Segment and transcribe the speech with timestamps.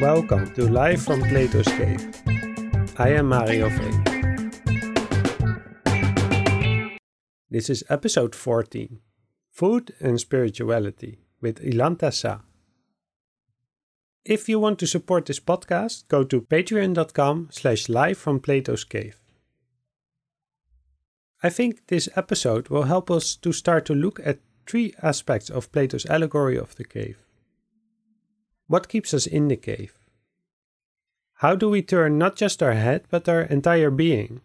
[0.00, 2.22] Welcome to Live from Plato's Cave.
[2.98, 4.04] I am Mario Veen.
[7.50, 9.00] This is episode 14
[9.50, 12.40] Food and Spirituality with Ilanta Sa.
[14.24, 19.20] If you want to support this podcast, go to patreon.com slash live from Plato's Cave.
[21.42, 25.70] I think this episode will help us to start to look at three aspects of
[25.72, 27.23] Plato's allegory of the cave.
[28.66, 29.98] What keeps us in the cave?
[31.34, 34.40] How do we turn not just our head but our entire being?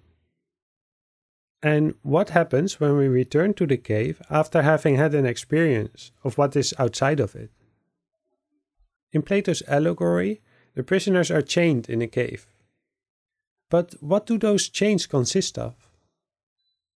[1.61, 6.37] And what happens when we return to the cave after having had an experience of
[6.37, 7.51] what is outside of it?
[9.11, 10.41] In Plato's allegory,
[10.75, 12.47] the prisoners are chained in a cave.
[13.69, 15.75] But what do those chains consist of?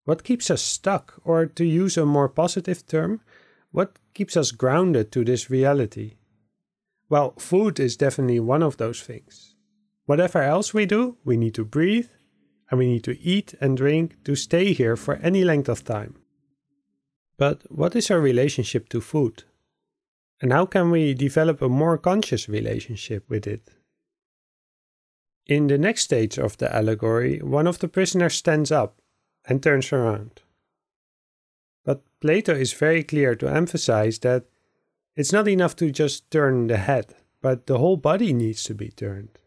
[0.05, 3.21] What keeps us stuck, or to use a more positive term,
[3.71, 6.13] what keeps us grounded to this reality?
[7.09, 9.55] Well, food is definitely one of those things.
[10.05, 12.09] Whatever else we do, we need to breathe
[12.69, 16.15] and we need to eat and drink to stay here for any length of time.
[17.37, 19.43] But what is our relationship to food?
[20.41, 23.69] And how can we develop a more conscious relationship with it?
[25.45, 29.01] In the next stage of the allegory, one of the prisoners stands up
[29.45, 30.41] and turns around.
[31.83, 34.45] But Plato is very clear to emphasize that
[35.15, 38.89] it's not enough to just turn the head, but the whole body needs to be
[38.89, 39.37] turned.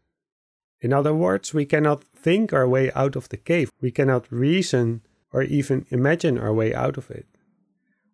[0.81, 5.03] In other words, we cannot think our way out of the cave, we cannot reason
[5.33, 7.27] or even imagine our way out of it.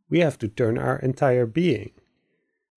[0.08, 1.92] We have to turn our entire being.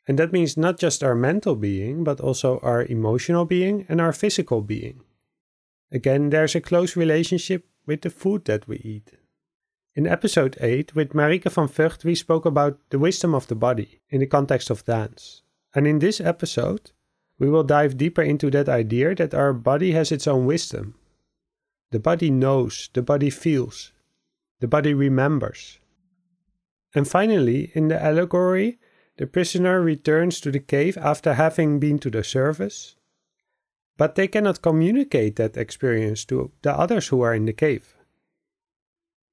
[0.07, 4.13] And that means not just our mental being, but also our emotional being and our
[4.13, 5.01] physical being.
[5.91, 9.13] Again, there's a close relationship with the food that we eat.
[9.97, 14.01] In episode 8 with Marieke van Vugt, we spoke about the wisdom of the body
[14.09, 15.41] in the context of dance.
[15.73, 16.91] And in this episode,
[17.39, 20.95] we will dive deeper into that idea that our body has its own wisdom.
[21.91, 23.93] The body knows, the body feels,
[24.59, 25.79] the body remembers.
[26.93, 28.79] And finally, in the allegory,
[29.15, 32.97] the prisoner returns to the cave after having been to the service,
[33.95, 37.94] but they cannot communicate that experience to the others who are in the cave.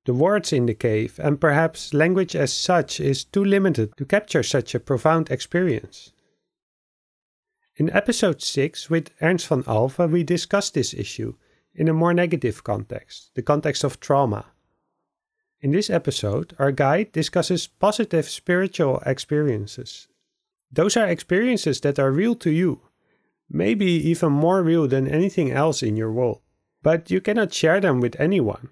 [0.04, 4.42] The words in the cave, and perhaps language as such, is too limited to capture
[4.42, 6.12] such a profound experience.
[7.76, 11.34] In episode 6 with Ernst van Alphen, we discussed this issue
[11.72, 14.46] in a more negative context, the context of trauma.
[15.60, 20.08] In this episode, our guide discusses positive spiritual experiences.
[20.72, 22.80] Those are experiences that are real to you,
[23.48, 26.40] maybe even more real than anything else in your world,
[26.82, 28.70] but you cannot share them with anyone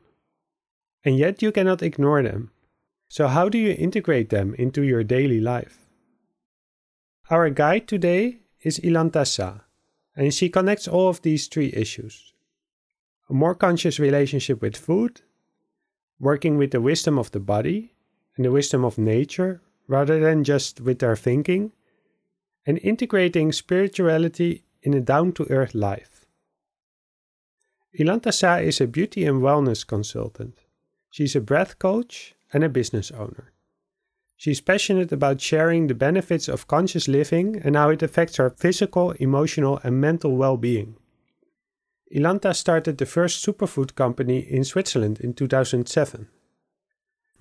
[1.05, 2.51] and yet you cannot ignore them.
[3.09, 5.79] So, how do you integrate them into your daily life?
[7.31, 9.61] Our guide today is Ilanta Sa,
[10.15, 12.33] and she connects all of these three issues
[13.29, 15.21] a more conscious relationship with food,
[16.19, 17.95] working with the wisdom of the body
[18.37, 21.73] and the wisdom of nature rather than just with our thinking,
[22.67, 26.27] and integrating spirituality in a down to earth life.
[27.99, 30.59] Ilanta Sa is a beauty and wellness consultant
[31.11, 33.53] She's a breath coach and a business owner.
[34.37, 39.11] She's passionate about sharing the benefits of conscious living and how it affects her physical,
[39.13, 40.97] emotional, and mental well being.
[42.15, 46.29] Ilanta started the first superfood company in Switzerland in 2007.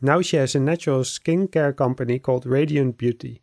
[0.01, 3.41] Now she has a natural skincare company called Radiant Beauty.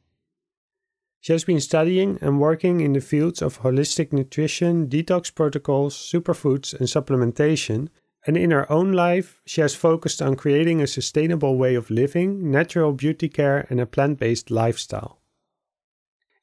[1.21, 6.73] She has been studying and working in the fields of holistic nutrition, detox protocols, superfoods,
[6.73, 7.89] and supplementation
[8.27, 12.51] and in her own life, she has focused on creating a sustainable way of living,
[12.51, 15.21] natural beauty care, and a plant based lifestyle.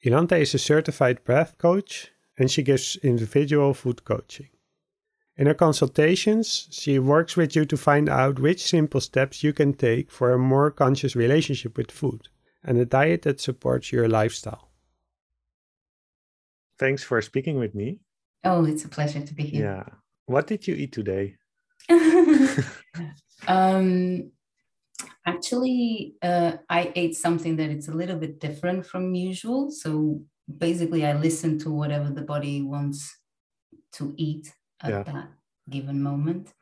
[0.03, 4.49] Ilanta is a certified breath coach and she gives individual food coaching.
[5.35, 9.73] In her consultations, she works with you to find out which simple steps you can
[9.73, 12.29] take for a more conscious relationship with food
[12.63, 14.69] and a diet that supports your lifestyle.
[16.77, 17.99] Thanks for speaking with me.
[18.43, 19.65] Oh, it's a pleasure to be here.
[19.65, 19.95] Yeah.
[20.25, 21.37] What did you eat today?
[23.47, 24.31] um,
[25.25, 29.71] actually, uh, I ate something that it's a little bit different from usual.
[29.71, 30.21] So
[30.57, 33.17] basically, I listen to whatever the body wants
[33.93, 35.03] to eat at yeah.
[35.03, 35.29] that
[35.69, 36.53] given moment.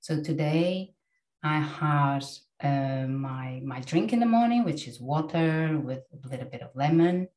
[0.00, 0.94] So today,
[1.42, 2.24] I had
[2.62, 6.70] uh, my my drink in the morning, which is water with a little bit of
[6.74, 7.28] lemon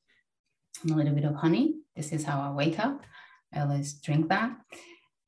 [0.82, 1.76] and a little bit of honey.
[1.96, 3.06] This is how I wake up.
[3.54, 4.52] I always drink that.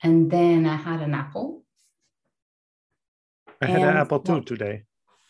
[0.04, 1.65] And then I had an apple
[3.62, 4.84] I had and, an apple too today.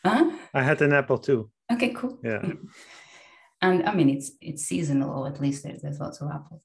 [0.04, 0.32] Huh?
[0.54, 1.50] I had an apple too.
[1.72, 2.20] Okay, cool.
[2.24, 2.42] Yeah.
[3.62, 6.64] and I mean it's it's seasonal, or at least there's, there's lots of apples.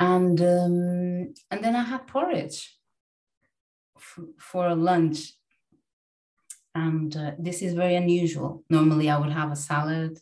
[0.00, 2.76] And um, and then I had porridge
[4.38, 5.32] for lunch,
[6.74, 8.64] and uh, this is very unusual.
[8.68, 10.18] Normally, I would have a salad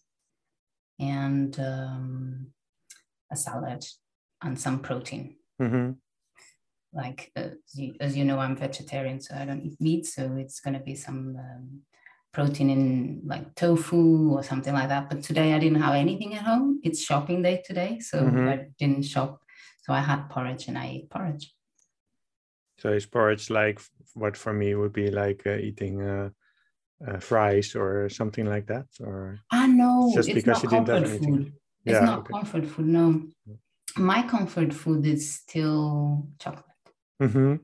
[0.98, 2.46] and um,
[3.30, 3.84] a salad
[4.42, 5.36] and some protein.
[5.60, 5.92] Mm-hmm.
[6.92, 10.06] Like uh, as, you, as you know, I'm vegetarian, so I don't eat meat.
[10.06, 11.80] So it's going to be some um,
[12.32, 15.08] protein in like tofu or something like that.
[15.08, 16.80] But today I didn't have anything at home.
[16.82, 18.48] It's shopping day today, so Mhm.
[18.48, 19.40] I didn't shop.
[19.82, 21.54] So I had porridge and I ate porridge.
[22.78, 23.80] So is porridge like
[24.14, 26.30] what for me would be like uh, eating uh,
[27.06, 30.88] uh, fries or something like that, or Ah no, Just it's because not you didn't
[30.88, 31.36] have anything.
[31.44, 31.52] food.
[31.84, 32.32] It's Yeah, not okay.
[32.32, 32.86] comfort food.
[32.86, 33.22] No,
[33.96, 36.71] my comfort food is still chocolate.
[37.22, 37.54] Hmm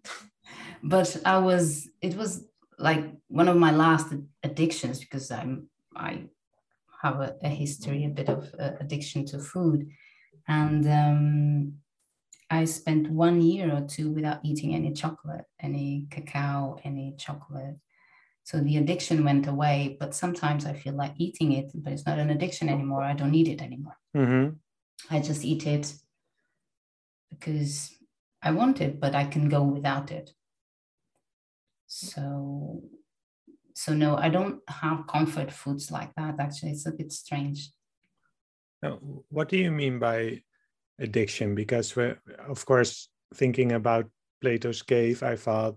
[0.82, 2.46] but I was it was
[2.78, 6.26] like one of my last addictions because I'm I
[7.02, 9.90] have a, a history a bit of uh, addiction to food.
[10.48, 11.74] And um,
[12.50, 17.76] I spent one year or two without eating any chocolate any cacao any chocolate.
[18.44, 22.18] So the addiction went away but sometimes I feel like eating it but it's not
[22.18, 23.02] an addiction anymore.
[23.02, 23.98] I don't need it anymore.
[24.14, 24.60] Hmm
[25.10, 25.94] I just eat it
[27.30, 27.97] because
[28.42, 30.32] I want it, but I can go without it.
[31.86, 32.82] So,
[33.74, 36.36] so no, I don't have comfort foods like that.
[36.38, 37.70] Actually, it's a bit strange.
[38.82, 38.98] Now,
[39.28, 40.42] what do you mean by
[40.98, 41.54] addiction?
[41.54, 44.08] Because we're, of course, thinking about
[44.40, 45.76] Plato's cave, I thought,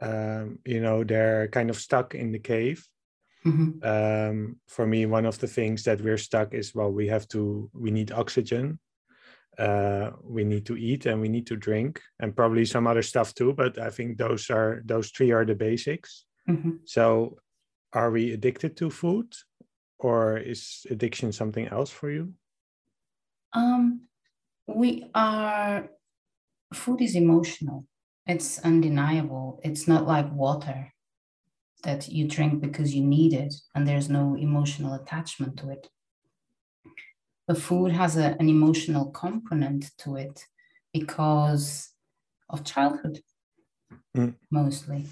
[0.00, 2.86] um, you know, they're kind of stuck in the cave.
[3.44, 3.84] Mhm.
[3.84, 7.70] Um, for me, one of the things that we're stuck is well, we have to,
[7.72, 8.78] we need oxygen,
[9.58, 13.34] uh, we need to eat, and we need to drink, and probably some other stuff
[13.34, 13.52] too.
[13.52, 16.24] But I think those are those three are the basics.
[16.48, 16.80] Mhm.
[16.84, 17.38] So,
[17.92, 19.34] are we addicted to food,
[19.98, 22.34] or is addiction something else for you?
[23.52, 24.08] Um,
[24.66, 25.90] we are.
[26.72, 27.86] Food is emotional.
[28.26, 29.60] It's undeniable.
[29.62, 30.92] It's not like water
[31.82, 35.88] that you drink because you need it and there's no emotional attachment to it.
[37.46, 40.46] But food has a, an emotional component to it
[40.92, 41.90] because
[42.48, 43.20] of childhood,
[44.16, 44.36] Mm.
[44.50, 45.06] mostly.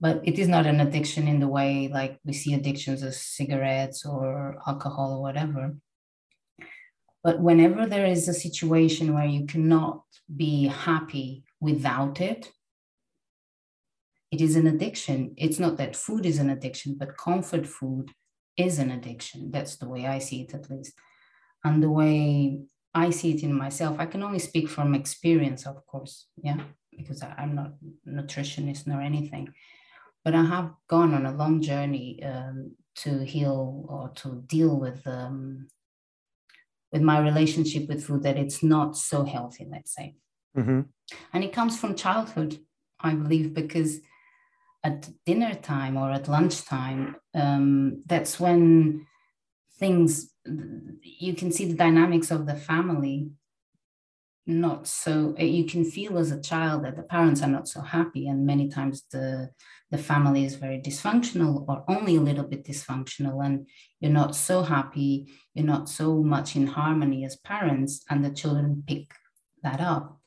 [0.00, 4.06] But it is not an addiction in the way like we see addictions as cigarettes
[4.06, 5.76] or alcohol or whatever.
[7.24, 10.04] But whenever there is a situation where you cannot
[10.34, 12.52] be happy without it,
[14.30, 15.34] it is an addiction.
[15.36, 18.12] It's not that food is an addiction, but comfort food
[18.56, 19.50] is an addiction.
[19.50, 20.94] That's the way I see it, at least.
[21.68, 22.62] And the way
[22.94, 26.60] I see it in myself, I can only speak from experience, of course, yeah,
[26.96, 27.70] because I- I'm not
[28.06, 29.52] a nutritionist nor anything.
[30.24, 32.56] But I have gone on a long journey um,
[33.02, 35.68] to heal or to deal with um,
[36.92, 40.16] with my relationship with food that it's not so healthy, let's say.
[40.54, 40.80] hmm
[41.32, 42.52] And it comes from childhood,
[43.08, 44.00] I believe, because
[44.82, 49.06] at dinner time or at lunchtime, um, that's when
[49.78, 50.30] things,
[51.02, 53.30] you can see the dynamics of the family
[54.46, 58.28] not so you can feel as a child that the parents are not so happy
[58.28, 59.50] and many times the
[59.90, 63.66] the family is very dysfunctional or only a little bit dysfunctional and
[64.00, 68.82] you're not so happy you're not so much in harmony as parents and the children
[68.86, 69.12] pick
[69.62, 70.18] that up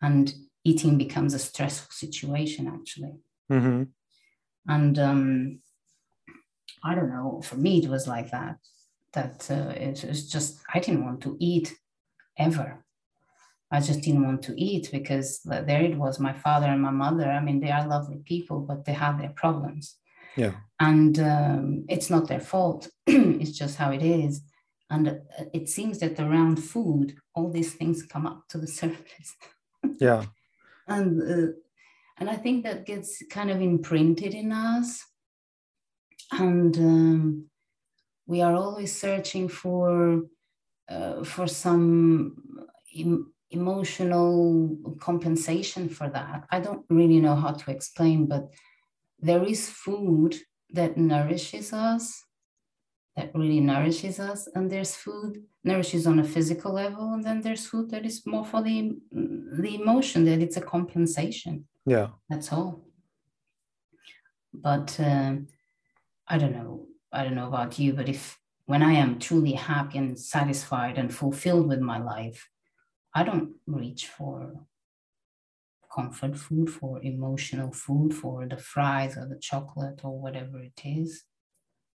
[0.00, 3.14] and eating becomes a stressful situation actually.
[3.48, 3.82] Hmm
[4.68, 5.58] and um,
[6.84, 8.56] i don't know for me it was like that
[9.18, 11.68] that uh, it was just i didn't want to eat
[12.38, 12.84] ever.
[13.70, 17.28] I just didn't want to eat because there it was my father and my mother.
[17.30, 19.96] I mean they are lovely people but they have their problems.
[20.36, 20.54] Yeah.
[20.78, 22.82] and um, it's not their fault.
[23.42, 24.34] It's just how it is.
[24.88, 25.14] And uh,
[25.58, 29.30] it seems that around food all these things come up to the surface.
[30.06, 30.22] Yeah.
[30.96, 31.52] and uh,
[32.18, 34.88] and I think that gets kind of imprinted in us,
[36.32, 37.22] and um,
[38.28, 40.22] we are always searching for
[40.88, 42.36] uh, for some
[42.96, 46.46] em- emotional compensation for that.
[46.50, 48.44] I don't really know how to explain, but
[49.18, 50.36] there is food
[50.70, 52.22] that nourishes us,
[53.16, 57.66] that really nourishes us, and there's food nourishes on a physical level, and then there's
[57.66, 58.92] food that is more for the
[59.62, 61.64] the emotion that it's a compensation.
[61.86, 62.08] Yeah.
[62.28, 62.84] That's all.
[64.52, 65.48] But um,
[66.26, 66.87] I don't know.
[67.12, 71.14] I don't know about you, but if when I am truly happy and satisfied and
[71.14, 72.48] fulfilled with my life,
[73.14, 74.66] I don't reach for
[75.94, 81.24] comfort food, for emotional food, for the fries or the chocolate or whatever it is,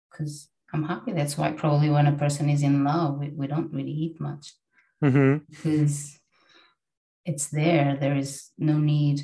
[0.10, 1.12] because I'm happy.
[1.12, 4.54] That's why probably when a person is in love, we, we don't really eat much
[5.04, 5.44] Mm-hmm.
[5.50, 6.20] because
[7.26, 7.98] it's there.
[8.00, 9.22] There is no need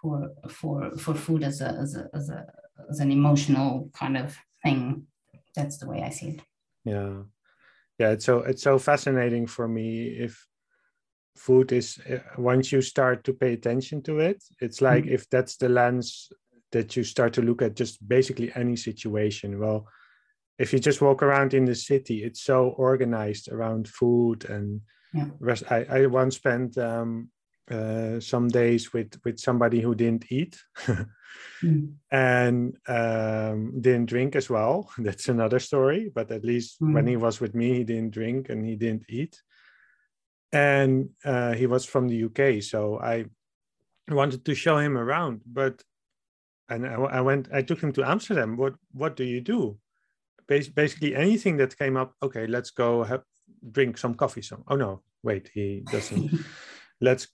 [0.00, 2.44] for for for food as a as a as a
[2.90, 5.06] as an emotional kind of thing.
[5.54, 6.40] That's the way I see it.
[6.84, 7.22] Yeah,
[7.98, 8.10] yeah.
[8.10, 10.46] It's so it's so fascinating for me if
[11.36, 14.42] food is uh, once you start to pay attention to it.
[14.60, 16.32] It's like if that's the lens
[16.72, 19.58] that you start to look at just basically any situation.
[19.58, 19.86] Well,
[20.58, 24.80] if you just walk around in the city, it's so organized around food and
[25.12, 25.28] Yeah.
[25.40, 25.64] rest.
[25.70, 27.30] I, I once spent um,
[27.70, 30.58] uh, some days with with somebody who didn't eat
[31.62, 31.94] Mm.
[32.10, 34.90] and um, didn't drink as well.
[34.98, 36.10] That's another story.
[36.14, 37.08] But at least when Mm.
[37.08, 39.40] he was with me, he didn't drink and he didn't eat.
[40.52, 43.24] And uh, he was from the UK, so I
[44.08, 45.40] wanted to show him around.
[45.46, 45.82] But
[46.68, 48.56] and I, I went, I took him to Amsterdam.
[48.56, 49.78] What what do you do?
[50.46, 52.14] Bas- basically anything that came up.
[52.22, 53.22] Okay, let's go have
[53.70, 54.42] drink some coffee.
[54.42, 54.64] Some.
[54.68, 56.30] Oh no, wait, he doesn't.
[57.00, 57.28] let's.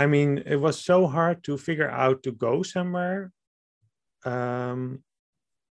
[0.00, 3.32] I mean, it was so hard to figure out to go somewhere
[4.24, 5.02] um,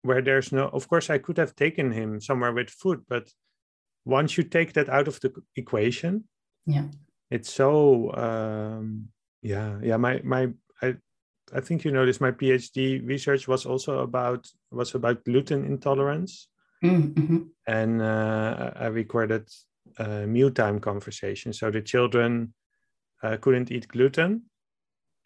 [0.02, 0.68] where there's no.
[0.70, 3.30] Of course, I could have taken him somewhere with food, but
[4.04, 6.24] once you take that out of the equation,
[6.66, 6.88] Yeah.
[7.30, 8.12] it's so.
[8.16, 9.10] Um,
[9.42, 9.98] yeah, yeah.
[9.98, 10.96] My my I
[11.54, 12.22] I think you noticed.
[12.22, 16.50] My PhD research was also about was about gluten intolerance,
[16.84, 17.50] Mm, mhm.
[17.68, 19.46] and uh, I recorded
[20.00, 21.60] uh, mealtime conversations.
[21.60, 22.54] So the children
[23.24, 24.44] uh, couldn't eat gluten,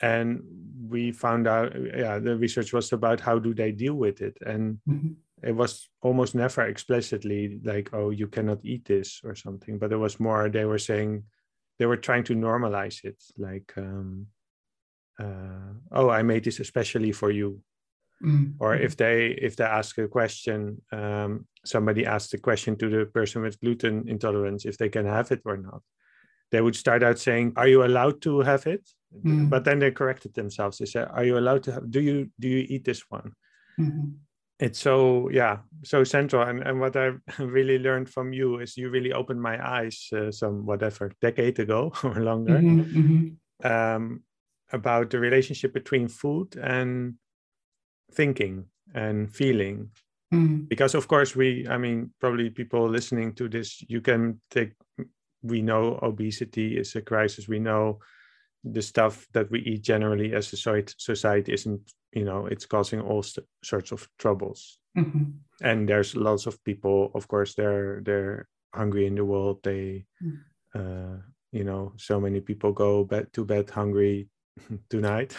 [0.01, 0.41] and
[0.89, 1.73] we found out.
[1.75, 5.15] Yeah, the research was about how do they deal with it, and Mhm.
[5.43, 9.79] it was almost never explicitly like, oh, you cannot eat this or something.
[9.79, 11.23] But it was more they were saying
[11.77, 13.73] they were trying to normalize it, like.
[13.77, 14.27] Um,
[15.19, 17.61] uh, oh, I made this especially for you,
[18.23, 22.89] Mm, or if they if they ask a question um, somebody asked a question to
[22.89, 25.81] the person with gluten intolerance if they can have it or not
[26.51, 28.87] they would start out saying are you allowed to have it
[29.25, 29.49] Mm.
[29.49, 32.47] but then they corrected themselves they said are you allowed to have do you do
[32.47, 33.33] you eat this one
[33.79, 34.17] Mhm.
[34.59, 38.91] it's so yeah so central and, and what i really learned from you is you
[38.91, 43.65] really opened my eyes uh, some whatever decade ago or longer Mhm, mhm.
[43.65, 44.21] um,
[44.71, 47.15] about the relationship between food and
[48.13, 49.89] thinking and feeling
[50.31, 54.73] Mm, because of course we i mean probably people listening to this you can take
[55.41, 57.99] we know obesity is a crisis we know
[58.63, 60.57] the stuff that we eat generally as a
[60.97, 61.79] society isn't
[62.13, 63.23] you know it's causing all
[63.63, 65.33] sorts of troubles mhm.
[65.61, 70.39] and there's lots of people of course they're they're hungry in the world they Mm.
[70.75, 71.17] uh
[71.51, 74.27] you know so many people go bed to bed hungry
[74.89, 75.35] tonight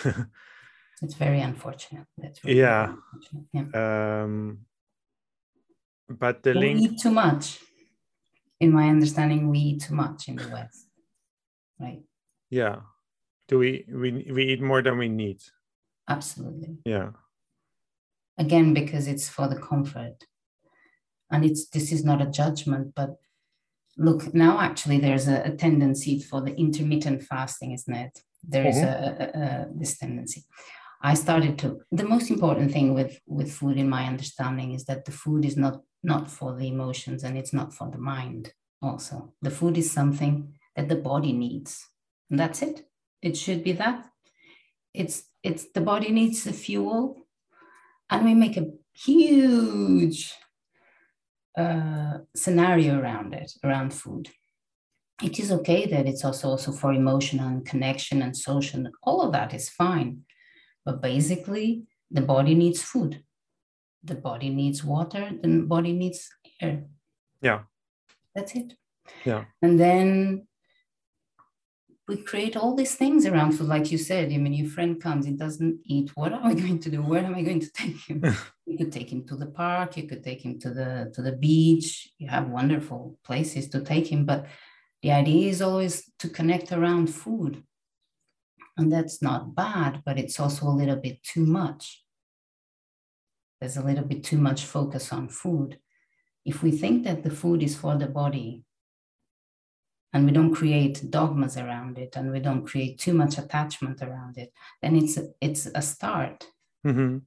[1.02, 2.06] It's very unfortunate.
[2.18, 2.92] That's really Yeah.
[2.92, 3.46] unfortunate.
[3.52, 4.22] Yeah.
[4.22, 4.66] um
[6.08, 7.58] but the we link eat too much.
[8.60, 10.86] In my understanding, we eat too much in the West,
[11.78, 12.02] right?
[12.50, 12.80] yeah
[13.46, 15.40] do we we we eat more than we need
[16.08, 16.78] Absolutely.
[16.84, 17.10] yeah
[18.40, 20.24] Again, because it's for the comfort,
[21.30, 23.16] and it's this is not a judgment, but
[23.98, 24.58] look now.
[24.58, 28.18] Actually, there's a, a tendency for the intermittent fasting, isn't it?
[28.42, 29.22] There is mm-hmm.
[29.22, 30.44] a, a, a this tendency.
[31.02, 31.80] I started to.
[31.92, 35.58] The most important thing with with food, in my understanding, is that the food is
[35.58, 38.52] not not for the emotions and it's not for the mind.
[38.82, 41.86] Also, the food is something that the body needs,
[42.30, 42.86] and that's it.
[43.20, 44.06] It should be that.
[44.94, 47.26] It's it's the body needs the fuel,
[48.08, 50.32] and we make a huge
[51.58, 54.30] uh, scenario around it, around food.
[55.22, 58.84] It is okay that it's also also for emotional and connection and social.
[59.02, 60.22] All of that is fine,
[60.86, 63.22] but basically, the body needs food.
[64.02, 65.30] The body needs water.
[65.42, 66.28] The body needs
[66.60, 66.84] air.
[67.42, 67.60] Yeah.
[68.34, 68.74] That's it.
[69.24, 69.44] Yeah.
[69.62, 70.46] And then
[72.10, 74.32] we create all these things around food, like you said.
[74.32, 76.10] I mean, your friend comes, he doesn't eat.
[76.16, 77.02] What am I going to do?
[77.02, 78.24] Where am I going to take him?
[78.66, 79.96] you could take him to the park.
[79.96, 82.10] You could take him to the to the beach.
[82.18, 84.46] You have wonderful places to take him, but
[85.02, 87.62] the idea is always to connect around food,
[88.76, 92.04] and that's not bad, but it's also a little bit too much.
[93.60, 95.78] There's a little bit too much focus on food.
[96.44, 98.64] If we think that the food is for the body,
[100.12, 104.38] and we don't create dogmas around it and we don't create too much attachment around
[104.38, 104.52] it
[104.82, 106.48] then it's a, it's a start.
[106.82, 107.18] Hmm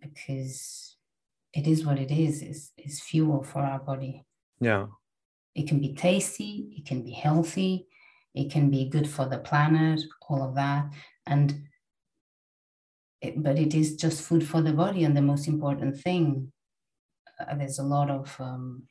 [0.00, 0.96] because
[1.52, 4.24] it is what it is is is fuel for our body.
[4.60, 4.86] Yeah.
[5.54, 7.86] It can be tasty it can be healthy
[8.34, 10.92] it can be good for the planet all of that.
[11.26, 11.67] And
[13.20, 16.52] it, but it is just food for the body and the most important thing.
[17.38, 18.84] Uh, there's a lot of um,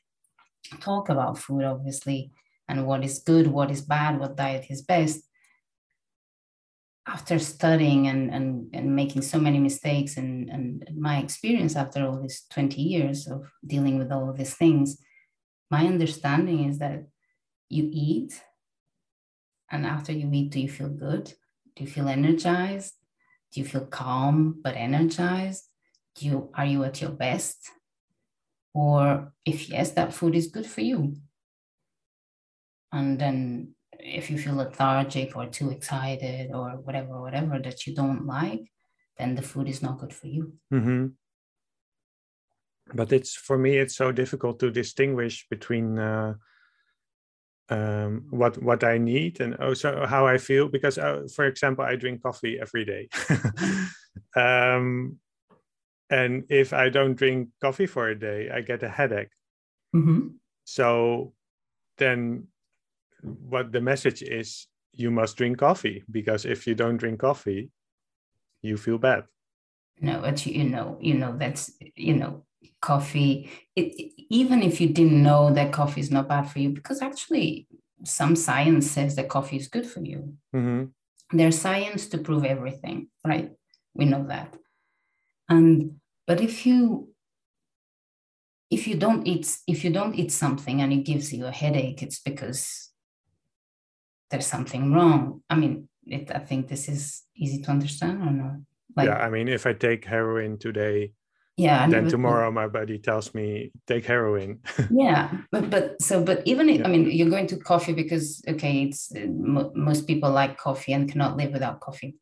[0.82, 2.32] talk about food obviously
[2.68, 5.22] and what is good what is bad what diet is best.
[7.10, 12.22] After studying and, and, and making so many mistakes and, and my experience after all
[12.22, 14.98] these 20 years of dealing with all of these things
[15.70, 17.04] my understanding is that
[17.70, 18.42] you eat
[19.70, 21.34] and after you eat do you feel good?
[21.76, 22.94] Do you feel energized
[23.52, 25.64] do you feel calm but energized?
[26.16, 27.70] Do you are you at your best?
[28.74, 31.16] Or if yes that food is good for you.
[32.92, 38.26] And then if you feel lethargic or too excited or whatever whatever that you don't
[38.26, 38.72] like
[39.18, 40.54] then the food is not good for you.
[40.72, 41.08] Mm-hmm.
[42.94, 46.36] but it's for me it's so difficult to distinguish between uh,
[47.70, 51.96] um, what what I need and also how I feel because uh, for example I
[51.96, 53.10] drink coffee every day.
[54.36, 55.18] Um,
[56.10, 59.32] and if I don't drink coffee for a day I get a headache.
[59.96, 60.28] Mm-hmm.
[60.66, 61.34] so
[61.98, 62.48] then
[63.22, 67.72] what the message is you must drink coffee because if you don't drink coffee
[68.62, 69.24] you feel bad.
[70.02, 72.44] No but you know you know that's you know
[72.92, 73.34] coffee
[73.76, 73.88] it,
[74.42, 77.68] even if you didn't know that coffee is not bad for you because actually
[78.04, 80.20] some science says that coffee is good for you.
[80.56, 81.38] Mm-hmm.
[81.38, 82.98] there's science to prove everything
[83.32, 83.50] right?
[84.00, 84.50] We know that.
[85.50, 85.70] And
[86.28, 86.80] but if you
[88.70, 92.02] if you don't eat if you don't eat something and it gives you a headache
[92.06, 92.62] it's because
[94.30, 95.20] there's something wrong.
[95.50, 95.74] I mean
[96.16, 98.58] it, i think this is easy to understand or not?
[98.96, 101.00] Like, yeah i mean if i take heroin today
[101.58, 104.60] yeah then tomorrow my body tells me take heroin
[104.92, 106.88] yeah but but so but even if, yeah.
[106.88, 110.94] i mean you're going to coffee because okay it's uh, m- most people like coffee
[110.94, 112.16] and cannot live without coffee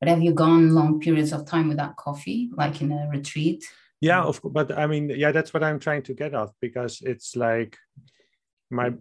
[0.00, 3.64] but have you gone long periods of time without coffee like in a retreat
[4.00, 7.36] yeah of but i mean yeah that's what i'm trying to get at because it's
[7.36, 7.78] like
[8.70, 8.92] my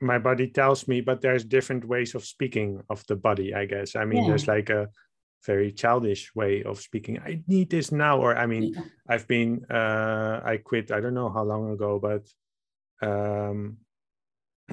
[0.00, 3.96] my body tells me but there's different ways of speaking of the body i guess
[3.96, 4.28] i mean yeah.
[4.28, 4.88] there's like a
[5.46, 8.82] very childish way of speaking i need this now or i mean yeah.
[9.08, 12.26] i've been uh i quit i don't know how long ago but
[13.06, 13.76] um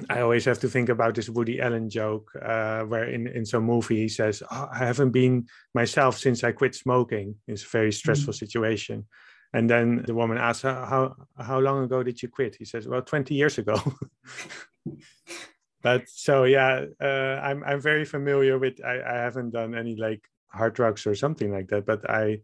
[0.08, 3.64] i always have to think about this woody allen joke uh where in in some
[3.64, 7.92] movie he says oh, i haven't been myself since i quit smoking it's a very
[7.92, 8.44] stressful mm-hmm.
[8.44, 9.06] situation
[9.54, 12.88] and then the woman asks how how how long ago did you quit he says
[12.88, 13.76] well 20 years ago
[15.82, 20.26] but so yeah uh, i'm i'm very familiar with I, I haven't done any like
[20.52, 22.38] hard drugs or something like that but i,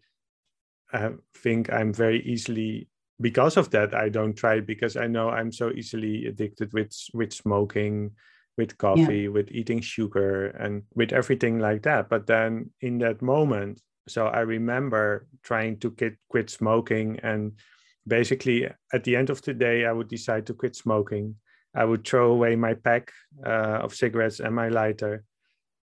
[0.92, 2.88] I think i'm very easily
[3.20, 7.32] because of that i don't try because i know i'm so easily addicted with with
[7.32, 8.12] smoking
[8.58, 9.28] with coffee yeah.
[9.28, 12.08] with eating sugar and with everything like that.
[12.10, 17.52] But then in that moment so i remember trying to quit, quit smoking and
[18.06, 21.36] basically at the end of the day i would decide to quit smoking.
[21.74, 23.12] I would throw away my pack
[23.46, 25.24] uh, of cigarettes and my lighter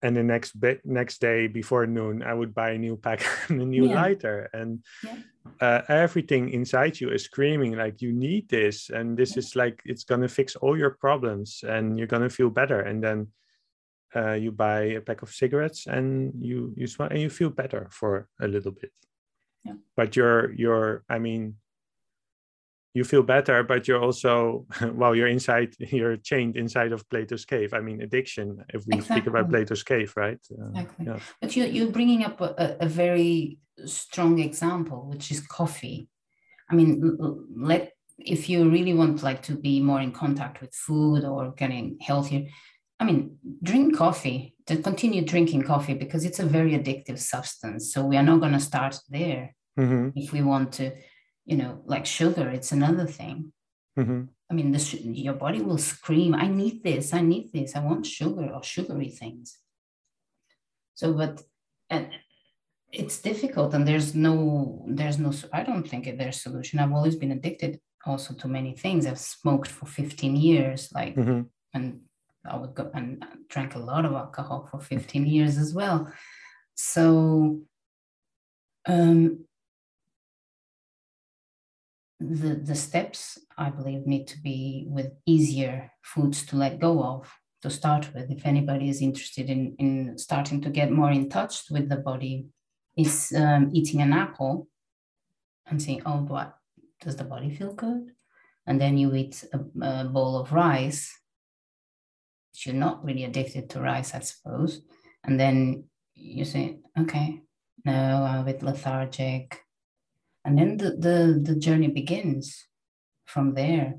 [0.02, 3.61] and the next bit next day before noon i would buy a new pack and
[3.61, 3.94] a new yeah.
[3.94, 5.16] lighter and yeah.
[5.61, 9.38] uh, everything inside you is screaming like you need this and this yeah.
[9.38, 12.80] is like it's going to fix all your problems and you're going to feel better
[12.80, 13.26] and then
[14.16, 17.88] uh, you buy a pack of cigarettes and you you smoke and you feel better
[17.90, 18.92] for a little bit
[19.96, 21.54] but you're you're i mean
[22.98, 24.66] you feel better but you're also
[25.00, 29.16] while you're inside you're chained inside of plato's cave i mean addiction if we exactly.
[29.16, 31.06] speak about plato's cave right uh, exactly.
[31.06, 31.18] Yeah.
[31.40, 36.08] but you, you're bringing up a, a very strong example which is coffee
[36.70, 36.90] i mean
[37.72, 41.96] let if you really want like to be more in contact with food or getting
[42.00, 42.42] healthier
[43.00, 43.18] i mean
[43.62, 48.28] drink coffee to continue drinking coffee because it's a very addictive substance so we are
[48.30, 50.08] not going to start there mm-hmm.
[50.16, 50.90] if we want to
[51.48, 53.52] you know, like sugar, it's another thing.
[53.98, 54.24] Mm-hmm.
[54.50, 58.04] I mean, this, your body will scream, I need this, I need this, I want
[58.04, 59.58] sugar or sugary things.
[60.94, 61.42] So, but,
[61.88, 62.11] and
[62.92, 66.78] it's difficult and there's no, there's no, I don't think there's a solution.
[66.78, 69.06] I've always been addicted also to many things.
[69.06, 71.42] I've smoked for 15 years, like, mm-hmm.
[71.72, 72.00] and
[72.44, 76.12] I would go and drank a lot of alcohol for 15 years as well.
[76.74, 77.62] So,
[78.87, 79.47] um,
[82.20, 87.31] the, the steps, I believe, need to be with easier foods to let go of
[87.62, 88.31] to start with.
[88.31, 92.46] If anybody is interested in, in starting to get more in touch with the body,
[92.96, 94.66] is um, eating an apple
[95.66, 96.57] and saying, oh, what
[97.00, 98.11] does the body feel good?
[98.66, 101.16] And then you eat a, a bowl of rice.
[102.54, 104.83] You're not really addicted to rice, I suppose.
[105.22, 107.42] And then you say, okay,
[107.85, 109.62] no i'm a bit lethargic
[110.44, 112.66] and then the, the, the journey begins
[113.27, 113.94] from there.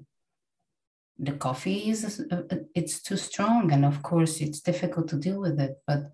[1.17, 5.59] The coffee is uh, it's too strong and of course it's difficult to deal with
[5.59, 6.11] it but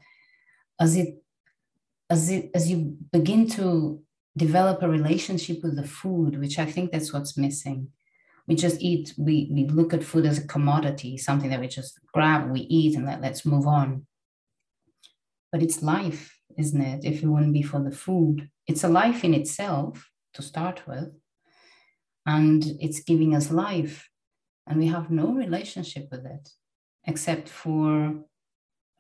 [0.80, 1.22] as it
[2.10, 4.02] as it as you begin to
[4.36, 7.88] develop a relationship with the food which i think that's what's missing
[8.48, 12.00] we just eat we, we look at food as a commodity something that we just
[12.14, 14.06] grab we eat and let, let's move on.
[15.52, 17.04] But it's life isn't it?
[17.04, 21.10] If it wouldn't be for the food it's a life in itself to start with
[22.26, 24.10] and it's giving us life
[24.68, 26.50] and we have no relationship with it
[27.06, 28.14] except for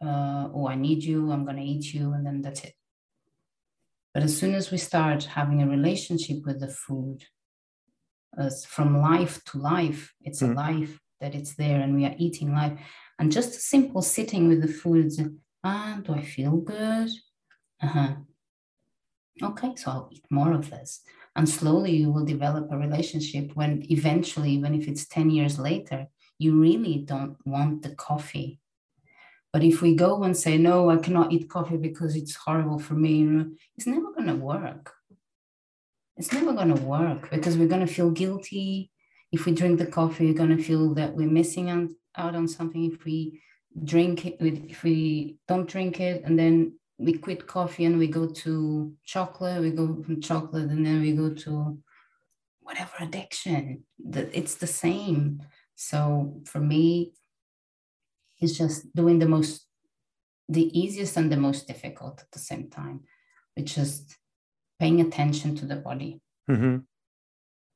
[0.03, 2.73] uh, oh i need you i'm going to eat you and then that's it.
[4.13, 7.25] But as soon as we start having a relationship with the food
[8.37, 10.51] as from life to life it's mm.
[10.51, 12.77] a life that it's there and we are eating life.
[13.17, 15.11] And just a simple sitting with the food
[15.63, 17.09] ah do i feel good?
[17.81, 18.15] Uh-huh.
[19.41, 21.01] Okay so i'll eat more of this
[21.35, 26.07] and slowly you will develop a relationship when eventually even if it's 10 years later
[26.37, 28.59] you really don't want the coffee.
[29.53, 32.93] But if we go and say no i cannot eat coffee because it's horrible for
[32.93, 33.45] me
[33.75, 34.93] it's never going to work.
[36.17, 38.91] It's never going to work because we're going to feel guilty.
[39.31, 41.69] If we drink the coffee we're going to feel that we're missing
[42.15, 42.91] out on something.
[42.91, 43.41] If we
[43.83, 48.27] drink it if we don't drink it and then we quit coffee and we go
[48.27, 51.77] to chocolate we go from chocolate and then we go to
[52.61, 53.83] whatever addiction.
[54.09, 55.43] That it's the same.
[55.75, 57.13] So for me
[58.39, 59.67] it's just doing the most
[60.47, 63.01] the easiest and the most difficult at the same time
[63.55, 64.05] which is
[64.79, 66.21] paying attention to the body.
[66.49, 66.77] Mm-hmm.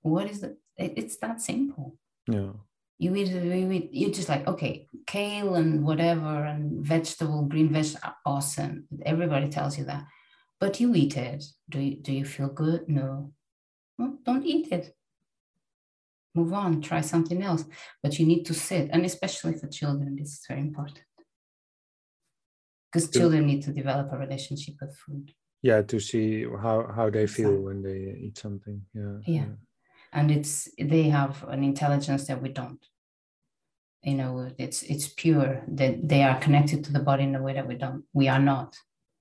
[0.01, 1.97] what is it it's that simple.
[2.27, 2.53] Yeah
[2.99, 7.95] you eat, you eat, you're just like, okay, kale and whatever and vegetable, green veg
[8.03, 8.87] are awesome.
[9.05, 10.03] Everybody tells you that.
[10.59, 11.45] But you eat it.
[11.69, 12.89] Do you, do you feel good?
[12.89, 13.31] No.
[13.97, 14.93] Well, don't eat it.
[16.35, 17.63] Move on, try something else.
[18.03, 20.99] But you need to sit, and especially for children, this is very important.
[22.91, 25.31] Because children need to develop a relationship with food.
[25.61, 28.81] Yeah, to see how, how they feel when they eat something.
[28.93, 29.17] Yeah.
[29.25, 29.41] Yeah.
[29.41, 29.45] yeah
[30.11, 32.83] and it's they have an intelligence that we don't.
[34.03, 37.53] You know it's it's pure that they are connected to the body in a way
[37.53, 38.75] that we don't we are not.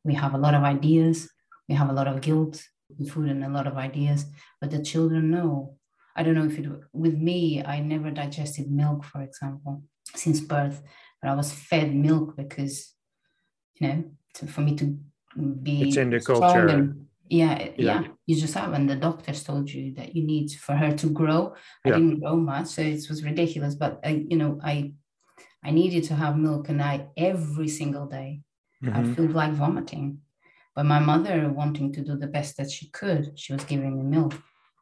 [0.05, 1.29] We have a lot of ideas.
[1.68, 2.62] We have a lot of guilt
[3.11, 4.24] food and a lot of ideas.
[4.61, 5.77] But the children know.
[6.16, 9.83] I don't know if it with me i never digested milk for example
[10.14, 10.83] since birth.
[11.20, 12.94] But i was fed milk because
[13.81, 14.98] you know to, for me to
[15.62, 16.66] be it's in the culture.
[16.68, 20.51] and, yeah, yeah, yeah, you just have, and the doctors told you that you need
[20.53, 21.55] for her to grow.
[21.85, 21.95] I yeah.
[21.97, 23.75] didn't grow much, so it was ridiculous.
[23.75, 24.93] But I, you know, I,
[25.64, 28.43] I needed to have milk, and I every single day,
[28.83, 28.97] mm-hmm.
[28.97, 30.21] I feel like vomiting.
[30.75, 34.05] But my mother, wanting to do the best that she could, she was giving me
[34.05, 34.35] milk,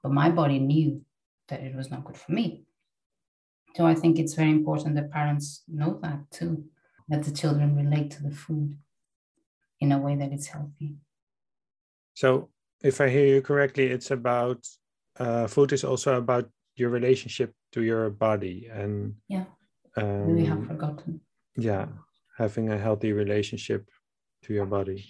[0.02, 1.02] but my body knew
[1.48, 2.64] that it was not good for me.
[3.76, 6.64] So I think it's very important that parents know that too,
[7.08, 8.76] that the children relate to the food
[9.80, 10.96] in a way that it's healthy.
[12.16, 12.48] So,
[12.82, 14.66] if I hear you correctly, it's about
[15.20, 19.44] uh, food is also about your relationship to your body and yeah,
[19.96, 21.20] um, we have forgotten.
[21.56, 21.86] Yeah,
[22.38, 23.88] having a healthy relationship
[24.44, 25.04] to your body.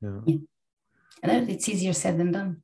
[0.00, 0.36] Yeah, yeah.
[1.22, 2.62] and it's easier said than done.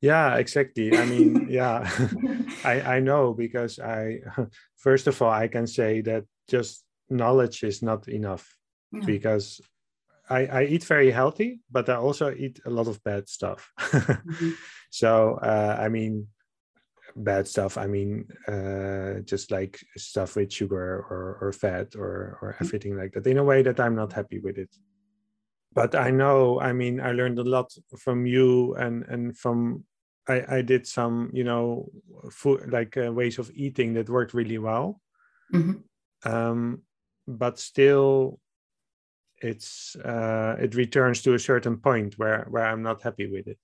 [0.00, 0.96] Yeah, exactly.
[0.96, 1.88] I mean, yeah,
[2.64, 4.20] I I know because I
[4.76, 8.56] first of all I can say that just knowledge is not enough
[8.90, 9.06] no.
[9.06, 9.60] because
[10.30, 13.70] I, I eat very healthy, but I also eat a lot of bad stuff.
[13.78, 14.50] mm-hmm.
[14.92, 16.26] So uh, I mean,
[17.14, 17.78] bad stuff.
[17.78, 22.64] I mean, uh, just like stuff with sugar or or fat or or mm-hmm.
[22.64, 23.26] everything like that.
[23.28, 24.74] In a way that I'm not happy with it.
[25.72, 26.60] But I know.
[26.60, 29.84] I mean, I learned a lot from you and and from.
[30.28, 31.88] I, I did some, you know,
[32.32, 35.00] food like uh, ways of eating that worked really well.
[35.54, 36.30] Mm-hmm.
[36.30, 36.82] Um,
[37.28, 38.39] but still,
[39.40, 43.58] it's uh, it returns to a certain point where where I'm not happy with it,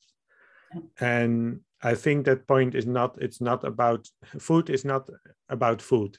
[1.00, 4.08] and I think that point is not it's not about
[4.38, 5.08] food is not
[5.48, 6.16] about food,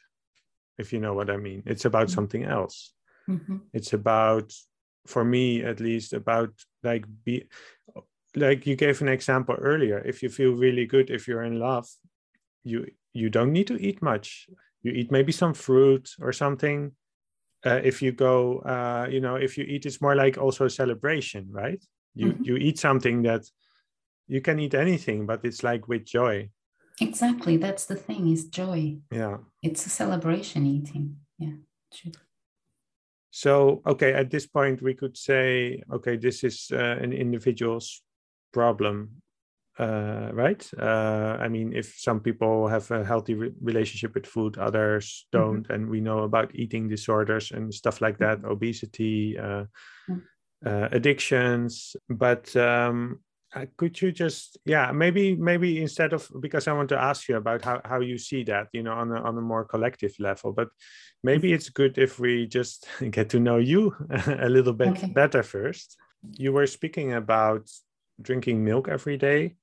[0.78, 1.64] if you know what I mean.
[1.66, 2.16] It's about mm-hmm.
[2.16, 2.94] something else.
[3.30, 3.58] Mm-hmm.
[3.74, 4.54] It's about
[5.08, 6.52] for me at least about
[6.84, 7.48] like be
[8.36, 11.88] like you gave an example earlier if you feel really good if you're in love
[12.64, 14.48] you you don't need to eat much
[14.84, 16.92] you eat maybe some fruit or something
[17.66, 20.70] uh, if you go uh, you know if you eat it's more like also a
[20.70, 21.84] celebration right?
[22.16, 22.44] You mm-hmm.
[22.44, 23.44] you eat something that
[24.28, 26.50] you can eat anything but it's like with joy.
[27.00, 28.98] Exactly that's the thing is joy.
[29.12, 29.38] Yeah.
[29.62, 31.18] It's a celebration eating.
[31.38, 31.58] Yeah
[31.94, 32.12] true.
[33.32, 38.02] So, okay, at this point, we could say, okay, this is uh, an individual's
[38.52, 39.22] problem,
[39.80, 40.68] uh, right?
[40.78, 45.38] Uh, I mean, if some people have a healthy re- relationship with food, others mm-hmm.
[45.38, 45.74] don't, mm-hmm.
[45.74, 48.52] and we know about eating disorders and stuff like that, mm-hmm.
[48.52, 49.66] obesity, uh,
[50.10, 50.18] mm-hmm.
[50.66, 51.96] uh, addictions.
[52.10, 53.20] But um,
[53.56, 57.38] uh, could you just yeah maybe maybe instead of because i want to ask you
[57.38, 60.52] about how, how you see that you know on a, on a more collective level
[60.52, 60.68] but
[61.24, 63.96] maybe it's good if we just get to know you
[64.28, 65.08] a little bit okay.
[65.08, 65.96] better first
[66.38, 67.70] you were speaking about
[68.22, 69.56] drinking milk every day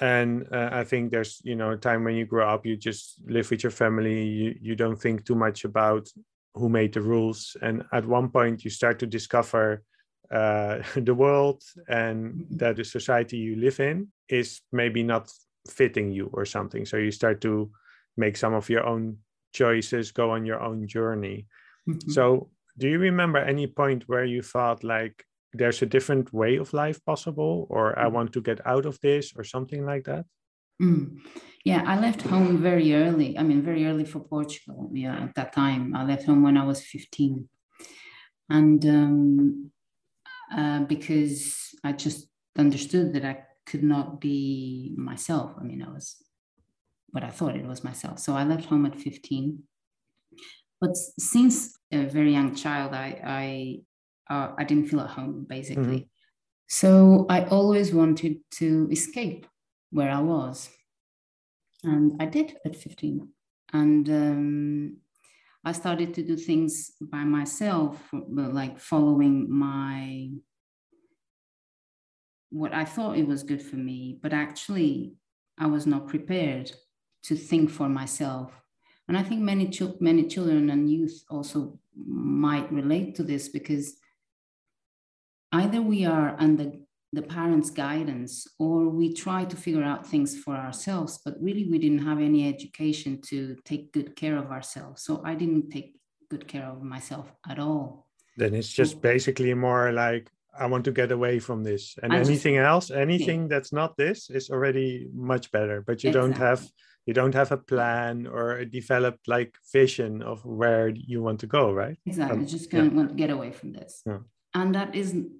[0.00, 3.16] and uh, i think there's you know a time when you grow up you just
[3.26, 6.08] live with your family you, you don't think too much about
[6.54, 9.82] who made the rules and at one point you start to discover
[10.30, 15.30] uh, the world and that the society you live in is maybe not
[15.68, 16.84] fitting you or something.
[16.84, 17.70] So you start to
[18.16, 19.18] make some of your own
[19.52, 21.46] choices, go on your own journey.
[21.88, 22.10] Mm-hmm.
[22.10, 26.72] So, do you remember any point where you thought like there's a different way of
[26.72, 28.12] life possible, or I mm.
[28.12, 30.26] want to get out of this, or something like that?
[30.82, 31.20] Mm.
[31.64, 33.38] Yeah, I left home very early.
[33.38, 34.90] I mean, very early for Portugal.
[34.92, 37.48] Yeah, at that time, I left home when I was 15.
[38.50, 39.70] And um,
[40.54, 45.52] uh, because I just understood that I could not be myself.
[45.58, 46.16] I mean, I was
[47.10, 48.18] what I thought it was myself.
[48.18, 49.62] So I left home at 15.
[50.80, 53.80] But since a very young child, I I
[54.30, 55.82] uh, I didn't feel at home basically.
[55.82, 56.08] Mm-hmm.
[56.68, 59.46] So I always wanted to escape
[59.90, 60.70] where I was,
[61.82, 63.28] and I did at 15.
[63.72, 64.96] And um,
[65.64, 70.30] I started to do things by myself, like following my
[72.50, 75.14] what I thought it was good for me, but actually
[75.58, 76.70] I was not prepared
[77.24, 78.52] to think for myself.
[79.08, 83.96] And I think many many children and youth also might relate to this because
[85.54, 86.72] either we are under
[87.12, 91.78] the parents' guidance or we try to figure out things for ourselves, but really we
[91.78, 95.02] didn't have any education to take good care of ourselves.
[95.02, 95.96] So I didn't take
[96.28, 98.08] good care of myself at all.
[98.36, 101.96] Then it's just so, basically more like I want to get away from this.
[102.02, 103.48] And I anything just, else, anything yeah.
[103.48, 105.82] that's not this is already much better.
[105.86, 106.30] But you exactly.
[106.30, 106.68] don't have
[107.06, 111.46] you don't have a plan or a developed like vision of where you want to
[111.46, 111.98] go, right?
[112.06, 112.38] Exactly.
[112.38, 112.90] Um, just kind yeah.
[112.90, 114.02] of want to get away from this.
[114.06, 114.18] Yeah.
[114.54, 115.30] And that isn't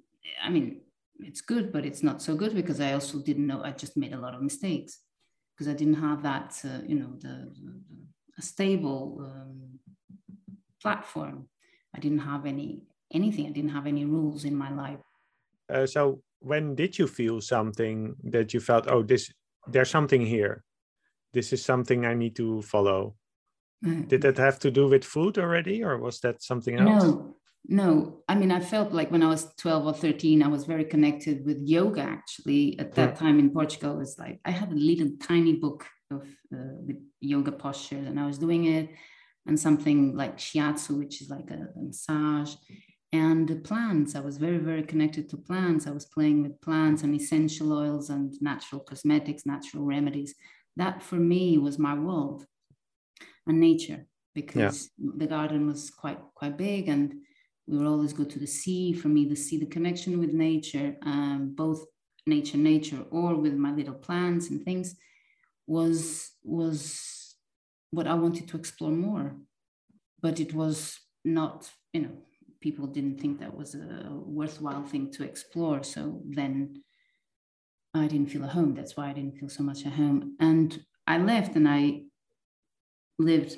[0.42, 0.80] I mean,
[1.20, 3.62] it's good, but it's not so good because I also didn't know.
[3.62, 5.00] I just made a lot of mistakes
[5.52, 7.82] because I didn't have that, uh, you know, the, the,
[8.38, 9.78] a stable um,
[10.82, 11.48] platform.
[11.94, 12.82] I didn't have any
[13.12, 13.46] anything.
[13.46, 14.98] I didn't have any rules in my life.
[15.72, 19.32] Uh, so when did you feel something that you felt, oh, this
[19.66, 20.62] there's something here.
[21.32, 23.16] This is something I need to follow.
[23.84, 24.08] Mm.
[24.08, 27.04] Did that have to do with food already, or was that something else?
[27.04, 27.33] No,
[27.66, 30.84] no, I mean, I felt like when I was 12 or 13, I was very
[30.84, 32.78] connected with yoga actually.
[32.78, 36.22] At that time in Portugal, it was like I had a little tiny book of
[36.52, 38.90] uh, with yoga postures and I was doing it
[39.46, 42.54] and something like shiatsu, which is like a, a massage
[43.12, 44.14] and the plants.
[44.14, 45.86] I was very, very connected to plants.
[45.86, 50.34] I was playing with plants and essential oils and natural cosmetics, natural remedies.
[50.76, 52.44] That for me was my world
[53.46, 55.10] and nature because yeah.
[55.16, 57.14] the garden was quite quite big and
[57.66, 60.96] we would always go to the sea for me to see the connection with nature
[61.02, 61.84] um, both
[62.26, 64.96] nature nature or with my little plants and things
[65.66, 67.36] was was
[67.90, 69.36] what i wanted to explore more.
[70.20, 72.16] But it was not you know
[72.60, 75.82] people didn't think that was a worthwhile thing to explore.
[75.82, 76.82] So then
[77.94, 78.74] i didn't feel at home.
[78.74, 80.36] That's why i didn't feel so much at home.
[80.40, 82.02] And i left and i
[83.18, 83.56] lived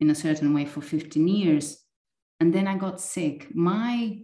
[0.00, 1.81] in a certain way for 15 years
[2.42, 3.54] and then I got sick.
[3.54, 4.18] My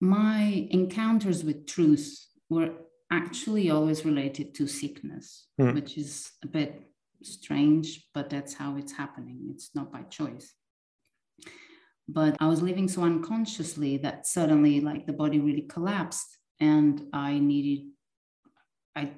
[0.00, 2.08] my encounters with truth
[2.50, 2.70] were
[3.12, 5.72] actually always related to sickness, mm.
[5.72, 6.72] which is a bit
[7.22, 9.38] strange, but that's how it's happening.
[9.52, 10.52] It's not by choice.
[12.08, 17.38] But I was living so unconsciously that suddenly, like, the body really collapsed, and I
[17.38, 17.86] needed,
[18.96, 19.12] I,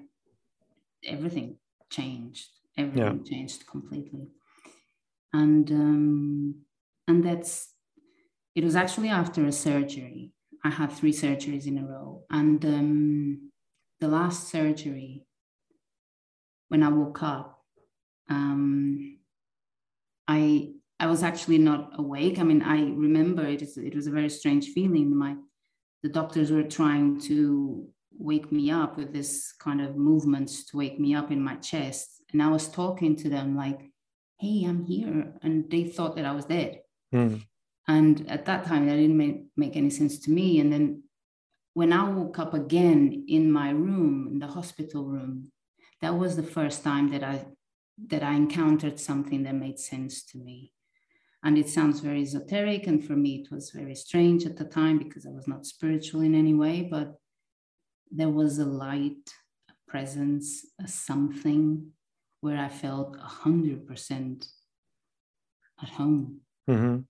[1.07, 1.57] everything
[1.89, 2.51] changed.
[2.77, 3.31] Everything yeah.
[3.31, 4.27] changed completely,
[5.33, 6.55] and um,
[7.09, 7.74] and that's
[8.55, 10.33] it was actually after a surgery.
[10.65, 12.23] I had three surgeries in a row.
[12.31, 13.51] And um,
[14.01, 15.25] the last surgery,
[16.69, 17.61] when I woke up,
[18.31, 19.19] um,
[20.27, 22.39] I I was actually not awake.
[22.39, 25.15] I mean, I remember it, is, it was a very strange feeling.
[25.15, 25.37] My
[26.03, 31.01] the doctors were trying to wake me up with this kind of movements to wake
[31.01, 32.23] me up in my chest.
[32.33, 33.81] And I was talking to them like,
[34.39, 35.35] hey, I'm here.
[35.43, 36.81] And they thought that I was dead.
[37.13, 37.43] Mm.
[37.87, 40.59] And at that time, that didn't make, make any sense to me.
[40.61, 41.03] And then
[41.75, 45.51] when I woke up again in my room, in the hospital room,
[46.01, 47.47] that was the first time that I
[48.09, 50.73] that I encountered something that made sense to me.
[51.45, 54.99] And it sounds very esoteric, and for me, it was very strange at the time
[54.99, 57.15] because I was not spiritual in any way, but
[58.11, 59.31] there was a light,
[59.69, 61.91] a presence, a something
[62.41, 64.47] where I felt 100%
[65.83, 67.01] at home, mm-hmm.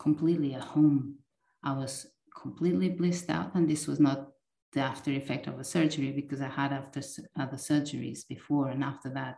[0.00, 1.16] Completely at home.
[1.62, 2.06] I was
[2.42, 4.28] completely blissed out, and this was not
[4.72, 7.00] the after effect of a surgery because I had after
[7.38, 9.36] other surgeries before and after that.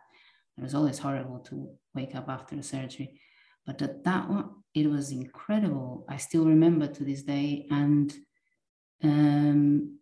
[0.57, 3.19] It was always horrible to wake up after a surgery,
[3.65, 6.05] but at that one, it was incredible.
[6.07, 8.13] I still remember to this day, and
[9.03, 9.99] um,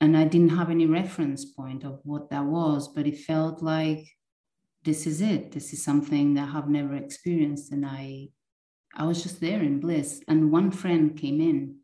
[0.00, 4.04] and I didn't have any reference point of what that was, but it felt like
[4.84, 5.52] this is it.
[5.52, 8.28] This is something that I have never experienced, and I
[8.96, 10.22] I was just there in bliss.
[10.26, 11.76] And one friend came in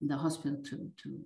[0.00, 1.24] the hospital to to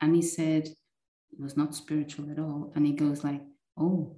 [0.00, 2.72] and he said it was not spiritual at all.
[2.74, 3.42] And he goes like,
[3.76, 4.16] "Oh,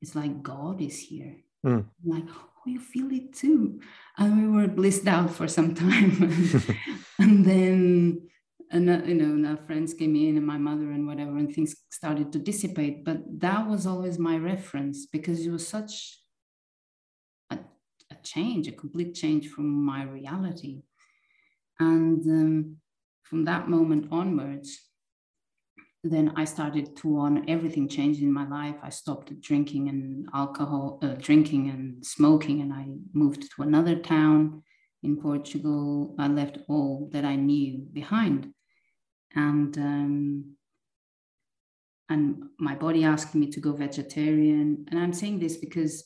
[0.00, 1.86] it's like God is here." Mm.
[2.04, 3.80] like, "Oh, you feel it too,"
[4.16, 6.12] and we were blissed out for some time,
[7.18, 8.28] and then
[8.70, 12.32] and you know our friends came in and my mother and whatever and things started
[12.32, 16.20] to dissipate but that was always my reference because it was such
[18.32, 20.82] change a complete change from my reality.
[21.80, 22.76] And um,
[23.22, 24.88] from that moment onwards
[26.04, 28.76] then i started to on everything changed in my life.
[28.82, 34.62] I stopped drinking and alcohol uh, drinking and smoking and i moved to another town
[35.02, 36.14] in portugal.
[36.18, 38.52] I left all that i knew behind.
[39.34, 40.54] And um,
[42.08, 44.86] and my body asking me to go vegetarian.
[44.90, 46.04] And i'm saying this because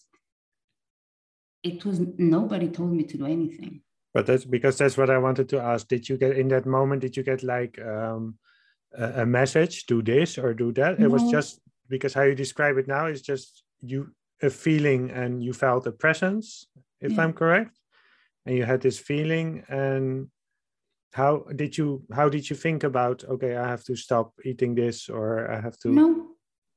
[1.62, 3.82] it was nobody told me to do anything.
[4.14, 5.88] But that's because that's what i wanted to ask.
[5.88, 8.36] Did you get in that moment did you get like um,
[8.96, 10.98] a, a, message do this or do that?
[10.98, 11.06] No.
[11.06, 14.10] it was just because how you describe it now is just you
[14.42, 16.66] a feeling and you felt a presence
[17.00, 17.22] if yeah.
[17.22, 17.78] i'm correct.
[18.44, 20.28] And you had this feeling and
[21.12, 25.08] how did you how did you think about okay i have to stop eating this
[25.10, 26.28] or i have to no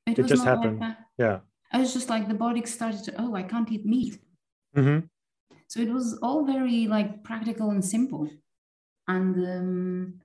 [0.06, 0.80] it, it just happened.
[0.80, 1.40] like yeah.
[1.72, 4.20] I was just like the body started to oh i can't eat meat
[4.76, 5.06] mm-hmm.
[5.68, 8.30] so it was all very like practical and simple
[9.08, 10.22] and um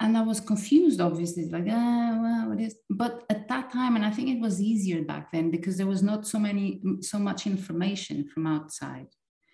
[0.00, 4.04] and i was confused obviously like ah well what is but at that time and
[4.04, 7.46] i think it was easier back then because there was not so many so much
[7.46, 9.08] information from outside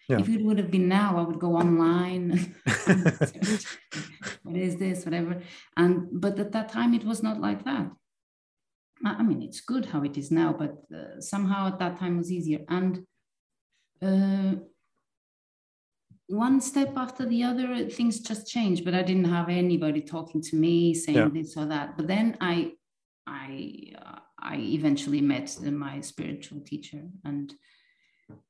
[0.09, 0.19] yeah.
[0.19, 2.55] If it would have been now, I would go online.
[4.43, 5.05] what is this?
[5.05, 5.41] Whatever.
[5.77, 7.91] And but at that time, it was not like that.
[9.05, 12.31] I mean, it's good how it is now, but uh, somehow at that time was
[12.31, 12.61] easier.
[12.69, 13.05] And
[14.01, 14.55] uh,
[16.29, 18.85] one step after the other, things just changed.
[18.85, 21.29] But I didn't have anybody talking to me saying yeah.
[21.33, 21.97] this or that.
[21.97, 22.73] But then I,
[23.27, 27.55] I, uh, I eventually met my spiritual teacher, and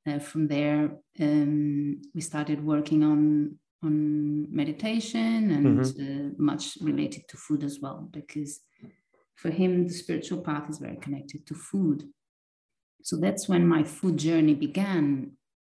[0.06, 6.28] uh, from there, um, we started working on on meditation and mm-hmm.
[6.28, 8.60] uh, much related to food as well, because
[9.42, 12.08] for him the spiritual path is very connected to food.
[13.02, 15.32] So that's when my food journey began.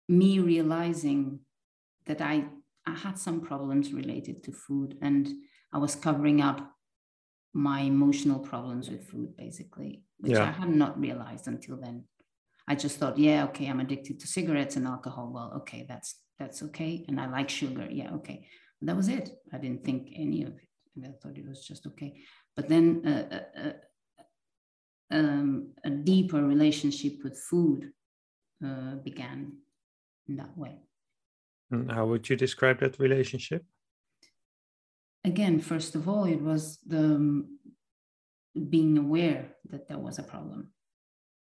[0.08, 1.40] Me realizing
[2.06, 2.46] that I
[2.86, 5.28] I had some problems related to food, and
[5.74, 6.58] I was covering up
[7.52, 10.44] my emotional problems with food, basically, which yeah.
[10.48, 12.04] I had not realized until then.
[12.66, 15.30] I just thought, yeah, okay, I'm addicted to cigarettes and alcohol.
[15.34, 17.04] Well, okay, that's that's okay.
[17.08, 17.86] And I like sugar.
[17.90, 18.46] Yeah, okay.
[18.80, 19.28] that was it.
[19.52, 20.68] I didn't think any of it.
[21.04, 22.10] I thought it was just okay.
[22.58, 23.24] But then uh,
[23.64, 23.72] uh
[25.18, 27.80] um, a deeper relationship with food
[28.66, 29.38] uh, began
[30.28, 30.76] in that way.
[31.70, 33.62] And how would you describe that relationship?
[35.24, 37.58] Again, first of all, it was the um,
[38.74, 40.60] being aware that there was a problem.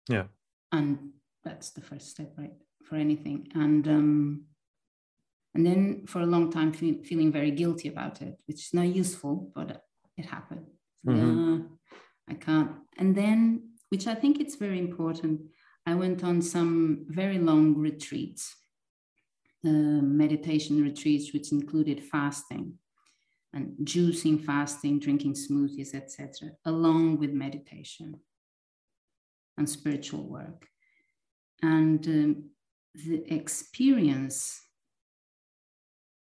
[0.09, 0.29] Yeah
[0.73, 1.11] and
[1.45, 2.53] that's the first step right
[2.85, 4.45] for anything and um
[5.55, 8.87] and then for a long time fe- feeling very guilty about it which is not
[8.87, 9.85] useful but
[10.17, 10.67] it happened
[11.07, 11.63] mm-hmm.
[12.29, 15.41] i can't and then which i think it's very important
[15.87, 18.57] i went on some very long retreats
[19.67, 22.75] uh, meditation retreats which included fasting
[23.53, 28.21] and juicing fasting drinking smoothies etc along with meditation
[29.61, 30.67] and spiritual work.
[31.63, 32.51] And um,
[32.95, 34.61] the experience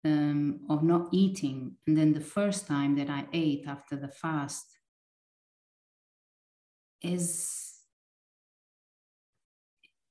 [0.05, 4.65] um, of not eating, and then the first time that I ate after the fast
[7.01, 7.59] is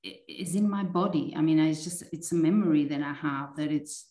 [0.02, 1.32] is in my body.
[1.36, 4.06] I mean, it's just it's a memory that I have that it's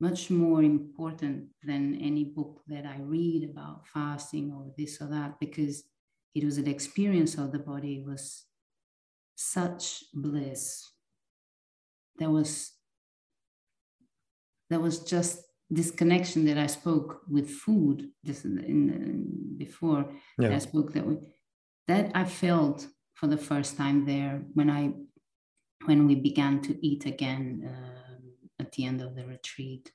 [0.00, 5.38] much more important than any book that I read about fasting or this or that
[5.38, 5.84] because
[6.34, 8.44] it was an experience of the body it was
[9.36, 10.90] such bliss.
[12.18, 12.72] There was
[14.72, 20.02] there was just this connection that I spoke with food just in, in before
[20.38, 20.54] yeah.
[20.54, 21.16] I spoke that we,
[21.88, 24.92] that I felt for the first time there when I
[25.84, 29.90] when we began to eat again uh, at the end of the retreat.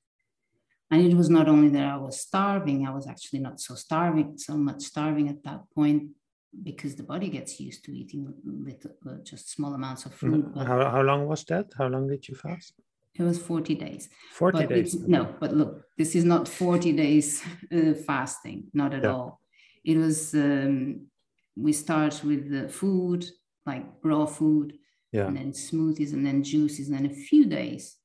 [0.92, 4.38] And it was not only that I was starving, I was actually not so starving,
[4.38, 6.04] so much starving at that point
[6.64, 10.46] because the body gets used to eating little, uh, just small amounts of food.
[10.46, 10.60] Mm-hmm.
[10.70, 11.68] How, how long was that?
[11.78, 12.74] How long did you fast?
[13.18, 14.10] It was 40 days.
[14.34, 14.96] 40 but days?
[15.08, 19.12] No, but look, this is not 40 days uh, fasting, not at yeah.
[19.12, 19.42] all.
[19.84, 21.08] It was um,
[21.56, 23.26] we start with the food,
[23.66, 24.78] like raw food,
[25.12, 25.26] yeah.
[25.26, 27.96] and then smoothies, and then juices, and then a few days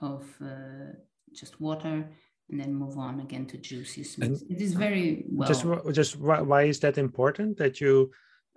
[0.00, 0.92] of uh,
[1.34, 2.08] just water,
[2.50, 4.16] and then move on again to juices.
[4.18, 5.48] It is very well.
[5.48, 8.10] Just, just why, why is that important that you?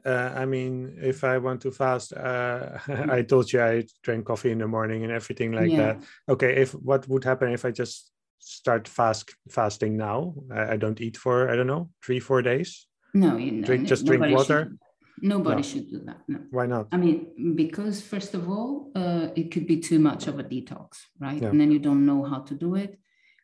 [0.06, 4.52] Uh, I mean, if I want to fast, uh, I told you I drink coffee
[4.52, 5.78] in the morning and everything like yeah.
[5.78, 6.04] that.
[6.30, 10.34] Okay, if what would happen if I just start fast fasting now?
[10.52, 12.88] I, I don't eat for I don't know three four days.
[13.14, 14.64] No, you drink just drink water.
[14.64, 14.80] Should,
[15.22, 15.62] nobody no.
[15.62, 16.22] should do that.
[16.28, 16.39] No.
[16.49, 16.88] Why not?
[16.91, 20.97] I mean, because first of all, uh, it could be too much of a detox,
[21.20, 21.41] right?
[21.41, 21.49] Yeah.
[21.49, 22.97] And then you don't know how to do it,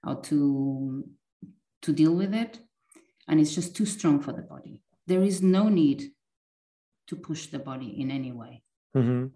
[0.04, 1.04] how to
[1.84, 2.60] to deal with it,
[3.28, 4.82] and it's just too strong for the body.
[5.06, 6.12] There is no need
[7.08, 8.64] to push the body in any way,
[8.96, 9.28] mm-hmm.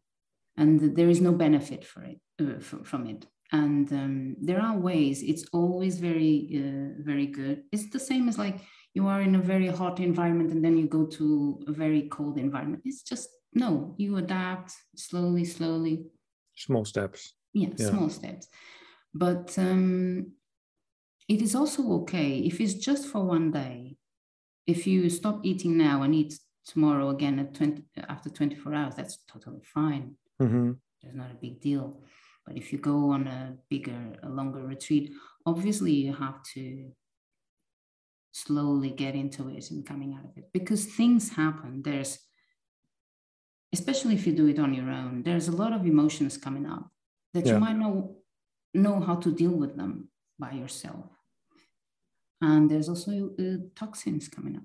[0.57, 3.25] and there is no benefit for it uh, from it.
[3.53, 5.21] And um, there are ways.
[5.21, 7.63] It's always very, uh, very good.
[7.73, 8.61] It's the same as like
[8.93, 12.37] you are in a very hot environment and then you go to a very cold
[12.37, 12.83] environment.
[12.85, 16.05] It's just no, you adapt slowly, slowly.
[16.55, 17.33] Small steps.
[17.53, 17.89] Yeah, yeah.
[17.89, 18.47] small steps.
[19.13, 20.31] But um,
[21.27, 23.97] it is also okay if it's just for one day.
[24.67, 26.33] If you stop eating now and eat
[26.65, 30.15] tomorrow again at 20 after 24 hours, that's totally fine.
[30.41, 30.71] Mm-hmm.
[31.03, 32.01] It's not a big deal.
[32.45, 35.11] But if you go on a bigger, a longer retreat,
[35.45, 36.91] obviously you have to
[38.31, 42.17] slowly get into it and coming out of it because things happen there's
[43.73, 46.89] especially if you do it on your own there's a lot of emotions coming up
[47.33, 47.53] that yeah.
[47.53, 48.05] you might not
[48.73, 50.07] know how to deal with them
[50.39, 51.05] by yourself
[52.39, 54.63] and there's also uh, toxins coming up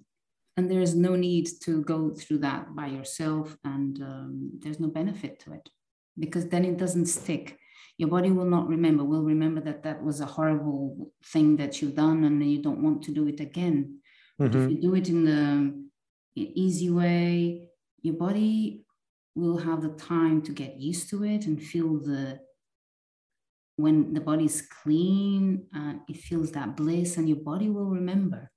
[0.57, 4.89] and there is no need to go through that by yourself and um, there's no
[4.89, 5.69] benefit to it
[6.19, 7.59] because then it doesn't stick.
[7.99, 11.95] Your body will not remember will remember that that was a horrible thing that you've
[11.95, 14.01] done and you don't want to do it again.
[14.41, 14.59] Mm-hmm.
[14.59, 15.87] if you do it in the
[16.37, 17.63] easy way
[18.03, 18.85] your body
[19.35, 22.39] will have the time to get used to it and feel the
[23.77, 28.51] when the body is clean and it feels that bliss and your body will remember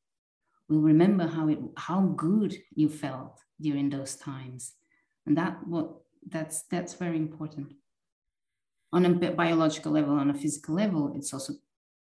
[0.69, 4.73] will remember how it how good you felt during those times
[5.25, 5.95] and that what
[6.29, 7.73] that's that's very important
[8.91, 11.53] on a biological level, on a physical level, it's also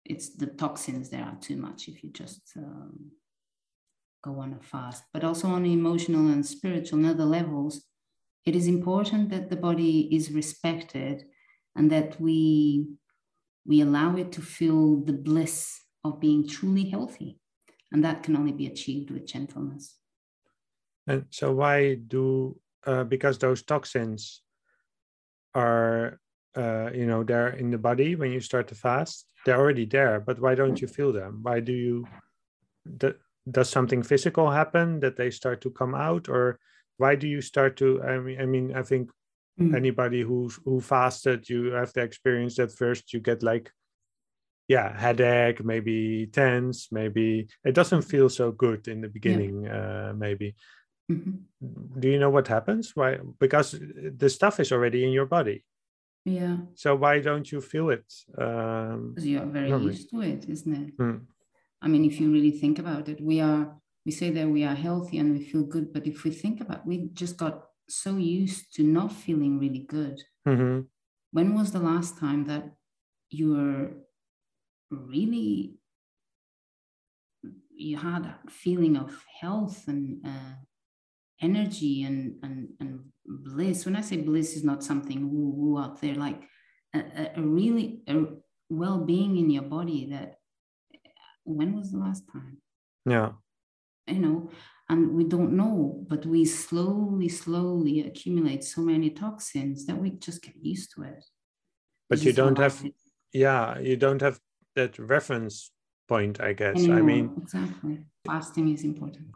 [0.03, 3.11] it's the toxins that are too much if you just um,
[4.23, 5.03] go on a fast.
[5.11, 7.85] But also on emotional and spiritual and other levels,
[8.45, 11.23] it is important that the body is respected
[11.75, 12.87] and that we
[13.65, 17.39] we allow it to feel the bliss of being truly healthy.
[17.91, 19.97] And that can only be achieved with gentleness.
[21.07, 24.41] And so why do uh, because those toxins
[25.53, 26.19] are
[26.55, 30.19] uh, you know they're in the body when you start to fast they're already there
[30.19, 32.05] but why don't you feel them why do you
[33.49, 36.59] does something physical happen that they start to come out or
[36.97, 39.09] why do you start to i mean i mean i think
[39.59, 39.75] mm.
[39.75, 43.71] anybody who who fasted you have the experience that first you get like
[44.67, 50.09] yeah headache maybe tense maybe it doesn't feel so good in the beginning yeah.
[50.09, 50.55] uh, maybe
[51.11, 51.99] mm-hmm.
[51.99, 53.79] do you know what happens why because
[54.17, 55.63] the stuff is already in your body
[56.25, 56.57] yeah.
[56.73, 58.11] So why don't you feel it?
[58.37, 59.93] Um, because you are very normally?
[59.93, 60.93] used to it, isn't it?
[60.97, 61.17] Hmm.
[61.81, 63.77] I mean, if you really think about it, we are.
[64.05, 66.85] We say that we are healthy and we feel good, but if we think about,
[66.85, 70.21] we just got so used to not feeling really good.
[70.47, 70.81] Mm-hmm.
[71.31, 72.69] When was the last time that
[73.31, 73.89] you were
[74.89, 75.75] really
[77.77, 80.55] you had a feeling of health and uh,
[81.41, 83.85] energy and, and, and bliss.
[83.85, 86.41] When I say bliss is not something woo woo out there, like
[86.93, 88.23] a, a really a
[88.69, 90.35] well-being in your body that
[91.43, 92.57] when was the last time?
[93.05, 93.31] Yeah.
[94.07, 94.49] You know,
[94.89, 100.41] and we don't know but we slowly slowly accumulate so many toxins that we just
[100.41, 101.23] get used to it
[102.09, 102.93] but you don't have it.
[103.33, 104.39] yeah you don't have
[104.75, 105.71] that reference
[106.07, 106.77] point i guess.
[106.77, 106.99] Anymore.
[106.99, 108.05] i mean exactly.
[108.25, 109.27] Fasting is important.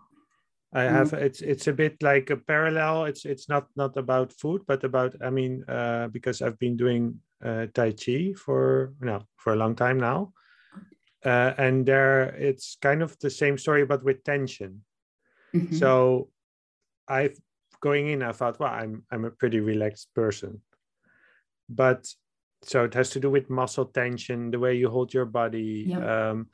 [0.72, 3.06] I have it's it's a bit like a parallel.
[3.06, 7.20] It's it's not not about food but about i mean uh, because i've been doing
[7.44, 10.34] uh, tai chi for no for a long time now.
[11.26, 14.84] Uh, and there it's kind of the same story but with tension.
[15.56, 15.76] Mm-hmm.
[15.76, 16.30] so
[17.08, 17.32] i
[17.82, 20.62] going in i thought well i'm i'm a pretty relaxed person.
[21.68, 22.06] But
[22.62, 26.04] so it has to do with muscle tension the way you hold your body yep.
[26.04, 26.48] um,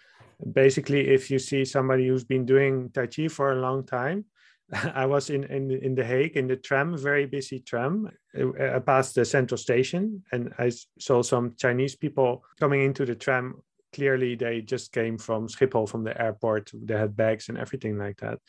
[0.54, 4.26] basically if you see somebody who's been doing tai chi for a long time
[4.96, 9.16] I was in, in in the Hague in the tram, very busy tram, uh, past
[9.16, 13.62] the central station, and I saw some Chinese people coming into the tram.
[13.94, 16.72] Clearly, they just came from Schiphol, from the airport.
[16.74, 18.40] They had bags and everything like that,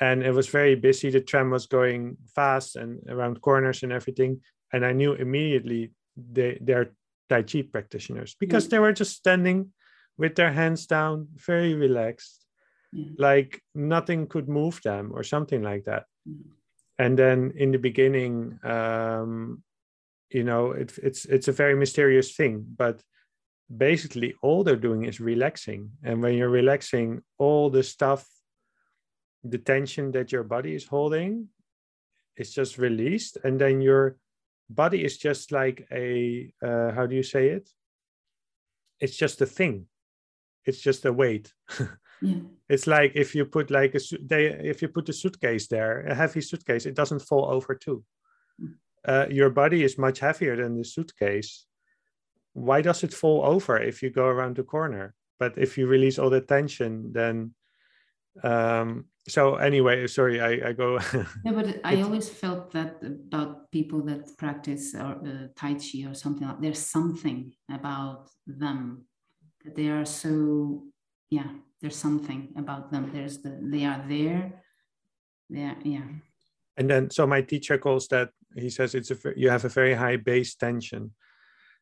[0.00, 1.10] and it was very busy.
[1.10, 4.42] The tram was going fast and around corners and everything,
[4.72, 6.92] and I knew immediately they they're
[7.28, 9.72] Tai Chi practitioners because they were just standing
[10.16, 12.44] with their hands down, very relaxed,
[12.92, 13.10] yeah.
[13.18, 16.04] like nothing could move them or something like that.
[16.28, 16.42] Mm.
[16.98, 19.62] And then in the beginning, um,
[20.30, 23.02] you know, it, it's it's a very mysterious thing, but
[23.74, 25.90] basically all they're doing is relaxing.
[26.02, 28.26] And when you're relaxing, all the stuff,
[29.42, 31.48] the tension that your body is holding,
[32.36, 34.16] is just released, and then you're
[34.68, 37.68] body is just like a uh, how do you say it?
[39.00, 39.86] It's just a thing.
[40.64, 41.52] It's just a weight.
[42.22, 42.38] Yeah.
[42.70, 46.14] it's like if you put like a they if you put a suitcase there a
[46.14, 48.04] heavy suitcase it doesn't fall over too.
[48.62, 48.74] Mm.
[49.04, 51.66] uh, your body is much heavier than the suitcase.
[52.52, 55.12] Why does it fall over if you go around the corner?
[55.40, 57.54] But if you release all the tension then
[58.42, 60.98] um so anyway sorry i, I go
[61.44, 66.14] yeah but i always felt that about people that practice or uh, tai chi or
[66.14, 69.06] something like there's something about them.
[69.64, 70.84] That they are so
[71.30, 71.50] yeah
[71.80, 73.10] there's something about them.
[73.12, 74.62] There's the they are there.
[75.50, 76.06] Yeah yeah.
[76.76, 79.94] And then so my teacher calls that he says it's a you have a very
[79.94, 81.12] high base tension.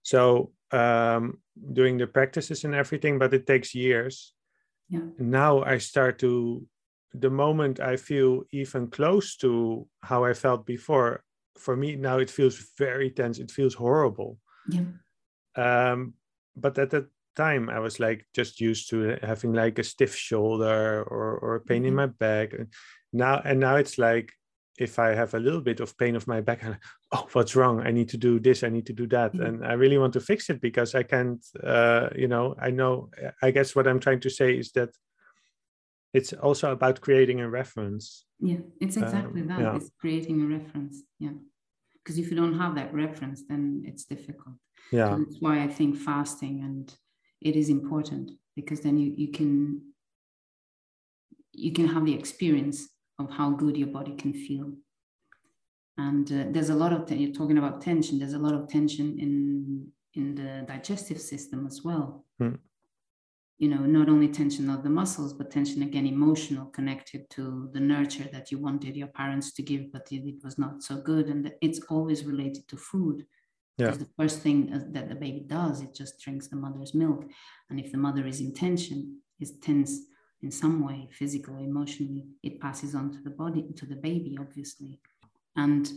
[0.03, 1.43] So um
[1.79, 4.35] doing the practices and everything but it takes years.
[4.89, 5.09] Yeah.
[5.17, 6.67] now i start to
[7.15, 11.25] the moment I feel even close to how I felt before,
[11.59, 13.39] for me now it feels very tense.
[13.39, 14.39] It feels horrible.
[14.69, 14.85] Yeah.
[15.57, 16.15] Um,
[16.57, 17.07] but at that
[17.37, 21.83] time, I was like just used to having like a stiff shoulder or or pain
[21.83, 21.89] mm-hmm.
[21.89, 22.53] in my back.
[22.53, 22.69] And
[23.13, 24.33] Now and now it's like
[24.79, 26.65] if I have a little bit of pain of my back,
[27.13, 27.81] oh, what's wrong?
[27.81, 28.63] I need to do this.
[28.63, 29.45] I need to do that, mm-hmm.
[29.45, 31.45] and I really want to fix it because I can't.
[31.63, 33.11] Uh, you know, I know.
[33.43, 34.91] I guess what I'm trying to say is that
[36.13, 38.25] it's also about creating a reference.
[38.41, 39.61] Yeah it's exactly um, that.
[39.61, 39.77] yeah.
[39.77, 41.33] it's creating a reference yeah.
[41.99, 44.57] Because if you don't have that reference then it's difficult.
[44.91, 45.17] Yeah.
[45.19, 46.95] That's why i think fasting and
[47.41, 49.83] it is important because then you, you can
[51.53, 52.89] you can have the experience
[53.19, 54.73] of how good your body can feel.
[55.99, 59.19] And uh, there's a lot of you're talking about tension there's a lot of tension
[59.19, 62.25] in in the digestive system as well.
[62.39, 62.57] Hmm
[63.59, 67.81] you know, not only tension of the muscles, but tension again emotional, connected to the
[67.81, 71.29] nurture that you wanted your parents to give, but it was not so good.
[71.29, 73.25] And it's always related to food.
[73.79, 73.87] Yeah.
[73.87, 77.25] Because the first thing uh, that the baby does, it just drinks the mother's milk.
[77.71, 79.99] And if the mother is in tension, is tense
[80.43, 85.01] in some way, physically, emotionally, it passes on to the body, to the baby, obviously.
[85.57, 85.91] And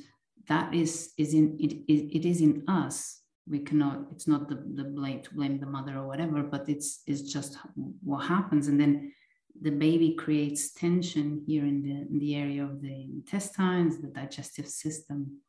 [0.47, 4.55] that is, is in it, it, it is in us we cannot it's not the,
[4.55, 7.57] the blame to blame the mother or whatever but it's it's just
[8.03, 8.67] what happens.
[8.67, 9.13] And then
[9.61, 14.67] the baby creates tension here in the in the area of the intestines the digestive
[14.67, 15.41] system.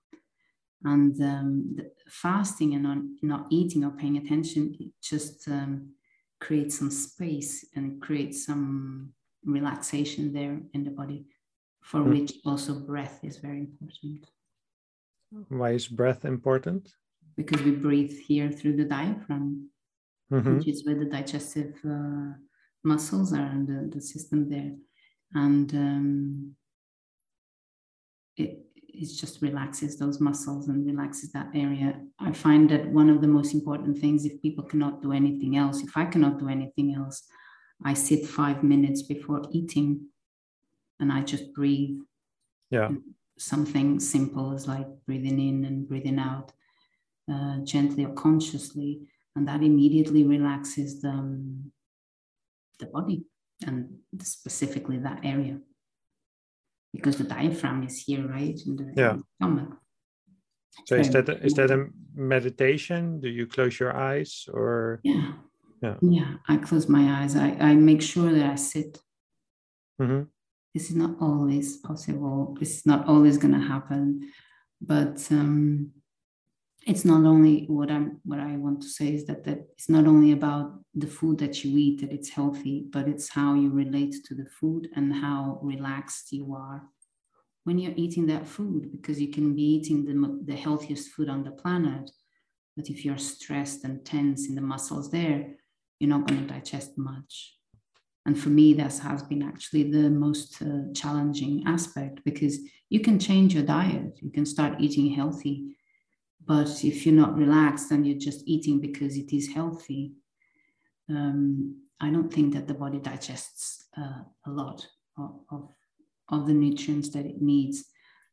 [0.84, 5.94] And um, the fasting and not, not eating or paying attention it just um,
[6.38, 9.12] creates some space and creates some
[9.44, 11.26] relaxation there in the body
[11.82, 12.10] for mm.
[12.10, 14.28] which also breath is very important.
[15.48, 16.92] Why is breath important
[17.36, 19.68] because we breathe here through the diaphragm,
[20.32, 20.56] mm-hmm.
[20.56, 22.32] which is where the digestive uh,
[22.82, 24.72] muscles are and the, the system there.
[25.34, 26.56] And um,
[28.36, 32.00] it, it just relaxes those muscles and relaxes that area.
[32.18, 35.82] I find that one of the most important things, if people cannot do anything else,
[35.82, 37.22] if I cannot do anything else,
[37.84, 40.06] I sit five minutes before eating
[40.98, 41.98] and I just breathe.
[42.70, 42.90] Yeah.
[43.38, 46.52] Something simple as like breathing in and breathing out
[47.32, 49.00] uh, gently or consciously,
[49.34, 51.72] and that immediately relaxes the, um,
[52.78, 53.24] the body
[53.66, 55.58] and specifically that area.
[56.96, 58.58] because the diaphragm is here, right?
[58.66, 59.10] In the, yeah.
[59.12, 59.70] in the stomach.
[60.86, 63.20] So is that is that a meditation?
[63.20, 65.00] Do you close your eyes or?
[65.02, 65.32] Yeah.
[65.82, 65.96] Yeah.
[66.02, 66.34] Yeah.
[66.48, 67.36] I close my eyes.
[67.36, 68.98] I, I make sure that I sit.
[70.00, 70.22] Mm-hmm.
[70.74, 72.54] This is not always possible.
[72.60, 74.30] This is not always going to happen,
[74.80, 75.92] but um,
[76.86, 80.06] it's not only what I'm what I want to say is that that it's not
[80.06, 84.14] only about the food that you eat that it's healthy, but it's how you relate
[84.26, 86.82] to the food and how relaxed you are
[87.64, 91.42] when you're eating that food because you can be eating the, the healthiest food on
[91.42, 92.08] the planet
[92.76, 95.56] but if you're stressed and tense in the muscles there
[95.98, 97.54] you're not going to digest much.
[98.26, 102.58] And for me that has been actually the most uh, challenging aspect because
[102.88, 105.76] you can change your diet you can start eating healthy
[106.44, 110.12] but if you're not relaxed and you're just eating because it is healthy
[111.10, 114.86] um, i don't think that the body digests uh, a lot
[115.18, 115.68] of, of
[116.28, 117.84] of the nutrients that it needs.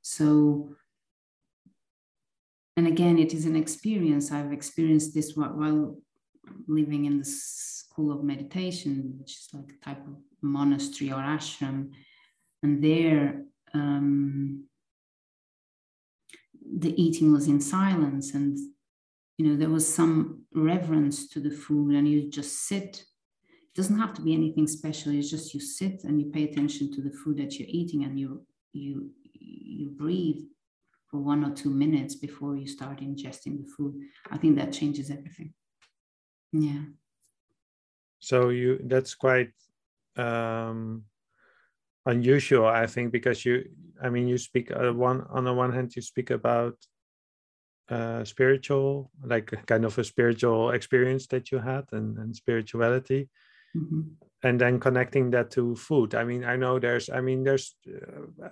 [0.01, 0.75] So,
[2.75, 4.31] and again, it is an experience.
[4.31, 5.97] I've experienced this while
[6.67, 11.91] living in the school of meditation, which is like a type of monastery or ashram.
[12.63, 13.43] And there,
[13.73, 14.65] um,
[16.77, 18.57] the eating was in silence and
[19.37, 23.05] you know there was some reverence to the food and you just sit.
[23.49, 25.13] It doesn't have to be anything special.
[25.13, 28.19] It's just you sit and you pay attention to the food that you're eating and
[28.19, 30.41] you you you breathe
[31.09, 33.99] for one or two minutes before you start ingesting the food.
[34.31, 35.53] I think that changes everything.
[36.51, 36.83] Yeah.
[38.19, 39.51] So you that's quite
[40.15, 41.05] um
[42.05, 43.63] unusual i think because you
[44.01, 46.75] i mean you speak uh, one on the one hand you speak about
[47.89, 53.29] uh spiritual like kind of a spiritual experience that you had and, and spirituality
[53.75, 54.01] Mm-hmm.
[54.43, 56.15] And then connecting that to food.
[56.15, 58.49] I mean, I know there's, I mean, there's uh,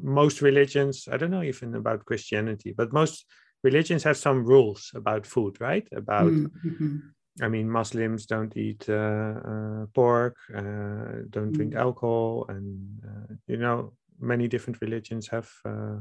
[0.00, 3.24] most religions, I don't know even about Christianity, but most
[3.62, 5.86] religions have some rules about food, right?
[5.92, 6.96] About, mm-hmm.
[7.40, 11.78] I mean, Muslims don't eat uh, uh, pork, uh, don't drink mm-hmm.
[11.78, 15.98] alcohol, and, uh, you know, many different religions have uh,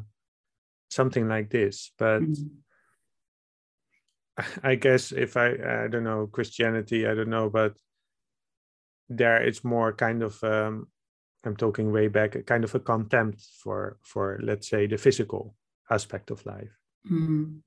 [0.89, 1.91] something like this.
[1.97, 2.47] But mm-hmm.
[4.63, 5.47] I guess if I,
[5.83, 7.73] I don't know, Christianity, I don't know, but
[9.09, 10.87] there it's more kind of um,
[11.45, 15.55] i'm talking way back, kind of a contempt for for let's say the physical
[15.89, 16.77] aspect of life
[17.09, 17.59] mm.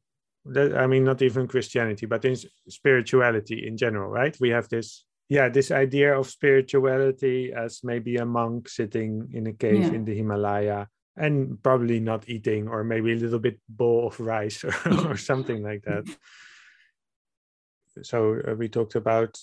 [0.47, 2.37] That, i mean not even christianity but in
[2.69, 4.37] spirituality in general right?
[4.41, 9.53] We have this yeah this idea of spirituality as maybe a monk sitting in a
[9.53, 9.93] cave yeah.
[9.93, 10.87] in the himalaya
[11.17, 14.75] and probably not eating or maybe a little bit bowl of rice or,
[15.11, 16.05] or something like that.
[18.03, 19.39] So uh, we talked about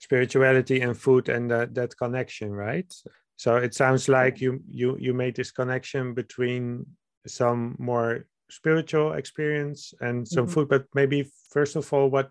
[0.00, 2.92] spirituality and food and that, that connection right?
[3.36, 6.86] So it sounds like you you you made this connection between
[7.26, 10.54] some more spiritual experience and some mm-hmm.
[10.54, 12.30] food but maybe first of all what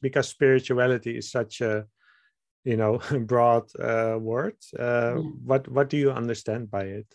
[0.00, 1.86] because spirituality is such a
[2.64, 3.00] you know
[3.30, 5.30] broad uh, word uh, yeah.
[5.44, 7.06] what what do you understand by it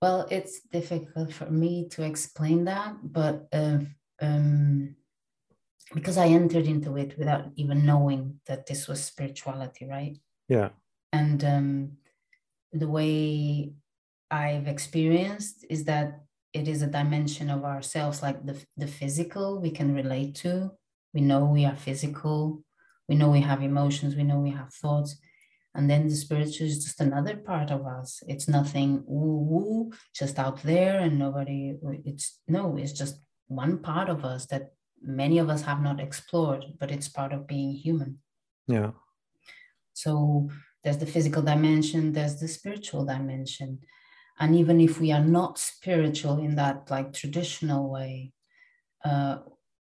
[0.00, 3.78] well it's difficult for me to explain that but uh,
[4.20, 4.94] um,
[5.94, 10.18] because I entered into it without even knowing that this was spirituality, right?
[10.48, 10.70] Yeah.
[11.12, 11.92] And um,
[12.72, 13.72] the way
[14.30, 16.20] I've experienced is that
[16.52, 20.70] it is a dimension of ourselves, like the, the physical we can relate to.
[21.14, 22.62] We know we are physical,
[23.08, 25.18] we know we have emotions, we know we have thoughts.
[25.74, 28.22] And then the spiritual is just another part of us.
[28.26, 34.08] It's nothing woo woo, just out there, and nobody, it's no, it's just one part
[34.08, 34.72] of us that
[35.02, 38.18] many of us have not explored, but it's part of being human.
[38.66, 38.90] Yeah.
[39.92, 40.50] So
[40.82, 43.80] there's the physical dimension, there's the spiritual dimension.
[44.40, 48.32] And even if we are not spiritual in that like traditional way,
[49.04, 49.38] uh,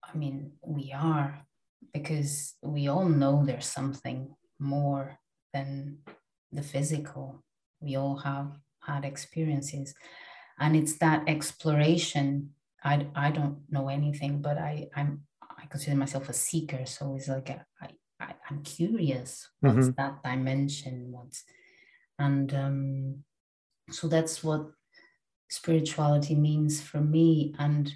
[0.03, 1.43] I mean, we are
[1.93, 5.19] because we all know there's something more
[5.53, 5.99] than
[6.53, 7.43] the physical.
[7.81, 9.95] We all have had experiences.
[10.59, 12.51] And it's that exploration
[12.87, 15.23] I, I don't know anything, but I, I'm
[15.59, 16.87] I consider myself a seeker.
[16.87, 17.89] So it's like a, I,
[18.21, 19.49] I, I'm curious.
[19.61, 19.91] What's mm-hmm.
[19.97, 21.09] that dimension?
[21.11, 21.43] What's
[22.19, 23.25] and um,
[23.91, 24.67] so that's what
[25.49, 27.93] spirituality means for me, and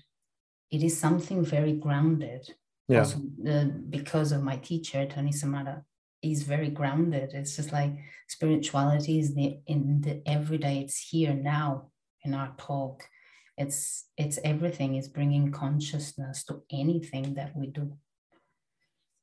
[0.70, 2.48] it is something very grounded.
[2.88, 3.00] Yeah.
[3.00, 3.18] Also,
[3.48, 5.84] uh, because of my teacher Tony Samara,
[6.22, 7.30] is very grounded.
[7.32, 7.92] It's just like
[8.28, 10.80] spirituality is the in the everyday.
[10.80, 11.90] It's here now
[12.24, 13.04] in our talk
[13.60, 17.92] it's it's everything is bringing consciousness to anything that we do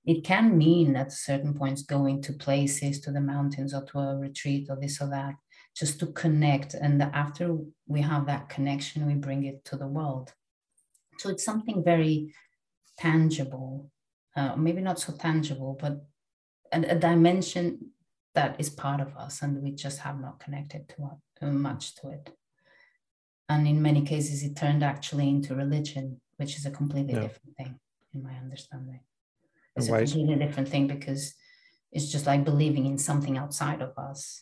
[0.06, 4.16] it can mean at certain points going to places to the mountains or to a
[4.16, 5.34] retreat or this or that
[5.78, 6.74] just to connect.
[6.74, 10.34] And after we have that connection, we bring it to the world.
[11.20, 12.34] So it's something very
[12.98, 13.92] tangible,
[14.36, 16.04] uh, maybe not so tangible, but
[16.72, 17.92] a, a, dimension
[18.34, 21.96] that is part of us, and we just have not connected to it, uh, much
[21.96, 22.36] to it.
[23.50, 27.22] And in many cases, it turned actually into religion, which is a completely yeah.
[27.22, 27.80] different thing,
[28.14, 29.00] in my understanding.
[29.76, 31.36] It's a completely different thing because
[31.92, 34.42] it's just like believing in something outside of us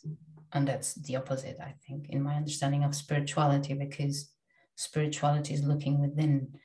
[0.55, 4.31] and that's the opposite i think in my understanding of spirituality because
[4.75, 6.59] spirituality is looking within.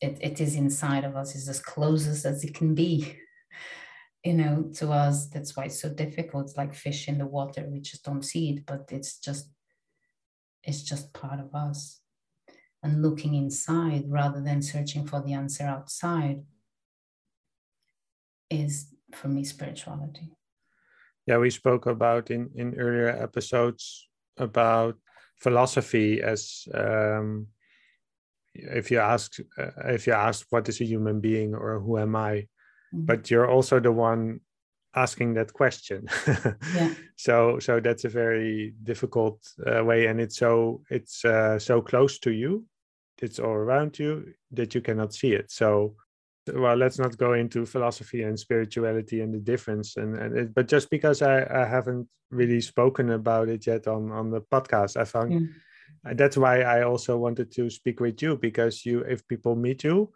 [0.00, 3.18] It, it is inside of us is as closest as it can be
[4.24, 5.28] you know to us.
[5.28, 8.50] That's why it's so difficult it's like fish in the water we just don't see
[8.50, 9.50] it but it's just
[10.62, 12.00] it's just part of us.
[12.82, 16.42] And looking inside rather than searching for the answer outside
[18.48, 20.32] is for me spirituality
[21.30, 24.96] yeah we spoke about in in earlier episodes about
[25.44, 27.46] philosophy as um,
[28.54, 29.28] if you ask
[29.58, 33.06] uh, if you ask what is a human being or who am i mm-hmm.
[33.08, 34.40] but you're also the one
[34.96, 36.00] asking that question
[36.74, 36.92] yeah.
[37.16, 42.18] so so that's a very difficult uh, way and it's so it's uh, so close
[42.18, 42.64] to you
[43.22, 44.12] it's all around you
[44.50, 45.94] that you cannot see it so
[46.54, 50.68] well let's not go into philosophy and spirituality and the difference and, and it, but
[50.68, 55.04] just because I, I haven't really spoken about it yet on on the podcast i
[55.04, 56.16] found mm.
[56.16, 60.12] that's why i also wanted to speak with you because you if people meet you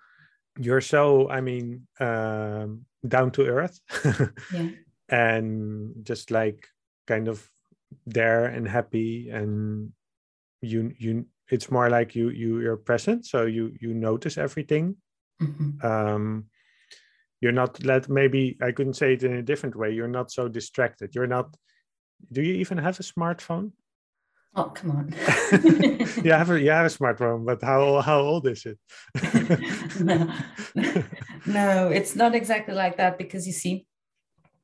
[0.58, 3.80] you're so i mean um, down to earth
[4.52, 4.68] yeah.
[5.08, 6.66] and just like
[7.06, 7.50] kind of
[8.06, 9.90] there and happy and
[10.62, 14.96] you you it's more like you you you're present so you you notice everything
[15.43, 15.87] Mm-hmm.
[15.87, 16.47] Um,
[17.41, 19.91] you're not let maybe I couldn't say it in a different way.
[19.93, 21.14] You're not so distracted.
[21.14, 21.55] You're not.
[22.32, 23.72] Do you even have a smartphone?
[24.57, 25.14] Oh come on!
[26.24, 28.78] you have a you have a smartphone, but how how old is it?
[30.01, 30.32] no,
[31.45, 33.85] no, it's not exactly like that because you see,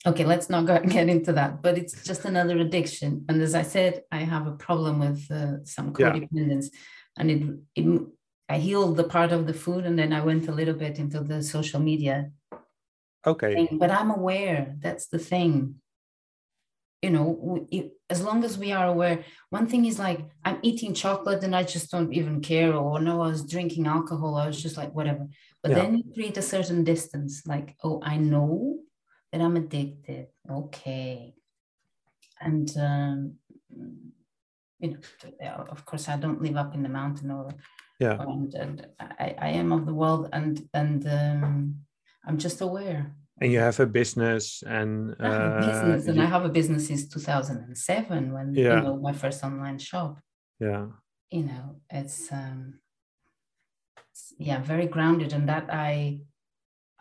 [0.07, 1.61] okay, let's not go get into that.
[1.61, 5.64] But it's just another addiction, and as I said, I have a problem with uh,
[5.64, 6.79] some codependence, yeah.
[7.18, 7.43] and it
[7.75, 8.03] it
[8.51, 11.20] I healed the part of the food and then I went a little bit into
[11.20, 12.32] the social media.
[13.24, 13.55] Okay.
[13.55, 13.78] Thing.
[13.78, 14.74] But I'm aware.
[14.80, 15.76] That's the thing.
[17.01, 17.66] You know,
[18.11, 21.62] as long as we are aware, one thing is like I'm eating chocolate and I
[21.62, 25.28] just don't even care, or no, I was drinking alcohol, I was just like whatever.
[25.62, 25.78] But yeah.
[25.78, 28.80] then you create a certain distance, like, oh, I know
[29.32, 30.26] that I'm addicted.
[30.51, 31.34] Okay.
[32.40, 33.34] And um,
[34.80, 34.98] you know,
[35.70, 37.48] of course, I don't live up in the mountain or
[38.01, 41.76] yeah and, and I, I am of the world and and um,
[42.26, 46.16] i'm just aware and you have a business and I have a uh, business and
[46.16, 46.22] you...
[46.22, 48.76] i have a business since 2007 when yeah.
[48.76, 50.18] you know my first online shop
[50.59, 50.86] yeah
[51.30, 52.80] you know it's um
[54.11, 56.20] it's, yeah very grounded and that i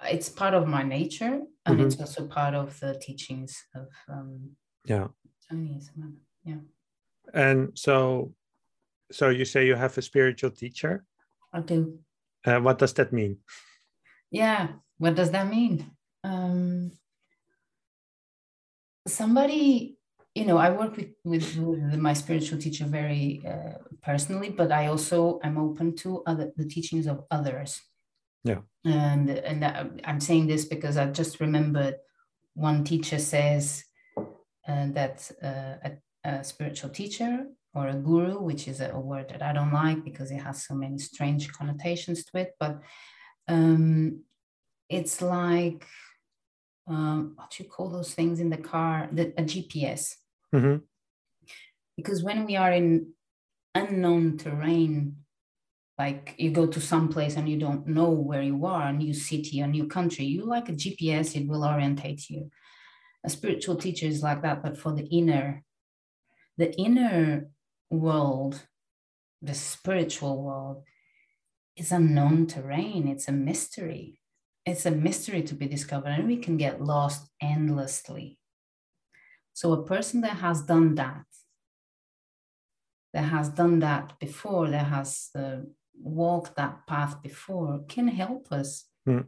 [0.04, 1.88] it's part of my nature and mm-hmm.
[1.88, 4.52] it's also part of the teachings of um
[4.86, 5.08] yeah
[5.52, 6.14] Tonyism.
[6.44, 6.62] yeah
[7.34, 8.34] and so
[9.12, 11.04] so you say you have a spiritual teacher?
[11.54, 12.00] I do.
[12.46, 13.38] Uh, what does that mean?
[14.32, 15.92] Yeah, what does that mean?
[16.24, 16.92] Um,
[19.08, 19.98] somebody,
[20.36, 24.88] you know, I work with, with, with my spiritual teacher very uh, personally, but I
[24.88, 27.82] also am open to other the teachings of others.
[28.44, 28.60] Yeah.
[28.86, 29.66] And and
[30.06, 31.96] I'm saying this because I just remembered
[32.54, 33.84] one teacher says
[34.18, 35.92] uh, that uh, a,
[36.24, 37.48] a spiritual teacher
[37.80, 40.76] or a guru, which is a, word that I don't like because it has so
[40.76, 42.52] many strange connotations to it.
[42.60, 42.82] But
[43.48, 44.24] um,
[44.90, 45.86] it's like
[46.88, 49.10] um, what do you call those things in the car?
[49.12, 50.16] The, a GPS.
[50.54, 50.78] Mm-hmm.
[51.96, 53.14] Because when we are in
[53.76, 55.18] unknown terrain,
[55.98, 59.14] like you go to some place and you don't know where you are, a new
[59.14, 62.50] city, a new country, you like a GPS, it will orientate you.
[63.26, 65.64] A spiritual teacher is like that, but for the inner
[66.60, 67.48] the inner
[67.90, 68.64] world,
[69.42, 70.84] the spiritual world,
[71.76, 73.08] is unknown terrain.
[73.08, 74.20] It's a mystery.
[74.66, 78.38] It's a mystery to be discovered, and we can get lost endlessly.
[79.54, 81.26] So, a person that has done that,
[83.14, 85.62] that has done that before, that has uh,
[86.00, 89.26] walked that path before, can help us mm.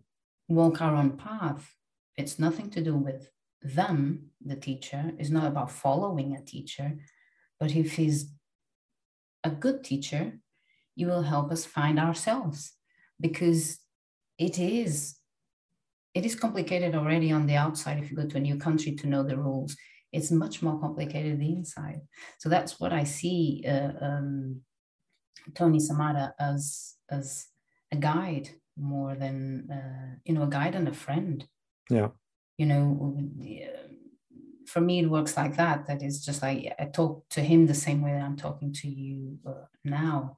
[0.47, 1.73] walk our own path.
[2.17, 3.29] It's nothing to do with
[3.61, 5.13] them, the teacher.
[5.17, 6.97] It's not about following a teacher,
[7.59, 8.31] but if he's
[9.43, 10.39] a good teacher,
[10.95, 12.73] you will help us find ourselves
[13.19, 13.79] because
[14.37, 15.15] it is
[16.13, 19.07] it is complicated already on the outside if you go to a new country to
[19.07, 19.77] know the rules
[20.11, 22.01] it's much more complicated the inside.
[22.39, 24.61] So that's what I see uh, um,
[25.55, 27.47] Tony Samara as as
[27.91, 31.45] a guide more than uh, you know a guide and a friend.
[31.89, 32.09] Yeah.
[32.57, 33.17] You know,
[34.71, 35.87] for me it works like that.
[35.87, 38.87] That is just like I talk to him the same way that I'm talking to
[38.87, 40.37] you uh, now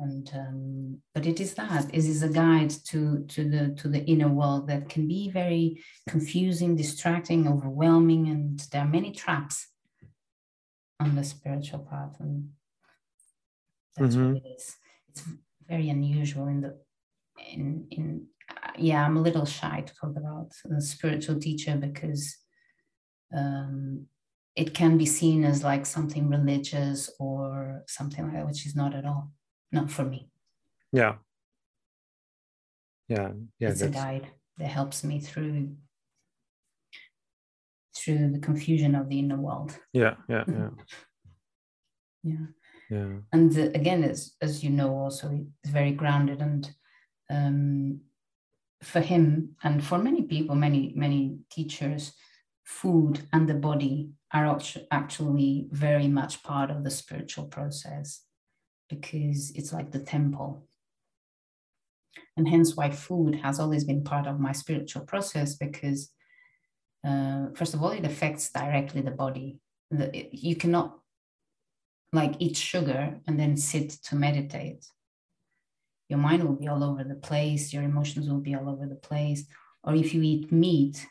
[0.00, 4.02] and um, but it is that it is a guide to to the to the
[4.06, 9.68] inner world that can be very confusing distracting overwhelming and there are many traps
[10.98, 12.48] on the spiritual path and
[13.96, 14.32] that's mm-hmm.
[14.32, 14.76] what it is
[15.10, 15.24] it's
[15.68, 16.76] very unusual in the
[17.52, 22.38] in in uh, yeah i'm a little shy to talk about the spiritual teacher because
[23.36, 24.06] um,
[24.56, 28.94] it can be seen as like something religious or something like that which is not
[28.94, 29.30] at all
[29.72, 30.28] not for me.
[30.92, 31.16] Yeah.
[33.08, 33.32] Yeah.
[33.58, 33.68] Yeah.
[33.70, 33.96] It's that's...
[33.96, 34.28] a guide
[34.58, 35.76] that helps me through
[37.96, 39.78] through the confusion of the inner world.
[39.92, 40.14] Yeah.
[40.28, 40.44] Yeah.
[40.48, 40.68] Yeah.
[42.22, 42.46] yeah.
[42.90, 43.06] Yeah.
[43.32, 46.70] And the, again, as as you know, also it's very grounded and
[47.30, 48.00] um,
[48.82, 52.12] for him and for many people, many many teachers,
[52.70, 54.58] food and the body are
[54.92, 58.22] actually very much part of the spiritual process
[58.88, 60.66] because it's like the temple.
[62.36, 66.10] And hence why food has always been part of my spiritual process because,
[67.04, 69.60] uh, first of all, it affects directly the body.
[69.90, 70.96] The, you cannot
[72.12, 74.86] like eat sugar and then sit to meditate.
[76.08, 79.02] Your mind will be all over the place, your emotions will be all over the
[79.08, 79.44] place.
[79.82, 81.04] Or if you eat meat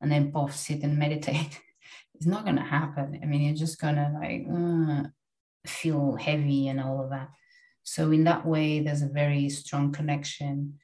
[0.00, 1.60] and then both sit and meditate,
[2.14, 3.18] it's not going to happen.
[3.22, 5.08] I mean, you're just going to like, uh,
[5.66, 7.30] feel heavy and all of that.
[7.82, 10.74] So, in that way, there's a very strong connection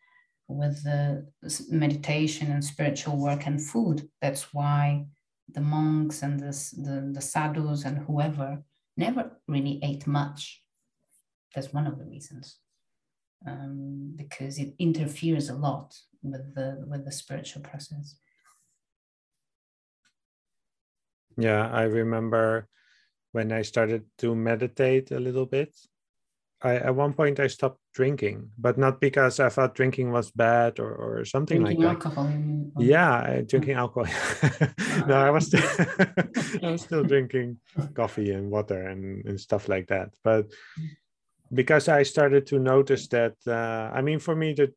[0.49, 1.27] with the
[1.71, 4.09] meditation and spiritual work and food.
[4.21, 5.07] That's why
[5.53, 6.53] the monks and the,
[6.83, 8.63] the, the sadhus and whoever
[8.97, 10.63] never really ate much.
[11.55, 12.59] That's one of the reasons.
[13.47, 18.17] Um, because it interferes a lot with the with the spiritual process.
[21.37, 22.69] Yeah, I remember
[23.33, 25.75] when I started to meditate a little bit.
[26.63, 30.81] I, at one point I stopped drinking, but not because I thought drinking was bad
[30.81, 32.85] or, or something drinking like alcohol, that.
[32.85, 34.11] Yeah, drinking alcohol.
[35.07, 35.63] no, I was still,
[36.63, 37.59] I was still drinking
[37.95, 40.15] coffee and water and, and stuff like that.
[40.23, 40.47] But
[41.53, 44.73] because I started to notice that, uh, I mean, for me, the, the,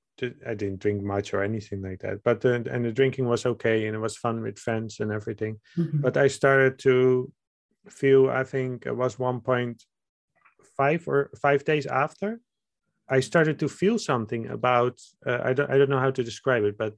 [0.45, 3.85] I didn't drink much or anything like that, but the, and the drinking was okay
[3.85, 5.59] and it was fun with friends and everything.
[5.77, 6.01] Mm-hmm.
[6.01, 7.31] But I started to
[7.91, 12.39] feel i think it was 1.5 or five days after
[13.09, 16.63] i started to feel something about uh, I, don't, I don't know how to describe
[16.63, 16.95] it but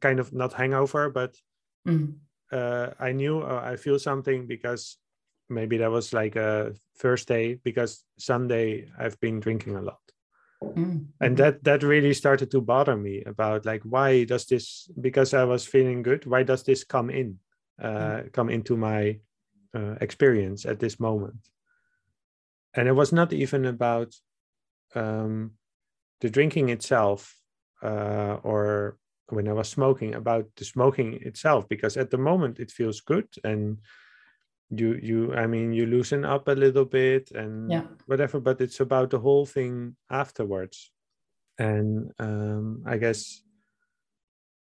[0.00, 1.36] kind of not hangover but
[1.86, 2.14] mm.
[2.52, 4.98] uh, i knew uh, i feel something because
[5.48, 10.00] maybe that was like a thursday because sunday i've been drinking a lot
[10.62, 11.04] mm.
[11.20, 15.44] and that that really started to bother me about like why does this because i
[15.44, 17.38] was feeling good why does this come in
[17.82, 18.32] uh, mm.
[18.32, 19.18] come into my
[19.76, 21.48] uh, experience at this moment.
[22.74, 24.14] And it was not even about
[24.94, 25.52] um,
[26.20, 27.36] the drinking itself
[27.82, 28.96] uh, or
[29.28, 33.28] when I was smoking, about the smoking itself, because at the moment it feels good
[33.44, 33.78] and
[34.70, 37.82] you you i mean you loosen up a little bit and yeah.
[38.06, 40.90] whatever but it's about the whole thing afterwards.
[41.58, 43.42] And um i guess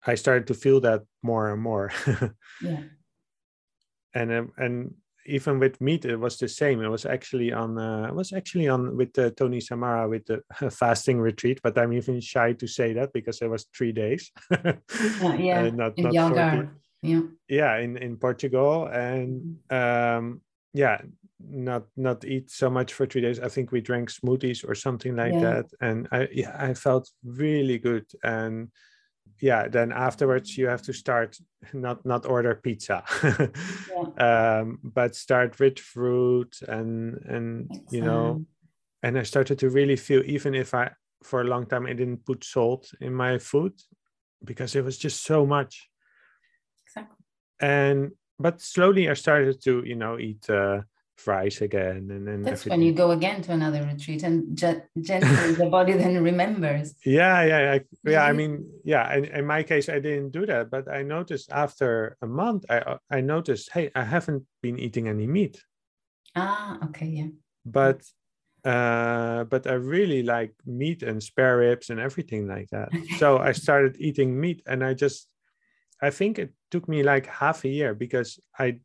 [0.07, 1.93] i started to feel that more and more.
[2.63, 2.83] Yeah.
[4.13, 4.95] And um, and
[5.27, 6.83] even with meat it was the same.
[6.83, 10.43] It was actually on uh, it was actually on with uh, tony samara with the
[10.71, 14.33] fasting retreat but i'm even shy to say that because it was three days.
[15.23, 15.61] Uh, yeah.
[15.61, 16.69] Uh, not, in not
[17.03, 20.19] yeah yeah in in portugal and mm-hmm.
[20.19, 20.41] um
[20.75, 21.01] yeah
[21.43, 25.17] not not eat so much for three days i think we drank smoothies or something
[25.17, 25.41] like yeah.
[25.41, 28.69] that and i yeah i felt really good and
[29.41, 31.37] yeah then afterwards you have to start
[31.73, 34.59] not not order pizza yeah.
[34.61, 38.45] um, but start with fruit and and you know
[39.03, 40.91] and i started to really feel even if i
[41.23, 43.73] for a long time i didn't put salt in my food
[44.45, 45.90] because it was just so much
[47.61, 50.81] and but slowly i started to you know eat uh,
[51.21, 52.81] fries again and then that's everything.
[52.81, 56.95] when you go again to another retreat and gently the body then remembers.
[57.05, 60.71] Yeah yeah yeah, yeah i mean yeah in, in my case i didn't do that
[60.71, 65.27] but i noticed after a month i i noticed hey i haven't been eating any
[65.27, 65.63] meat.
[66.35, 67.31] Ah okay yeah.
[67.67, 68.01] But
[68.65, 72.89] uh but i really like meat and spare ribs and everything like that.
[73.21, 75.29] So i started eating meat and i just
[76.03, 78.81] I think it took me like half a year because I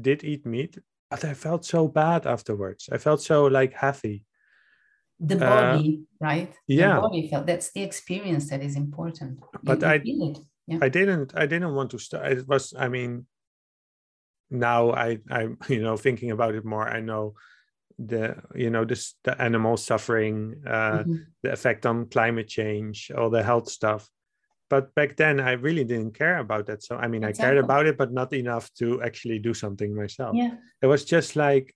[0.00, 0.78] did eat meat,
[1.10, 2.88] but I felt so bad afterwards.
[2.92, 4.24] I felt so like heavy.
[5.18, 6.54] The body, uh, right?
[6.66, 6.94] Yeah.
[6.94, 9.40] The body felt that's the experience that is important.
[9.62, 10.78] But I yeah.
[10.80, 12.32] I didn't I didn't want to start.
[12.32, 13.26] It was I mean
[14.50, 17.34] now I I you know thinking about it more, I know
[17.98, 21.16] the you know this the animal suffering uh mm-hmm.
[21.42, 24.08] the effect on climate change all the health stuff
[24.70, 26.82] but back then i really didn't care about that.
[26.82, 27.44] So i mean exactly.
[27.44, 30.34] i cared about it but not enough to actually do something myself.
[30.34, 30.54] Yeah.
[30.80, 31.74] It was just like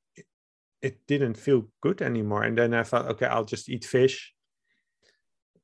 [0.81, 2.45] it didn't feel good anymore.
[2.45, 4.33] And then i thought okay i'll just eat fish.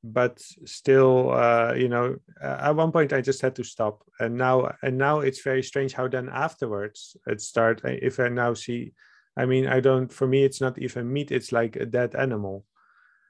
[0.03, 4.03] But still uh, you know at one point i just had to stop.
[4.19, 8.53] And now and now it's very strange how then afterwards it start if i now
[8.53, 8.93] see
[9.37, 12.65] i mean i don't for me it's not even meat it's like a dead animal.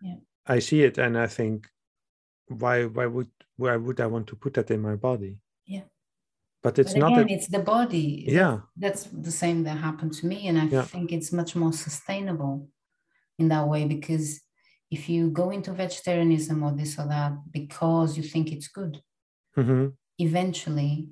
[0.01, 0.15] Yeah.
[0.47, 1.67] I see it and i think
[2.47, 3.29] why why would
[3.61, 5.37] why would i want to put that in my body?
[5.65, 5.87] Yeah.
[6.63, 8.25] But it's but again, not a, it's the body.
[8.27, 8.59] Yeah.
[8.77, 10.85] That's the same that happened to me and i yeah.
[10.93, 12.55] think it's much more sustainable
[13.39, 14.41] in that way because
[14.97, 19.01] if you go into vegetarianism or this or that because you think it's good
[19.57, 19.87] mm-hmm.
[20.17, 21.07] eventually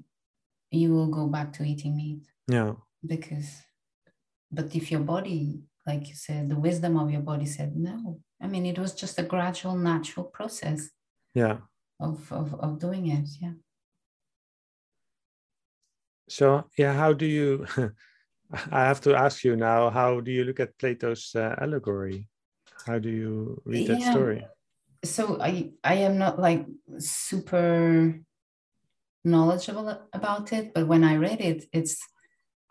[0.72, 2.24] you will go back to eating meat.
[2.48, 2.74] Yeah.
[3.14, 3.50] Because
[4.52, 5.42] but if your body
[5.88, 9.20] like you said the wisdom of your body said no i mean it was just
[9.20, 10.80] a gradual natural process.
[11.34, 11.58] Yeah
[12.00, 13.54] of, of, of doing it yeah.
[16.30, 17.66] So yeah how do you
[18.72, 22.28] i have to ask you now how do you look at plato's uh, allegory?
[22.86, 24.46] How do you read that story?
[25.04, 26.66] So i i am not like
[26.98, 28.20] super
[29.26, 32.00] knowledgeable about it but when i read it it's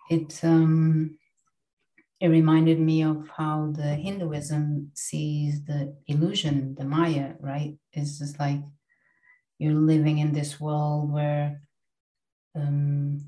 [0.08, 1.18] it um
[2.20, 7.78] it reminded me of how the Hinduism sees the illusion, the Maya, right?
[7.92, 8.60] It's just like
[9.58, 11.62] you're living in this world where
[12.54, 13.20] um,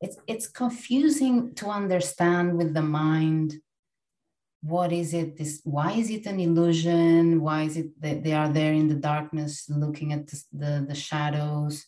[0.00, 3.60] it's it's confusing to understand with the mind.
[4.62, 5.38] What is it?
[5.38, 7.40] This why is it an illusion?
[7.40, 10.94] Why is it that they are there in the darkness, looking at the the, the
[10.94, 11.86] shadows?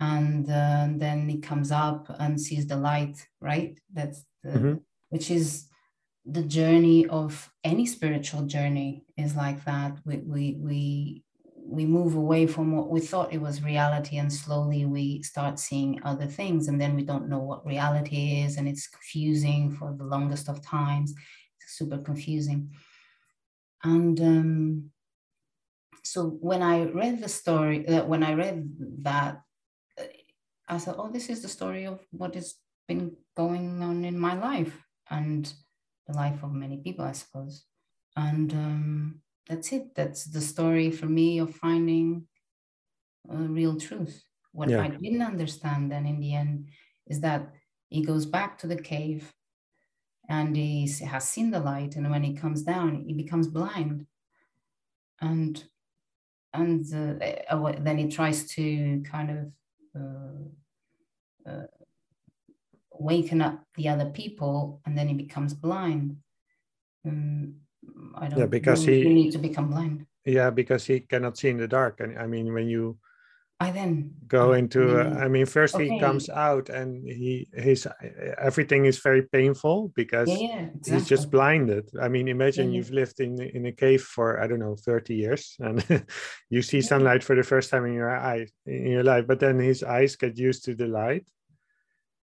[0.00, 4.74] and uh, then it comes up and sees the light right that's the, mm-hmm
[5.10, 5.66] which is
[6.24, 11.24] the journey of any spiritual journey is like that we we we
[11.68, 16.00] we move away from what we thought it was reality and slowly we start seeing
[16.04, 20.04] other things and then we don't know what reality is and it's confusing for the
[20.04, 21.14] longest of times
[21.60, 22.70] it's super confusing
[23.84, 24.90] and um,
[26.02, 28.68] so when i read the story uh, when i read
[29.02, 29.42] that
[30.68, 32.54] i thought oh this is the story of what has
[32.88, 35.52] been going on in my life and
[36.08, 37.64] the life of many people, I suppose.
[38.16, 39.94] And um, that's it.
[39.94, 42.26] That's the story for me of finding
[43.30, 44.22] a real truth.
[44.52, 44.82] What yeah.
[44.82, 46.68] I didn't understand then in the end
[47.06, 47.54] is that
[47.88, 49.32] he goes back to the cave
[50.28, 51.96] and he has seen the light.
[51.96, 54.06] And when he comes down, he becomes blind.
[55.20, 55.62] And
[56.54, 59.52] and uh, then he tries to kind of
[60.00, 61.66] uh, uh,
[62.92, 66.16] waken up the other people and then he becomes blind
[67.06, 67.54] um,
[68.16, 71.56] i don't yeah because he need to become blind yeah because he cannot see in
[71.56, 72.98] the dark and i mean when you
[73.60, 75.88] i then go into uh, i mean first okay.
[75.88, 77.88] he comes out and he his
[78.38, 80.92] everything is very painful because yeah, yeah, exactly.
[80.92, 84.46] he's just blinded i mean imagine yeah, you've lived in in a cave for i
[84.46, 85.84] don't know 30 years and
[86.50, 89.58] you see sunlight for the first time in your eye in your life but then
[89.58, 91.26] his eyes get used to the light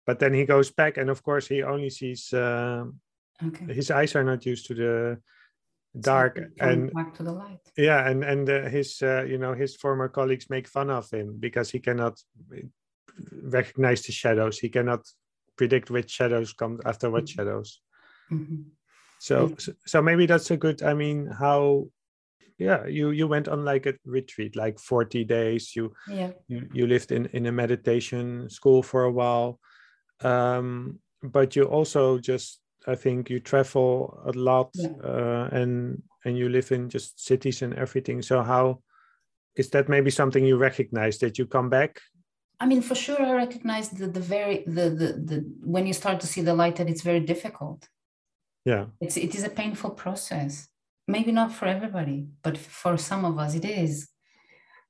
[0.06, 2.86] but then he goes back and of course he only sees uh,
[3.46, 3.74] okay.
[3.74, 5.18] his eyes are not used to the
[6.02, 7.60] dark and back to the light.
[7.78, 11.38] Yeah and and uh, his uh, you know his former colleagues make fun of him
[11.40, 12.20] because he cannot
[13.32, 14.60] recognize the shadows.
[14.60, 15.06] He cannot
[15.58, 17.42] predict which shadows come after what mm-hmm.
[17.42, 17.82] shadows.
[18.32, 18.62] Mm-hmm.
[19.20, 21.88] so, so so maybe that's a good i mean how
[22.58, 25.76] yeah you you went on like a retreat like 40 days.
[25.76, 26.32] You yeah.
[26.48, 29.60] you, you lived in in a meditation school for a while.
[30.22, 34.90] Um, but you also just i think you travel a lot yeah.
[35.04, 38.22] uh, and and you live in just cities and everything.
[38.22, 38.82] So how
[39.56, 42.02] is that maybe something you recognize that you come back?
[42.60, 45.38] I mean for sure i recognize the the very the the, the
[45.74, 47.88] when you start to see the light that it's very difficult.
[48.66, 48.86] Yeah.
[49.00, 50.68] It's it is a painful process.
[51.08, 54.10] Maybe not for everybody but for some of us it is.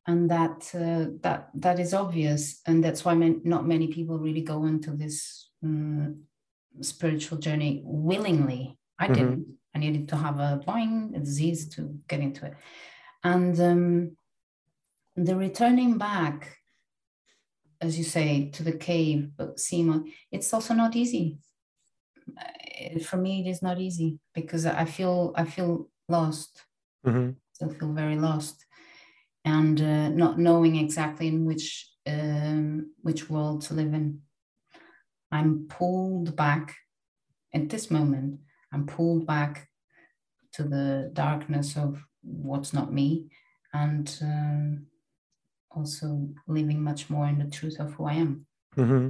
[0.10, 2.62] And that uh, that that is obvious.
[2.66, 6.24] And that's why man, not many people really go into this um,
[6.82, 9.14] spiritual journey willingly i mm-hmm.
[9.14, 12.54] didn't i needed to have a boing a disease to get into it
[13.24, 14.18] and um,
[15.16, 16.58] the returning back
[17.82, 21.38] as you say, to the cave, but Sima, it's also not easy.
[22.38, 26.64] Uh, for me, it is not easy because I feel I feel lost.
[27.06, 27.32] Mm-hmm.
[27.54, 28.66] Still feel very lost,
[29.46, 34.22] and uh, not knowing exactly in which um, which world to live in.
[35.32, 36.76] I'm pulled back
[37.54, 38.40] at this moment.
[38.72, 39.70] I'm pulled back
[40.54, 43.30] to the darkness of what's not me,
[43.74, 44.86] and um,
[45.72, 48.46] also living much more in the truth of who I am.
[48.76, 49.10] Mm-hmm.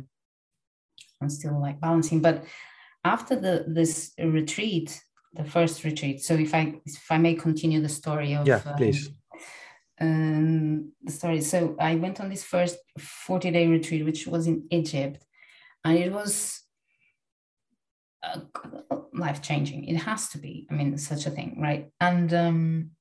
[1.22, 2.43] I'm still like balancing, but
[3.03, 5.01] after the this retreat,
[5.34, 6.22] the first retreat.
[6.24, 9.09] So if I if I may continue the story of yeah, please.
[9.99, 11.41] Um, the story.
[11.41, 15.26] So I went on this first 40 day retreat, which was in Egypt,
[15.88, 16.62] and it was
[18.24, 18.40] uh,
[19.14, 19.86] life changing.
[19.86, 20.68] It has to be.
[20.70, 21.90] I mean, such a thing, right?
[22.00, 22.92] And um,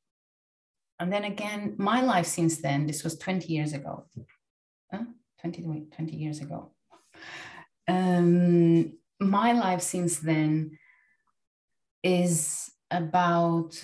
[0.98, 2.86] and then again, my life since then.
[2.86, 4.06] This was 20 years ago.
[4.92, 5.04] Huh?
[5.40, 5.62] 20,
[5.94, 6.72] 20 years ago.
[7.88, 10.78] Um, my life since then
[12.02, 13.82] is about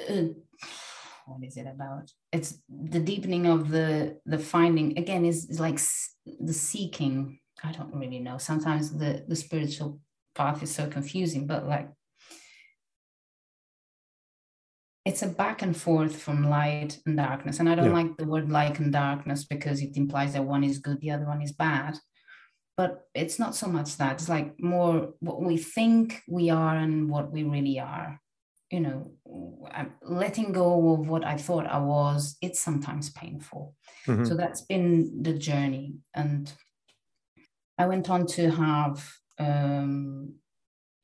[0.00, 0.22] uh,
[1.26, 5.78] what is it about it's the deepening of the the finding again is, is like
[6.40, 8.38] the seeking i don't really know.
[8.38, 10.00] Sometimes the the spiritual
[10.34, 11.88] path is so confusing but like
[15.04, 17.60] it's a back and forth from light and darkness.
[17.60, 18.02] And i don't yeah.
[18.02, 21.26] like the word light and darkness because it implies that one is good the other
[21.26, 21.96] one is bad.
[22.76, 24.14] But it's not so much that.
[24.14, 28.20] It's like more what we think we are and what we really are
[28.74, 28.98] you know
[30.02, 33.74] letting go of what i thought i was it's sometimes painful.
[34.06, 34.24] Mm-hmm.
[34.24, 35.86] so that's been the journey.
[36.12, 36.52] And
[37.78, 38.96] i went on to have
[39.38, 40.34] um,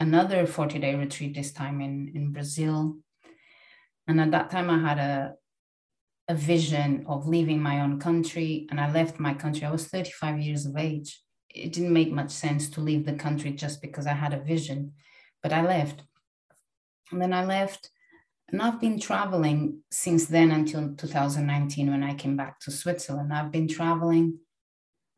[0.07, 2.79] another 40 day retreat this time in in brazil.
[4.09, 5.35] And at that time i had a
[6.35, 9.64] a vision of leaving my own country and i left my country.
[9.66, 11.11] I was 35 years of age.
[11.62, 14.81] It didn't make much sense to leave the country just because I had a vision,
[15.43, 15.99] but I left.
[17.11, 17.91] And then I left,
[18.49, 23.33] and I've been traveling since then until 2019 when I came back to Switzerland.
[23.33, 24.39] I've been traveling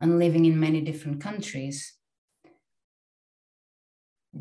[0.01, 1.93] and living in many different countries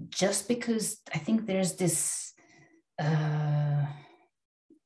[0.08, 2.32] just because I think there's this
[2.98, 3.84] uh,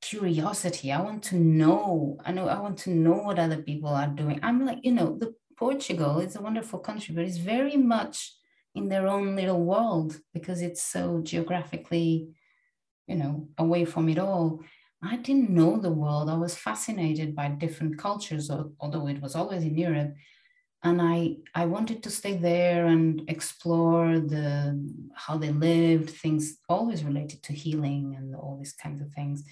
[0.02, 0.92] curiosity.
[0.92, 2.18] I want to know.
[2.24, 4.40] I know I want to know what other people are doing.
[4.42, 8.34] I'm like, you know, the Portugal is a wonderful country, but it's very much
[8.74, 12.28] in their own little world because it's so geographically,
[13.06, 14.60] you know, away from it all.
[15.02, 16.28] I didn't know the world.
[16.28, 18.50] I was fascinated by different cultures,
[18.80, 20.14] although it was always in Europe.
[20.82, 24.80] And I, I wanted to stay there and explore the
[25.14, 29.44] how they lived, things always related to healing and all these kinds of things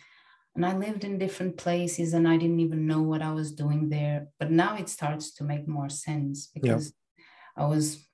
[0.55, 3.89] and I lived in different places and I didn't even know what I was doing
[3.89, 4.29] there.
[4.39, 7.65] But now it starts to make more sense because yeah.
[7.65, 8.07] I was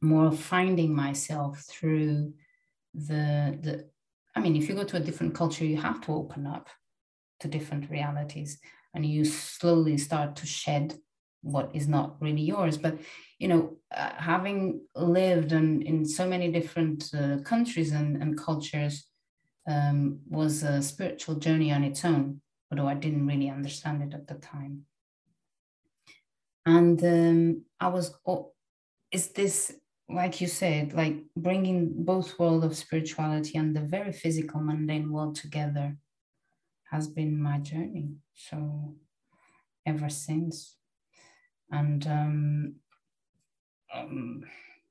[0.00, 2.34] more finding myself through
[2.94, 3.88] the the
[4.36, 6.68] I mean, if you go to a different culture, you have to open up
[7.40, 8.58] to different realities
[8.94, 10.94] and you slowly start to shed
[11.42, 12.76] what is not really yours.
[12.78, 12.98] But
[13.38, 19.06] you know, uh, having lived in, in so many different uh, countries and, and cultures,
[19.66, 24.26] um, was a spiritual journey on its own, although I didn't really understand it at
[24.26, 24.82] the time.
[26.64, 28.52] And um, I was, oh,
[29.12, 29.74] is this,
[30.08, 35.34] like you said, like bringing both world of spirituality and the very physical, mundane world
[35.34, 35.96] together
[36.90, 38.10] has been my journey.
[38.34, 38.94] So
[39.84, 40.76] ever since.
[41.70, 42.74] And um,
[43.94, 44.44] um,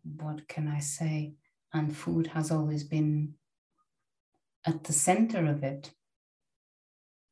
[0.04, 1.34] what can I say?
[1.74, 3.36] And food has always been
[4.66, 5.92] at the center of it.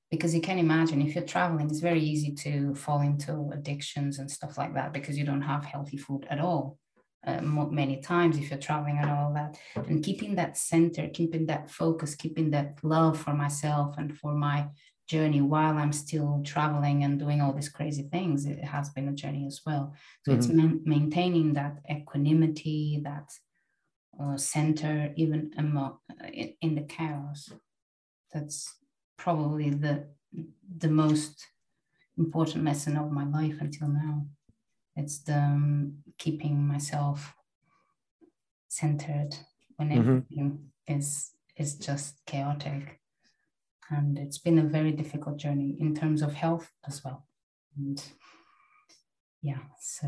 [0.10, 4.30] Because you can imagine if you're traveling, it's very easy to fall into addictions and
[4.30, 6.78] stuff like that because you don't have healthy food at all.
[7.26, 11.72] Uh, many times if you're traveling and all that and keeping that center keeping that
[11.72, 14.68] focus keeping that love for myself and for my
[15.08, 19.14] journey while i'm still traveling and doing all these crazy things it has been a
[19.14, 19.94] journey as well
[20.24, 20.38] so mm-hmm.
[20.38, 23.30] it's man- maintaining that equanimity that
[24.20, 27.52] uh, center even among, uh, in, in the chaos.
[28.32, 28.78] That's
[29.18, 30.08] probably the
[30.78, 31.48] the most
[32.18, 34.26] important lesson of my life until now.
[34.96, 37.36] It's the um, keeping myself
[38.68, 39.36] centered
[39.76, 40.00] when mm-hmm.
[40.00, 43.00] everything is is just chaotic,
[43.90, 47.26] and it's been a very difficult journey in terms of health as well.
[47.78, 48.04] And
[49.42, 50.08] yeah, so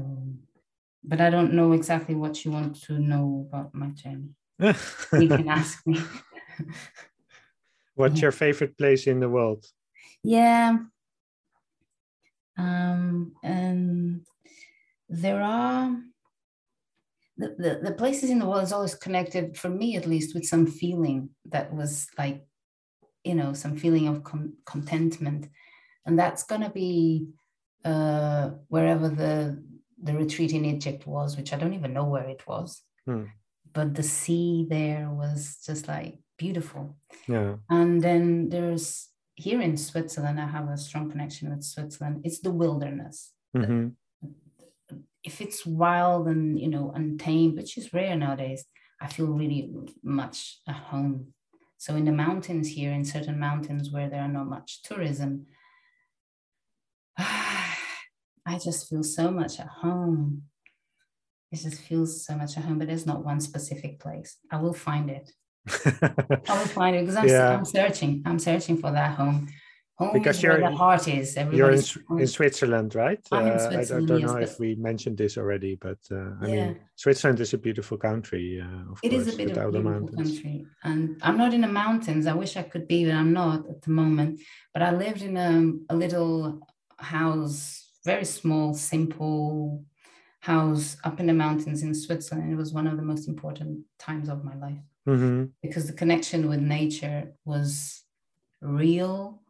[1.08, 4.36] but I don't know exactly what you want to know about my journey.
[4.60, 6.00] you can ask me.
[7.96, 9.66] What's your favorite place in the world?
[10.24, 10.78] Yeah.
[12.58, 14.26] Um, and
[15.10, 15.96] there are
[17.38, 20.46] the, the, the places in the world is always connected, for me at least, with
[20.46, 22.46] some feeling that was like,
[23.24, 25.50] you know, some feeling of con- contentment.
[26.06, 27.28] And that's going to be
[27.84, 29.62] uh, wherever the,
[30.02, 32.82] the retreat in Egypt was, which I don't even know where it was.
[33.06, 33.24] Hmm.
[33.74, 36.96] But the sea there was just like beautiful.
[37.28, 37.56] Yeah.
[37.70, 42.22] And then there's here in Switzerland, I have a strong connection with Switzerland.
[42.24, 43.34] It's the wilderness.
[43.58, 43.90] Mm-hmm
[45.26, 48.64] if it's wild and you know untamed, which is rare nowadays,
[49.02, 49.72] I feel really
[50.04, 51.34] much at home.
[51.78, 55.48] So in the mountains here, in certain mountains where there are not much tourism,
[57.18, 60.44] I just feel so much at home.
[61.52, 64.38] It just feels so much at home, but there's not one specific place.
[64.52, 65.32] I will find it.
[66.48, 67.58] I will find it because I'm, yeah.
[67.58, 68.22] I'm searching.
[68.26, 69.48] I'm searching for that home
[69.98, 71.38] Home because you're the heart is.
[71.38, 71.82] You're in,
[72.20, 73.26] in, Switzerland, right?
[73.32, 76.32] I'm in uh, Switzerland, I, I, don't know if we mentioned this already, but uh,
[76.42, 76.66] I yeah.
[76.66, 78.62] mean, Switzerland is a beautiful country.
[78.62, 81.62] Uh, of it course, is a bit of a beautiful country, and I'm not in
[81.62, 82.28] the mountains.
[82.28, 84.42] I wish I could be, but I'm not at the moment.
[84.74, 86.60] But I lived in a, a little
[86.98, 89.86] house, very small, simple
[90.42, 92.52] house up in the mountains in Switzerland.
[92.52, 95.46] It was one of the most important times of my life mm-hmm.
[95.62, 98.04] because the connection with nature was
[98.62, 99.42] real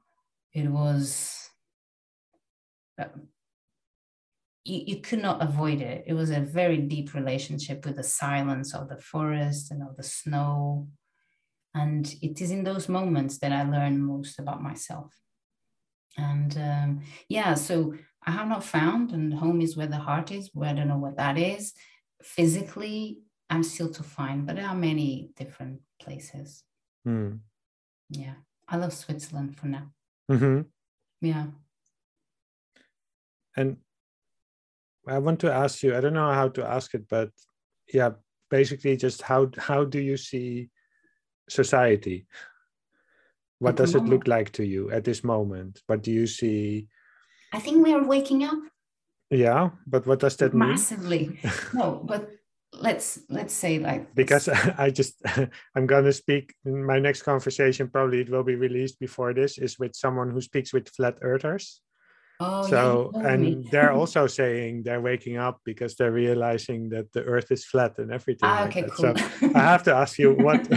[0.56, 1.50] it was
[3.00, 3.06] uh,
[4.64, 6.06] you, you could not avoid it.
[6.08, 10.04] It was a very deep relationship with the silence of the forest and of the
[10.04, 10.88] snow.
[11.74, 15.14] And it is in those moments that I learn most about myself.
[16.18, 17.94] And um, yeah, so
[18.26, 20.98] I have not found, and home is where the heart is, where I don't know
[20.98, 21.74] what that is.
[22.24, 23.20] Physically,
[23.50, 26.64] I'm still to find, but there are many different places.
[27.06, 27.40] Mm.
[28.10, 28.36] Yeah,
[28.70, 29.92] I love Switzerland for now.
[30.32, 30.62] Mm-hmm.
[31.22, 31.46] Yeah.
[33.58, 33.78] And
[35.08, 37.30] I want to ask you, I don't know how to ask it, but
[37.94, 38.12] yeah,
[38.50, 40.70] basically just how how do you see
[41.50, 42.28] society?
[43.60, 45.82] What does it look like to you at this moment?
[45.88, 46.88] What do you see?
[47.54, 48.60] I think we are waking up.
[49.30, 51.20] Yeah, but what does that Massively.
[51.20, 51.40] mean?
[51.42, 51.74] Massively.
[51.80, 52.30] no, but
[52.82, 55.22] let's let's say like because i just
[55.76, 59.80] i'm going to speak my next conversation probably it will be released before this is
[59.80, 61.82] with someone who speaks with flat earthers.
[62.38, 67.24] Oh, so yeah, and they're also saying they're waking up because they're realizing that the
[67.24, 69.16] earth is flat and everything ah, like okay, cool.
[69.16, 70.68] so i have to ask you what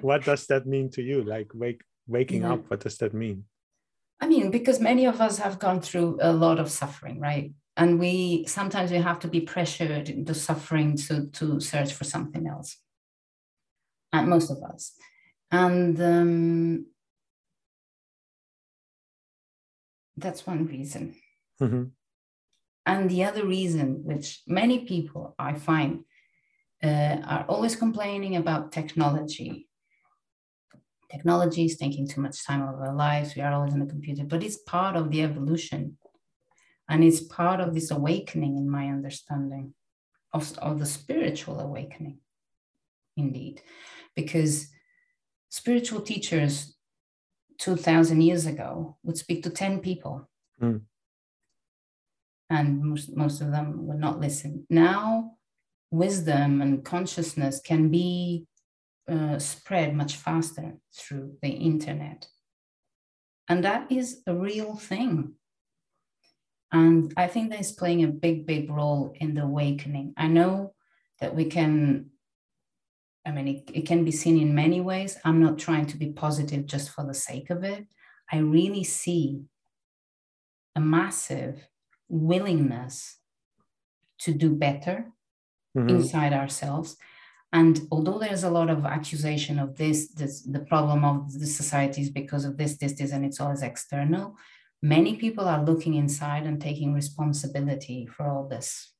[0.00, 1.22] what does that mean to you?
[1.22, 2.54] Like wake waking yeah.
[2.54, 3.44] up what does that mean?
[4.20, 7.98] I mean because many of us have gone through a lot of suffering right and
[7.98, 12.76] we sometimes we have to be pressured into suffering to to search for something else.
[14.12, 14.92] And most of us.
[15.50, 16.86] And um,
[20.16, 21.14] that's one reason.
[21.60, 21.84] Mm-hmm.
[22.86, 26.04] and the other reason which many people i find
[26.82, 29.68] uh, are always complaining about technology.
[31.08, 33.36] Technology is taking too much time of our lives.
[33.36, 35.96] We are always on the computer but it's part of the evolution
[36.88, 39.74] and it's part of this awakening in my understanding
[40.32, 42.18] of, of the spiritual awakening,
[43.16, 43.62] indeed.
[44.14, 44.68] Because
[45.48, 46.74] spiritual teachers
[47.58, 50.28] 2000 years ago would speak to 10 people.
[50.60, 50.82] Mm.
[52.50, 54.66] And most, most of them would not listen.
[54.68, 55.36] Now,
[55.90, 58.46] wisdom and consciousness can be
[59.08, 62.26] uh, spread much faster through the internet.
[63.48, 65.34] And that is a real thing.
[66.72, 70.14] And I think that is playing a big, big role in the awakening.
[70.16, 70.74] I know
[71.20, 72.06] that we can,
[73.26, 75.18] I mean, it, it can be seen in many ways.
[75.24, 77.86] I'm not trying to be positive just for the sake of it.
[78.32, 79.42] I really see
[80.74, 81.68] a massive
[82.08, 83.18] willingness
[84.20, 85.12] to do better
[85.76, 85.90] mm-hmm.
[85.90, 86.96] inside ourselves.
[87.52, 92.00] And although there's a lot of accusation of this, this, the problem of the society
[92.00, 94.38] is because of this, this, this, and it's always external,
[94.82, 98.92] many people are looking inside and taking responsibility for all this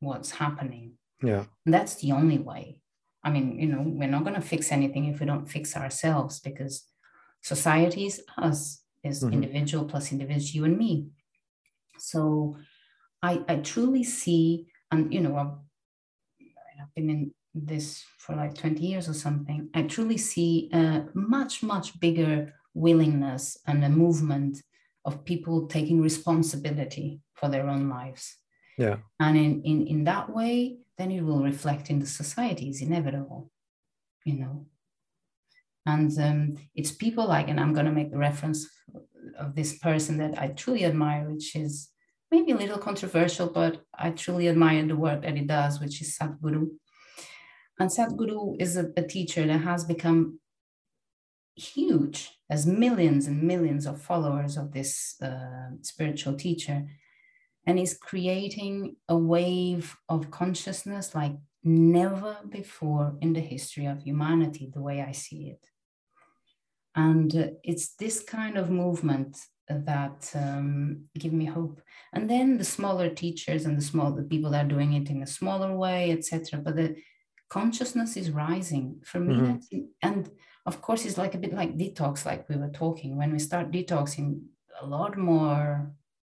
[0.00, 0.92] what's happening.
[1.22, 1.44] Yeah.
[1.64, 2.80] And that's the only way.
[3.24, 6.40] I mean you know we're not going to fix anything if we don't fix ourselves
[6.40, 6.84] because
[7.42, 9.34] society is us is mm-hmm.
[9.34, 11.08] individual plus individual you and me.
[11.98, 12.56] So
[13.22, 15.56] i i truly see and you know I've,
[16.80, 21.62] I've been in this for like 20 years or something i truly see a much
[21.62, 24.62] much bigger willingness and a movement
[25.04, 28.36] of people taking responsibility for their own lives.
[28.76, 28.96] Yeah.
[29.18, 33.50] And in, in, in that way, then it will reflect in the society, it's inevitable,
[34.24, 34.66] you know.
[35.86, 38.68] And um, it's people like, and I'm going to make the reference
[39.38, 41.88] of this person that I truly admire, which is
[42.30, 46.16] maybe a little controversial, but I truly admire the work that he does, which is
[46.16, 46.68] Sadhguru.
[47.80, 50.40] And Sadhguru is a, a teacher that has become
[51.58, 56.86] huge, as millions and millions of followers of this uh, spiritual teacher.
[57.66, 64.70] And is creating a wave of consciousness like never before in the history of humanity,
[64.72, 65.66] the way I see it.
[66.94, 69.36] And uh, it's this kind of movement
[69.68, 71.82] that um, give me hope.
[72.12, 75.22] And then the smaller teachers and the small the people that are doing it in
[75.22, 76.60] a smaller way, etc.
[76.60, 76.96] But the
[77.48, 79.34] consciousness is rising for me.
[79.34, 79.78] Mm-hmm.
[80.02, 80.30] and
[80.66, 83.16] of course, it's like a bit like detox, like we were talking.
[83.16, 84.42] When we start detoxing,
[84.80, 85.92] a lot more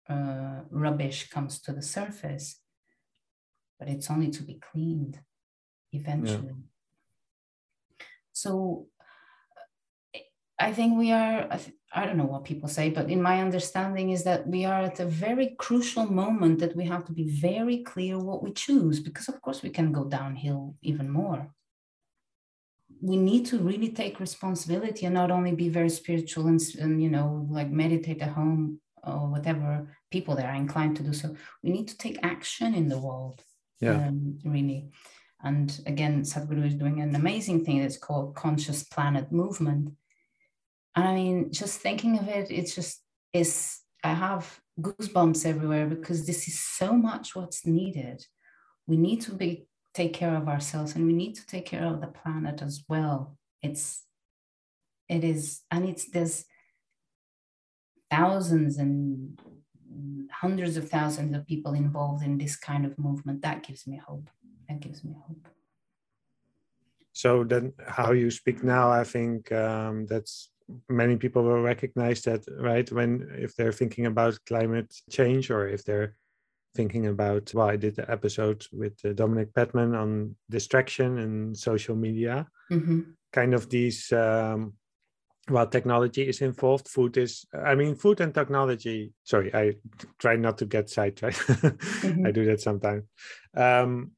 [0.07, 2.59] uh, rubbish comes to the surface,
[3.79, 5.19] but it's only to be cleaned
[5.91, 6.47] eventually.
[6.47, 8.05] Yeah.
[8.33, 8.87] So
[10.59, 11.47] I think we are,
[11.93, 14.99] I don't know what people say, but in my understanding is that we are at
[14.99, 19.29] a very crucial moment that we have to be very clear what we choose, because
[19.29, 21.49] of course we can go downhill even more.
[23.01, 27.09] We need to really take responsibility and not only be very spiritual and, and you
[27.09, 31.35] know, like meditate at home or whatever people that are inclined to do so.
[31.63, 33.43] We need to take action in the world.
[33.79, 34.07] Yeah.
[34.07, 34.91] Um, really.
[35.41, 39.95] And again, Sadhguru is doing an amazing thing that's called Conscious Planet Movement
[40.95, 43.01] And I mean, just thinking of it, it's just
[43.33, 48.25] is I have goosebumps everywhere because this is so much what's needed.
[48.87, 49.68] We need to be
[49.99, 53.17] take care of ourselves and we need to take care of the planet as well.
[53.61, 53.83] It's
[55.15, 56.45] it is and it's there's
[58.09, 58.93] thousands and
[60.43, 63.41] hundreds of thousands of people involved in this kind of movement.
[63.41, 64.29] That gives me hope.
[64.67, 65.45] That gives me hope.
[67.11, 70.33] So then, how you speak now, I think um, that's
[70.87, 73.09] many people will recognize that right when
[73.45, 76.15] if they're thinking about climate change or if they're
[76.75, 81.95] thinking about well i did the episode with uh, Dominic Pettman on distraction and social
[81.95, 83.01] media mm-hmm.
[83.33, 84.73] kind of these um,
[85.49, 89.73] well technology is involved food is i mean food and technology sorry i
[90.19, 92.25] try not to get sidetracked mm-hmm.
[92.25, 93.03] i do that sometimes
[93.55, 94.11] um,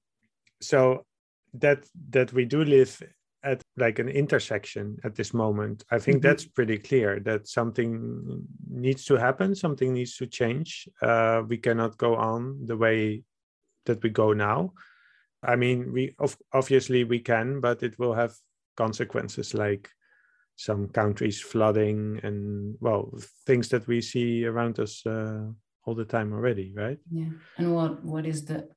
[0.62, 1.06] so
[1.54, 3.02] that that we do live
[3.44, 6.28] at like an intersection at this moment i think mm-hmm.
[6.28, 10.88] that's pretty clear that something needs to happen something needs to change.
[11.02, 13.24] Uh, we cannot go on the way
[13.86, 14.74] that we go now.
[15.44, 18.34] I mean we of, obviously we can but it will have
[18.78, 19.90] consequences like
[20.56, 23.12] some countries flooding and well
[23.48, 25.48] things that we see around us uh,
[25.86, 27.00] all the time already right?
[27.12, 27.32] Yeah.
[27.58, 28.70] And what what is the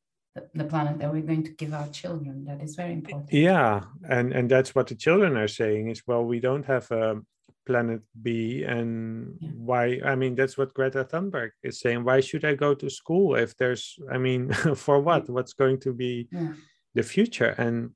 [0.55, 2.45] the planet that we're going to give our children.
[2.45, 3.33] That is very important.
[3.33, 7.21] Yeah and and that's what the children are saying is well we don't have a
[7.67, 9.49] planet b and yeah.
[9.57, 12.05] why i mean that's what greta thunberg is saying.
[12.05, 14.53] Why should i go to school if there's i mean
[14.85, 15.29] for what?
[15.31, 16.53] What's going to be yeah.
[16.95, 17.55] the future?
[17.57, 17.91] And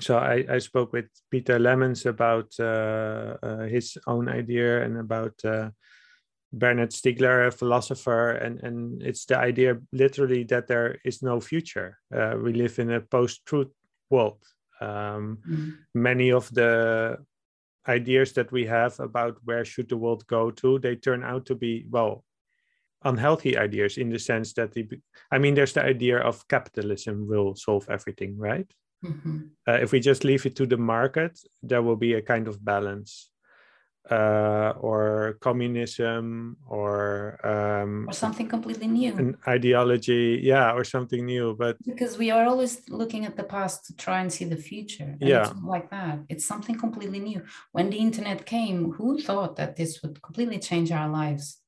[0.00, 5.34] so I, I spoke with Pieter Lemmens about uh, uh, his own idea and about
[5.44, 5.68] uh,
[6.52, 11.98] Bernard Stiegler, a philosopher, and, and it's the idea literally that there is no future.
[12.14, 13.72] Uh, we live in a post-truth
[14.10, 14.38] world.
[14.80, 15.70] Um, mm-hmm.
[15.94, 17.18] Many of the
[17.88, 21.54] ideas that we have about where should the world go to, they turn out to
[21.54, 22.24] be well
[23.04, 24.88] unhealthy ideas in the sense that the,
[25.32, 28.70] I mean, there's the idea of capitalism will solve everything, right?
[29.04, 29.38] Mm-hmm.
[29.66, 32.64] Uh, if we just leave it to the market, there will be a kind of
[32.64, 33.31] balance
[34.10, 39.12] uh, or communism or um, or something completely new.
[39.16, 43.86] an ideology yeah or something new but because we are always looking at the past
[43.86, 45.52] to try and see the future yeah.
[45.64, 46.18] like that.
[46.28, 47.42] It's something completely new.
[47.70, 51.58] When the internet came who thought that this would completely change our lives?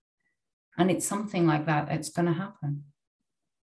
[0.77, 2.85] And it's something like that it's going to happen.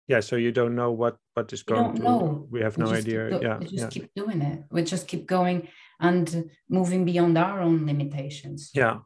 [0.08, 2.46] Yeah so you don't know what what is going we don't to know.
[2.50, 3.88] we have we no idea keep, yeah we just yeah.
[3.88, 4.64] keep doing it.
[4.70, 5.68] We just keep going
[6.00, 8.70] and moving beyond our own limitations.
[8.74, 8.98] Yeah.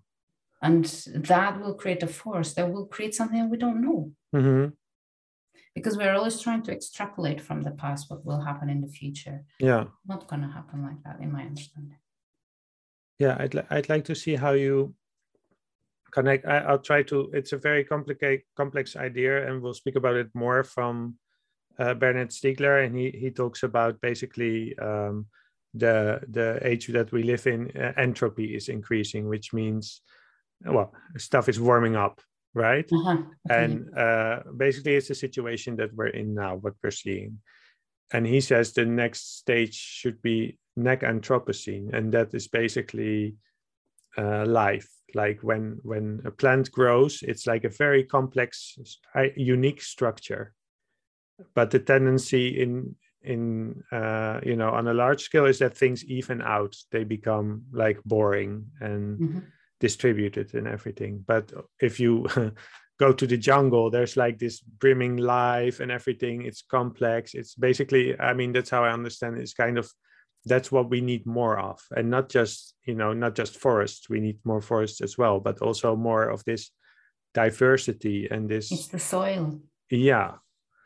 [0.61, 4.13] And that will create a force that will create something we don't know.
[4.35, 4.69] Mm-hmm.
[5.75, 9.45] Because we're always trying to extrapolate from the past what will happen in the future.
[9.59, 9.85] Yeah.
[10.07, 11.97] Not going to happen like that, in my understanding.
[13.19, 14.95] Yeah, I'd, li- I'd like to see how you
[16.13, 16.47] connect.
[16.47, 20.29] I, will try to, it's a very complicated, complex idea, and we'll speak about it
[20.35, 21.17] more from
[21.79, 22.85] uh, Bernard Stiegler.
[22.85, 25.27] And he, he talks about basically um,
[25.75, 30.03] the the age that we live in uh, entropy is increasing which means
[30.67, 32.21] well stuff is warming up
[32.55, 33.17] right uh-huh.
[33.51, 33.65] okay.
[33.65, 37.39] and uh, basically it's a situation that we're in now what we're seeing
[38.13, 43.35] and he says the next stage should be neganthropocene and that is basically
[44.19, 48.79] uh, life like when when a plant grows it's like a very complex
[49.37, 50.53] unique structure
[51.55, 52.95] but the tendency in
[53.25, 57.63] in uh, you know on a large scale is that things even out they become
[57.73, 59.39] like boring and mm-hmm.
[59.81, 61.25] distributed and everything.
[61.27, 62.27] But if you
[62.99, 66.43] go to the jungle there's like this brimming life and everything.
[66.43, 67.35] It's complex.
[67.35, 69.43] It's basically i mean that's how i understand it.
[69.43, 69.91] it's kind of
[70.45, 71.81] that's what we need more of.
[71.97, 74.09] And not just you know not just forests.
[74.09, 76.71] We need more forests as well but also more of this
[77.35, 79.61] diversity and this it's the soil.
[79.91, 80.33] Yeah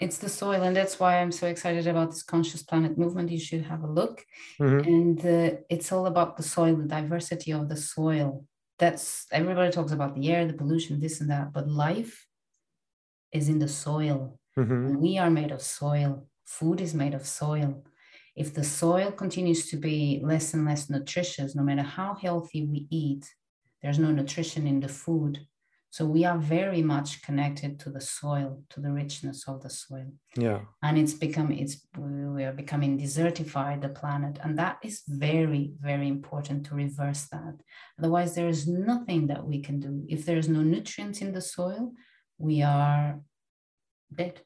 [0.01, 3.39] it's the soil and that's why i'm so excited about this conscious planet movement you
[3.39, 4.25] should have a look
[4.61, 4.87] mm-hmm.
[4.89, 8.45] and uh, it's all about the soil the diversity of the soil
[8.79, 12.27] that's everybody talks about the air the pollution this and that but life
[13.33, 14.99] is in the soil mm-hmm.
[14.99, 17.83] we are made of soil food is made of soil
[18.37, 22.87] if the soil continues to be less and less nutritious, no matter how healthy we
[22.91, 23.35] eat,
[23.83, 25.41] there's no nutrition in the food.
[25.91, 30.13] So we are very much connected to the soil, to the richness of the soil.
[30.37, 30.61] Yeah.
[30.83, 34.39] And it's become it's we are becoming desertified the planet.
[34.43, 37.55] And that is very, very important to reverse that.
[37.99, 40.05] Otherwise, there is nothing that we can do.
[40.09, 41.93] If there's no nutrients in the soil,
[42.39, 43.21] we are
[44.15, 44.43] dead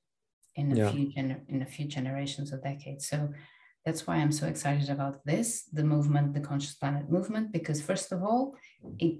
[0.54, 0.90] in a yeah.
[0.90, 3.08] few gener- in a few generations or decades.
[3.08, 3.30] So
[3.84, 8.12] that's why I'm so excited about this, the movement, the Conscious Planet movement, because first
[8.12, 8.54] of all,
[8.98, 9.18] it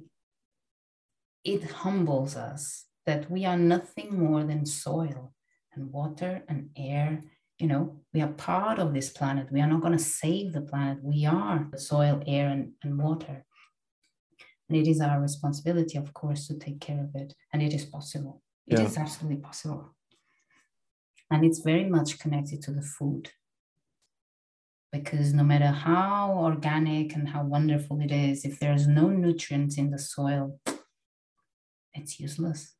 [1.44, 5.32] it humbles us that we are nothing more than soil
[5.74, 7.22] and water and air.
[7.58, 9.48] You know, we are part of this planet.
[9.50, 10.98] We are not going to save the planet.
[11.02, 13.44] We are the soil, air, and, and water.
[14.68, 17.34] And it is our responsibility, of course, to take care of it.
[17.52, 18.42] And it is possible.
[18.66, 18.86] It yeah.
[18.86, 19.94] is absolutely possible.
[21.30, 23.30] And it's very much connected to the food
[24.92, 29.90] because no matter how organic and how wonderful it is, if there's no nutrients in
[29.90, 30.58] the soil,
[31.94, 32.74] it's useless.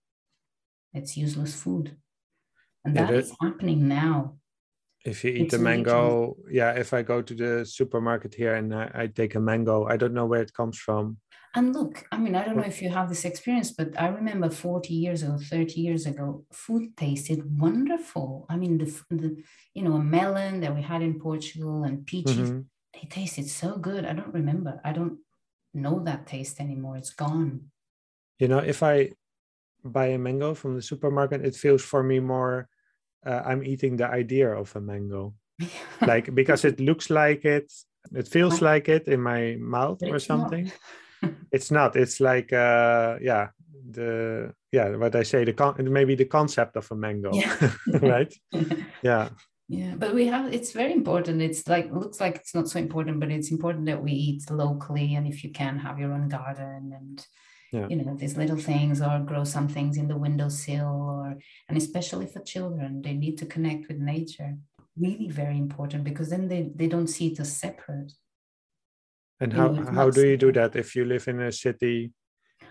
[0.93, 1.97] It's useless food.
[2.85, 4.37] And that is happening now.
[5.05, 8.75] If you eat it's a mango, yeah, if I go to the supermarket here and
[8.75, 11.17] I, I take a mango, I don't know where it comes from.
[11.55, 14.51] And look, I mean, I don't know if you have this experience, but I remember
[14.51, 18.47] 40 years ago, 30 years ago, food tasted wonderful.
[18.49, 19.43] I mean, the, the
[19.75, 22.61] you know, a melon that we had in Portugal and peaches, mm-hmm.
[22.95, 24.05] they tasted so good.
[24.05, 24.81] I don't remember.
[24.85, 25.19] I don't
[25.75, 26.97] know that taste anymore.
[26.99, 27.71] It's gone.
[28.41, 29.13] You know, if I
[29.85, 32.69] buy a mango from the supermarket, it feels for me more
[33.25, 35.35] uh, I'm eating the idea of a mango.
[36.01, 37.71] like because it looks like it,
[38.15, 40.73] it feels like it in my mouth or something.
[41.53, 43.49] It's not it's like uh yeah
[43.91, 47.73] the yeah what i say the con maybe the concept of a mango yeah.
[48.01, 48.33] right
[49.03, 49.29] yeah
[49.69, 53.21] yeah but we have it's very important it's like looks like it's not so important
[53.21, 56.93] but it's important that we eat locally and if you can have your own garden
[56.97, 57.27] and
[57.73, 57.87] yeah.
[57.89, 61.37] you know these little things or grow some things in the windowsill or
[61.69, 64.57] and especially for children they need to connect with nature
[64.99, 68.13] really very important because then they, they don't see it as separate
[69.41, 72.13] and how, how do you do that if you live in a city,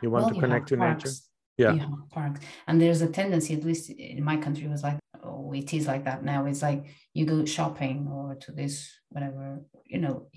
[0.01, 1.03] you want well, to connect to parks.
[1.03, 1.15] nature?
[1.57, 1.73] Yeah.
[1.73, 2.41] You parks.
[2.67, 6.05] And there's a tendency, at least in my country, was like, oh, it is like
[6.05, 6.45] that now.
[6.45, 10.27] It's like you go shopping or to this, whatever, you know,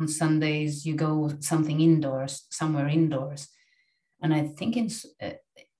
[0.00, 3.48] on Sundays, you go something indoors, somewhere indoors.
[4.22, 5.30] And I think it's uh,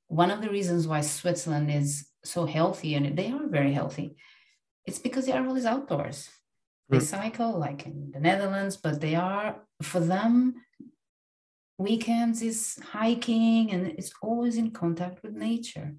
[0.06, 4.16] one of the reasons why Switzerland is so healthy, and they are very healthy,
[4.86, 6.28] it's because they are always outdoors.
[6.88, 7.02] They mm.
[7.02, 10.54] cycle like in the Netherlands, but they are for them
[11.78, 15.94] weekends is hiking and it's always in contact with nature.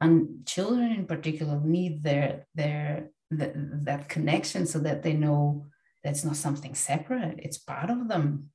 [0.00, 3.52] And children in particular need their their the,
[3.84, 5.66] that connection so that they know
[6.02, 7.38] that's not something separate.
[7.42, 8.50] It's part of them.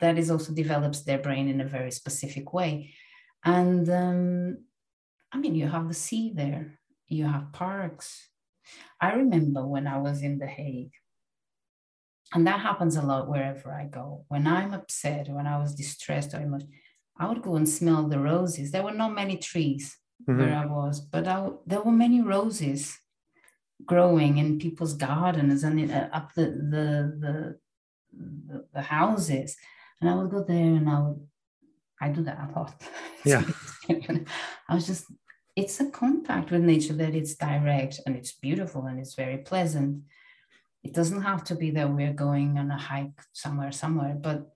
[0.00, 2.94] That is also develops their brain in a very specific way.
[3.44, 4.58] And um,
[5.32, 6.78] I mean, you have the sea there,
[7.08, 8.28] you have parks,
[9.00, 10.92] I remember when I was in The Hague,
[12.34, 14.24] and that happens a lot wherever I go.
[14.28, 16.72] When I'm upset, when I was distressed or emotional,
[17.18, 18.70] I would go and smell the roses.
[18.70, 20.40] There were not many trees mm-hmm.
[20.40, 22.96] where I was, but I, there were many roses
[23.86, 27.58] growing in people's gardens and uh, up the, the, the,
[28.12, 29.56] the, the houses.
[30.00, 31.26] And I would go there and I would,
[32.00, 32.74] I do that a lot.
[33.24, 33.44] Yeah.
[34.68, 35.06] I was just
[35.54, 40.02] it's a contact with nature that it's direct and it's beautiful and it's very pleasant.
[40.82, 44.50] It doesn't have to be that we're going on a hike somewhere, somewhere, but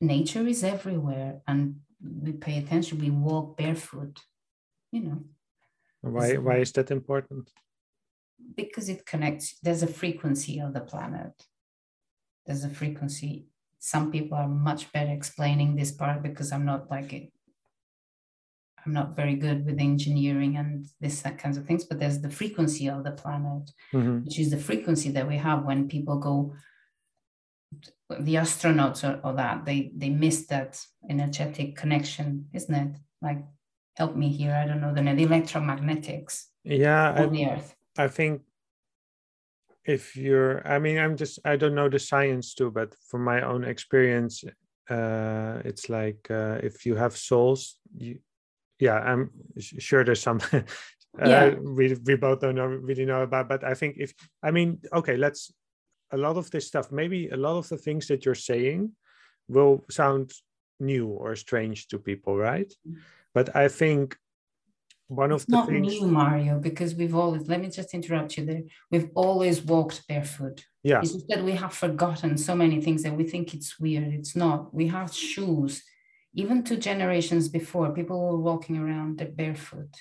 [0.00, 2.98] nature is everywhere and we pay attention.
[2.98, 4.20] We walk barefoot,
[4.92, 5.24] you know.
[6.00, 7.50] Why, why is that important?
[8.56, 11.32] Because it connects, there's a frequency of the planet.
[12.46, 13.48] There's a frequency
[13.78, 17.32] some people are much better explaining this part because I'm not like it.
[18.84, 22.30] I'm not very good with engineering and this that kinds of things, but there's the
[22.30, 24.24] frequency of the planet, Mhm.
[24.24, 26.54] which is the frequency that we have when people go
[28.08, 33.44] the astronauts or, or that they they miss that energetic connection isn't it like
[33.96, 38.42] help me here i don't know the electromagnetics yeah of I, the earth I think
[39.88, 43.40] if you're i mean i'm just i don't know the science too but from my
[43.40, 44.44] own experience
[44.90, 48.18] uh it's like uh if you have souls you
[48.78, 50.62] yeah i'm sure there's some uh,
[51.18, 51.54] Yeah.
[51.54, 54.12] we we both don't know really know about but i think if
[54.42, 55.50] i mean okay let's
[56.12, 58.92] a lot of this stuff maybe a lot of the things that you're saying
[59.48, 60.32] will sound
[60.80, 62.96] new or strange to people right Mm.
[63.34, 64.16] but i think
[65.08, 68.36] one of it's the not things new mario because we've always let me just interrupt
[68.36, 68.62] you there.
[68.90, 70.66] We've always walked barefoot.
[70.82, 71.00] Yeah.
[71.00, 74.12] It's just that we have forgotten so many things that we think it's weird.
[74.12, 74.72] It's not.
[74.74, 75.82] We have shoes.
[76.34, 79.94] Even two generations before people were walking around barefoot.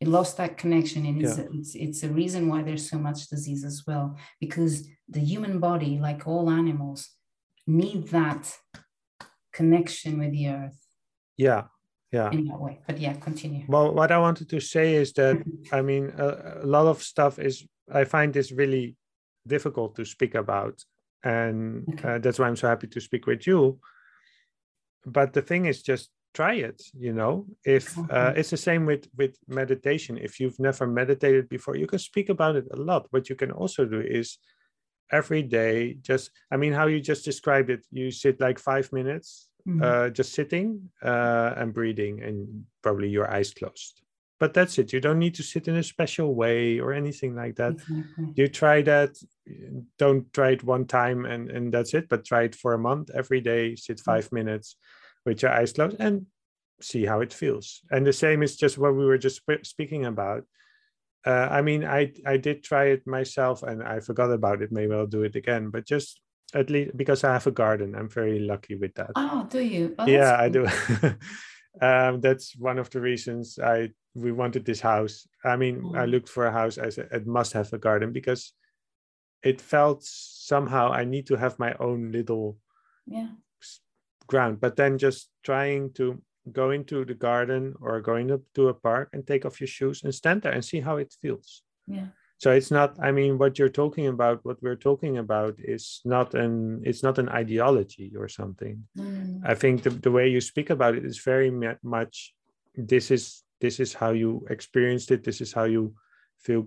[0.00, 1.44] We lost that connection and it's, Yeah.
[1.52, 5.98] it's it's a reason why there's so much disease as well because the human body
[5.98, 7.10] like all animals
[7.66, 8.56] need that
[9.52, 10.78] connection with the earth.
[11.36, 11.64] Yeah
[12.12, 15.36] yeah in that way but yeah continue Well, what I wanted to say is that
[15.72, 17.66] I mean a, a lot of stuff is
[18.00, 18.96] I find this really
[19.46, 20.76] difficult to speak about,
[21.24, 22.08] and Okay.
[22.08, 23.78] uh, that's why I'm so happy to speak with you.
[25.04, 26.80] But the thing is, just try it.
[27.06, 30.16] You know, if uh, it's the same with with meditation.
[30.16, 33.06] If you've never meditated before, you can speak about it a lot.
[33.10, 34.38] What you can also do is
[35.10, 37.82] every day, just I mean, how you just described it.
[37.90, 39.82] You sit like five minutes Mhm.
[39.82, 44.02] uh, just sitting uh, and breathing, and probably your eyes closed.
[44.40, 44.92] But that's it.
[44.92, 47.74] You don't need to sit in a special way or anything like that.
[47.74, 49.16] exactly You try that.
[49.98, 52.08] Don't try it one time and and that's it.
[52.08, 53.76] But try it for a month every day.
[53.76, 54.76] Sit five minutes
[55.26, 56.26] with your eyes closed and
[56.80, 57.82] see how it feels.
[57.90, 60.44] And the same is just what we were just sp- speaking about.
[61.26, 64.72] Uh, I mean, I I did try it myself and I forgot about it.
[64.72, 65.70] Maybe I'll do it again.
[65.70, 66.21] But just
[66.54, 69.10] at least because I have a garden, I'm very lucky with that.
[69.16, 69.94] Oh do you?
[69.98, 70.66] Oh, yeah that's i do.
[71.80, 75.26] Um that's one of the reasons i we wanted this house.
[75.44, 76.10] I mean i Mm.
[76.10, 78.52] looked for a house i said it must have a garden because
[79.42, 82.58] it felt somehow i need to have my own little
[83.06, 83.28] yeah.
[84.26, 84.60] ground.
[84.60, 86.22] But then just trying to
[86.52, 90.02] go into the garden or going up to a park and take off your shoes
[90.04, 91.62] and stand there and see how it feels.
[91.86, 92.08] Yeah
[92.42, 96.28] so it's not i mean what you're talking about what we're talking about is not
[96.34, 99.40] an it's not an ideology or something no.
[99.52, 101.50] I think the, the way you speak about it is very
[101.96, 102.34] much
[102.92, 103.22] this is
[103.64, 105.94] this is how you experienced it this is how you
[106.46, 106.62] feel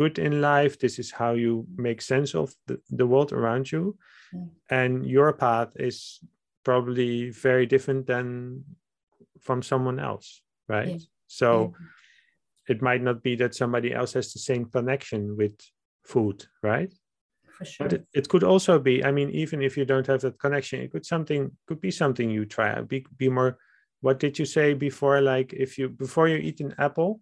[0.00, 3.84] good in life this is how you make sense of the, the world around you
[4.32, 4.46] Yeah.
[4.80, 5.96] and your path is
[6.68, 8.28] probably very different than
[9.46, 10.28] from someone else
[10.74, 11.06] right Yeah.
[11.40, 11.86] so Yeah.
[12.70, 15.56] It might not be that somebody else has the same connection with
[16.04, 16.92] food right?
[17.58, 17.88] For sure.
[17.88, 20.80] But it, it could also be i mean even if you don't have that connection
[20.80, 22.72] it could something could be something you try.
[22.72, 22.88] Out.
[22.88, 23.58] be, be more
[24.00, 25.20] what did you say before?
[25.20, 27.20] Like if you before you eat an apple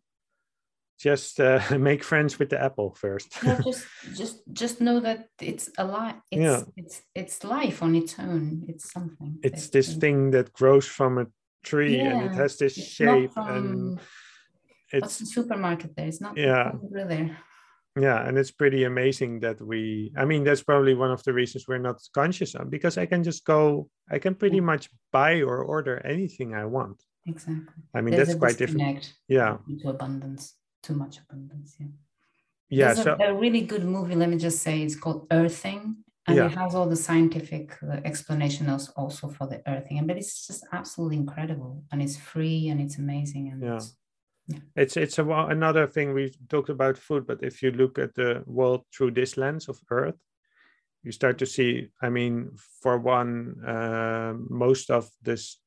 [0.98, 3.32] just uh, make friends with the apple first.
[3.44, 6.62] No, just just just know that it's alive it's Yeah.
[6.76, 8.64] it's it's life on its own.
[8.68, 11.26] It's something it's this thing that grows from a
[11.64, 14.00] tree and it has this it's shape from and
[14.92, 16.72] it's the supermarket there it's not Yeah.
[16.92, 17.36] there
[18.00, 21.66] yeah and it's pretty amazing that we i mean that's probably one of the reasons
[21.66, 25.64] we're not conscious of because i can just go i can pretty much buy or
[25.64, 30.94] order anything i want exactly i mean There's that's quite different yeah into abundance too
[30.94, 31.86] much abundance yeah
[32.70, 36.04] yeah There's so a, a really good movie, let me just say, it's called Earthing.
[36.26, 36.46] And Yeah.
[36.48, 40.06] it has all the scientific uh, explanation also for the earthing.
[40.06, 41.72] But it's just absolutely incredible.
[41.90, 43.48] And it's free and it's amazing.
[43.48, 43.76] And Yeah.
[43.76, 43.96] it's,
[44.76, 48.42] it's it's a, another thing we talked about food but if you look at the
[48.46, 50.16] world through this lens of earth
[51.02, 52.50] you start to see i mean
[52.82, 55.60] for one uh, most of this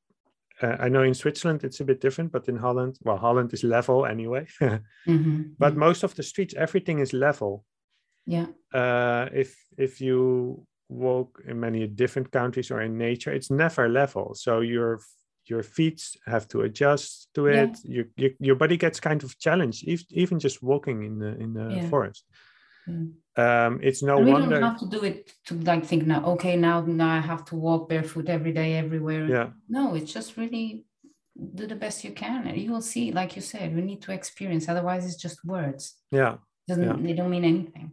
[0.61, 3.63] uh, i know in switzerland it's a bit different but in holland well holland is
[3.63, 4.45] level anyway
[5.07, 5.77] Mhm, but mhm.
[5.77, 7.65] most of the streets everything is level.
[8.25, 13.89] Yeah, uh, if if you walk in many different countries or in nature it's never
[13.89, 14.35] level.
[14.35, 14.99] So your
[15.45, 17.63] your feet have to adjust to Yeah.
[17.63, 21.31] it your, your your body gets kind of challenged ev- even just walking in the
[21.43, 21.89] in the Yeah.
[21.89, 22.23] forest
[22.87, 23.65] yeah.
[23.65, 26.23] um it's no and we wonder don't have to do it to like think now,
[26.33, 29.25] okay, now, now I have to walk barefoot every day, everywhere.
[29.35, 30.85] yeah No, it's just really
[31.55, 32.45] do the best you can.
[32.47, 34.67] And you will see, like you said, we need to experience.
[34.69, 35.83] Otherwise, it's just words.
[36.11, 36.33] yeah
[36.67, 36.97] Doesn't Yeah.
[37.05, 37.87] they don't mean anything.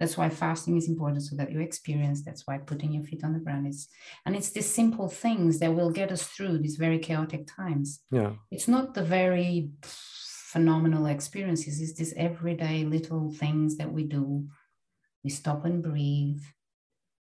[0.00, 2.22] That's why fasting is important so that you experience.
[2.24, 3.86] That's why putting your feet on the ground is,
[4.24, 8.00] and it's these simple things that will get us through these very chaotic times.
[8.10, 8.32] Yeah.
[8.50, 14.48] It's not the very phenomenal experiences, it's these everyday little things that we do.
[15.22, 16.42] We stop and breathe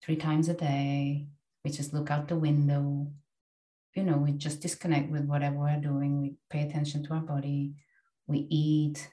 [0.03, 1.27] three times a day.
[1.63, 3.07] We just look out the window.
[3.95, 6.21] You know, we just disconnect with whatever we're doing.
[6.21, 7.75] We pay attention to our body.
[8.27, 9.09] We eat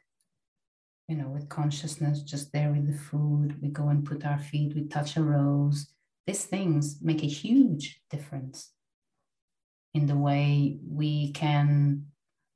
[1.12, 3.60] you know, with consciousness just there with the food.
[3.60, 5.92] We go and put our feet, we touch a rose.
[6.26, 8.70] These things make a huge difference
[9.92, 12.06] in the way we can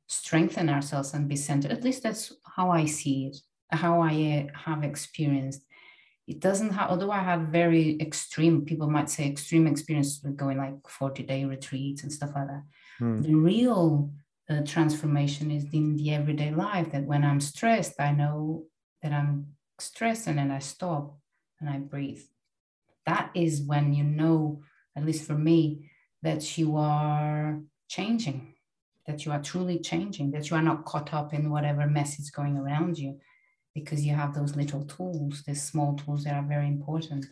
[0.09, 1.71] strengthen ourselves and be centered.
[1.71, 3.37] At least that's how I see it,
[3.71, 5.63] how I uh, have experienced.
[6.27, 10.57] It doesn't have, although I have very extreme, people might say extreme experience with going
[10.57, 12.63] like 40 day retreats and stuff like that.
[13.01, 13.21] Hmm.
[13.21, 14.13] The real
[14.49, 18.65] uh, transformation is in the everyday life that when I'm stressed, I know
[19.03, 21.19] that I'm stressed and I stop
[21.61, 22.23] and I breathe.
[23.07, 24.63] That is when you know,
[24.97, 25.91] at least for me,
[26.23, 28.55] that you are changing,
[29.07, 32.31] that you are truly changing, that you are not caught up in whatever mess is
[32.31, 33.19] going around you
[33.75, 37.27] because you have those little tools, these small tools that are very important.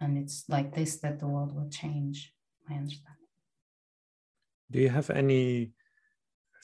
[0.00, 2.32] And it's like this that the world will change.
[2.68, 3.23] I understand
[4.70, 5.72] do you have any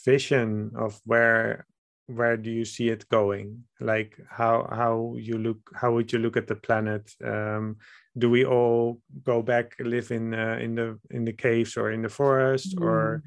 [0.04, 1.66] vision of where
[2.06, 3.62] where do you see it going?
[3.78, 7.12] Like how how you look how would you look at the planet?
[7.24, 7.76] Um,
[8.18, 12.02] do we all go back live in uh, in the in the caves or in
[12.02, 12.82] the forest mm.
[12.82, 13.22] or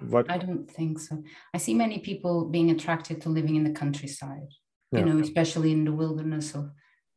[0.00, 0.30] what?
[0.30, 1.22] I don't think so.
[1.54, 4.50] I see many people being attracted to living in the countryside
[4.94, 5.00] yeah.
[5.00, 6.70] you know especially in the wilderness of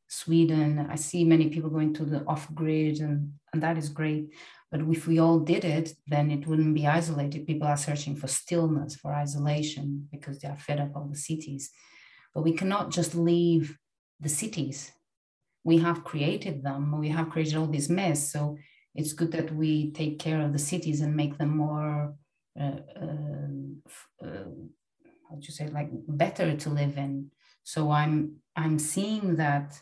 [0.10, 0.88] sweden.
[0.90, 4.34] I see many people going to the off grid and and that is great
[4.72, 7.48] but if we all did it, then it wouldn't be isolated.
[7.48, 11.72] People are searching for stillness, for isolation, because they are fed up of the cities.
[12.34, 13.78] But we cannot just leave
[14.20, 14.92] the cities.
[15.64, 18.32] We have created them, we have created all this mess.
[18.32, 18.58] So
[18.94, 22.16] it's good that we take care of the cities and make them more,
[22.60, 24.50] uh, uh, uh,
[25.30, 27.32] how would you say, like better to live in.
[27.64, 29.80] So I'm I'm seeing that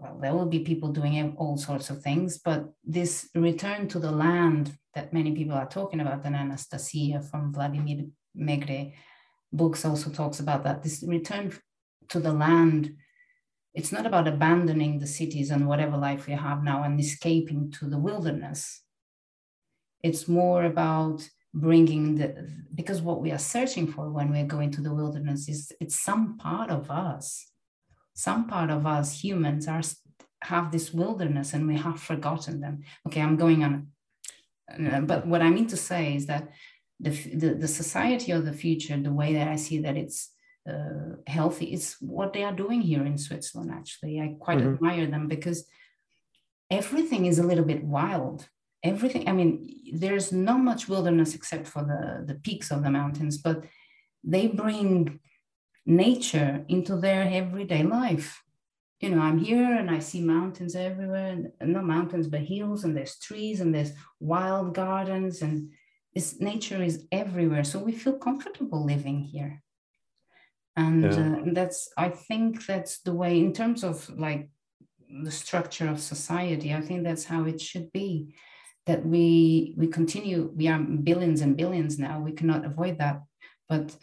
[0.00, 4.10] well, there will be people doing all sorts of things, but this return to the
[4.10, 8.06] land that many people are talking about, and Anastasia from Vladimir
[8.36, 8.92] Megre
[9.52, 10.82] books also talks about that.
[10.82, 11.52] This return
[12.08, 12.94] to the land,
[13.72, 17.86] it's not about abandoning the cities and whatever life we have now and escaping to
[17.86, 18.82] the wilderness.
[20.02, 24.80] It's more about bringing the because what we are searching for when we're going to
[24.80, 27.52] the wilderness is it's some part of us
[28.14, 29.82] some part of us humans are
[30.42, 32.82] have this wilderness and we have forgotten them.
[33.06, 33.88] Okay i'm going on.
[34.70, 36.48] Uh, but what i mean to say is that
[37.00, 40.30] the, the, the society of the future the way that i see that it's
[40.70, 44.20] uh, healthy is what they are doing here in switzerland actually.
[44.20, 44.74] I quite mm-hmm.
[44.74, 45.66] admire them because
[46.70, 48.48] everything is a little bit wild.
[48.82, 53.38] Everything i mean there's not much wilderness except for the the peaks of the mountains
[53.38, 53.64] but
[54.22, 55.20] they bring
[55.86, 58.42] nature into their everyday life.
[59.00, 62.96] You know, I'm here and I see mountains everywhere, and not mountains, but hills, and
[62.96, 65.70] there's trees, and there's wild gardens, and
[66.14, 67.64] this nature is everywhere.
[67.64, 69.62] So we feel comfortable living here.
[70.76, 71.36] And yeah.
[71.36, 74.48] uh, that's, I think that's the way, in terms of like
[75.22, 78.34] the structure of society, I think that's how it should be.
[78.86, 82.20] That we we continue, we are billions and billions now.
[82.20, 83.22] We cannot avoid that,
[83.66, 83.96] but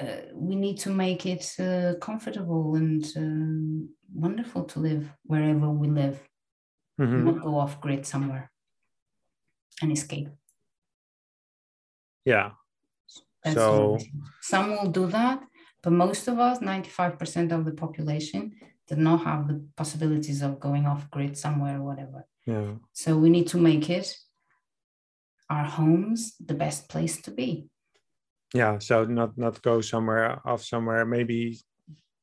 [0.00, 5.88] uh, we need to make it uh, comfortable and um, wonderful to live wherever we
[5.88, 6.20] live,
[7.00, 7.24] mm-hmm.
[7.24, 8.50] not go off grid somewhere
[9.80, 10.28] and escape.
[12.24, 12.50] Yeah.
[13.44, 13.98] That's so
[14.40, 15.42] some will do that,
[15.82, 18.54] but most of us, 95% of the population,
[18.88, 22.26] did not have the possibilities of going off grid somewhere or whatever.
[22.46, 22.72] Yeah.
[22.92, 24.16] So we need to make it
[25.50, 27.68] our homes the best place to be
[28.54, 31.58] yeah so not not go somewhere off somewhere maybe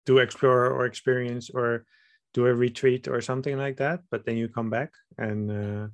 [0.06, 1.86] do explore or experience or
[2.34, 5.88] do a retreat or something like that but then you come back and uh,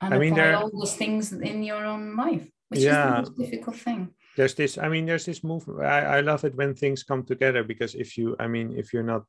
[0.00, 3.28] and i mean there are all those things in your own life which yeah, is
[3.28, 4.08] the most difficult thing.
[4.34, 7.62] There's this i mean there's this movement I, I love it when things come together
[7.64, 9.24] because if you i mean if you're not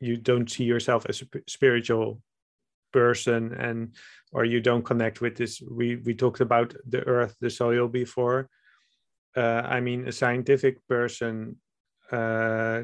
[0.00, 2.22] you don't see yourself as a spiritual
[2.90, 3.94] person and
[4.32, 8.48] or you don't connect with this we we talked about the earth the soil before
[9.38, 11.56] uh, I mean, a scientific person
[12.10, 12.82] uh,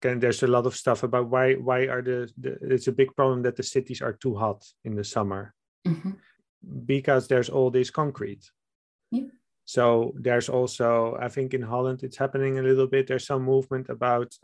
[0.00, 0.18] can.
[0.18, 3.42] There's a lot of stuff about why why are the, the it's a big problem
[3.42, 5.54] that the cities are too hot in the summer
[5.86, 6.12] mm-hmm.
[6.86, 8.50] because there's all this concrete.
[9.10, 9.28] Yeah.
[9.66, 13.06] So there's also, I think in Holland it's happening a little bit.
[13.06, 14.36] There's some movement about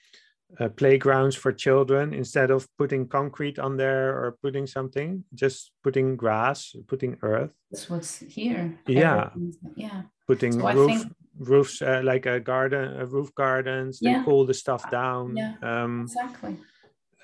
[0.58, 6.16] uh, playgrounds for children instead of putting concrete on there or putting something just putting
[6.16, 9.30] grass putting earth that's what's here yeah
[9.76, 11.12] yeah putting so roof, think...
[11.38, 14.18] roofs uh, like a garden a roof gardens yeah.
[14.18, 16.56] they cool the stuff uh, down yeah um, exactly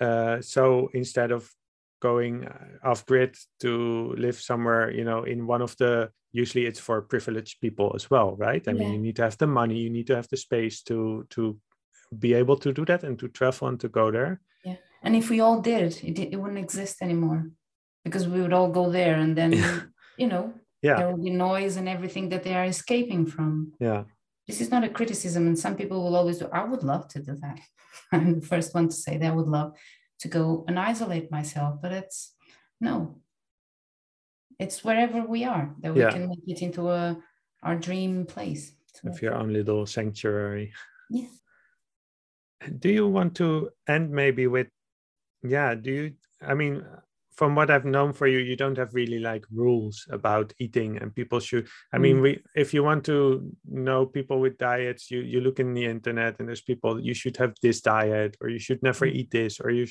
[0.01, 1.51] uh, so instead of
[2.01, 6.81] going uh, off grid to live somewhere you know in one of the usually it's
[6.81, 8.79] for privileged people as well right i yeah.
[8.79, 11.59] mean you need to have the money you need to have the space to to
[12.17, 14.41] be able to do that and to travel and to go there.
[14.65, 14.77] Yeah.
[15.03, 17.51] And if we all did, it, it wouldn't exist anymore
[18.05, 19.53] because we would all go there and then,
[20.19, 20.55] you know,
[20.87, 20.97] yeah.
[20.97, 23.73] there will be noise and everything that they are escaping from.
[23.81, 24.05] Yeah.
[24.47, 25.47] This is not a criticism.
[25.47, 27.59] And some people will always do, I would love to do that.
[28.13, 29.77] I'm the first one to say that I would love
[30.21, 32.35] to go and isolate myself, but it's
[32.81, 33.21] no.
[34.59, 36.11] It's wherever we are that we yeah.
[36.11, 37.19] can make it into a
[37.63, 38.73] our dream place.
[39.05, 40.73] If your own little sanctuary.
[41.11, 41.29] Yeah
[42.79, 44.69] do you want to end maybe with
[45.43, 46.85] yeah do you i mean
[47.37, 51.15] from what i've known for you you don't have really like rules about eating and
[51.15, 52.23] people should i mean mm.
[52.23, 56.39] we if you want to know people with diets you you look in the internet
[56.39, 59.15] and there's people you should have this diet or you should never mm.
[59.15, 59.87] eat this or you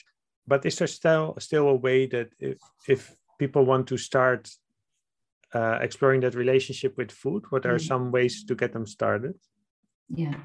[0.47, 2.57] but is there still still a way that if
[2.87, 4.49] if people want to start
[5.53, 7.87] uh, exploring that relationship with food what are mm.
[7.87, 9.35] some ways to get them started
[10.09, 10.39] yeah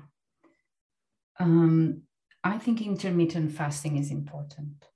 [1.38, 2.02] um
[2.42, 4.86] I think intermittent fasting is important.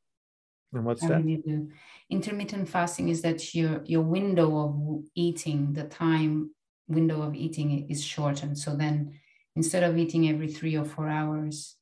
[0.74, 1.68] And what's that?
[2.10, 6.50] Intermittent fasting is that your your window of eating, the time
[6.88, 8.58] window of eating is shortened.
[8.58, 9.18] So then
[9.56, 11.76] instead of eating every three or four hours,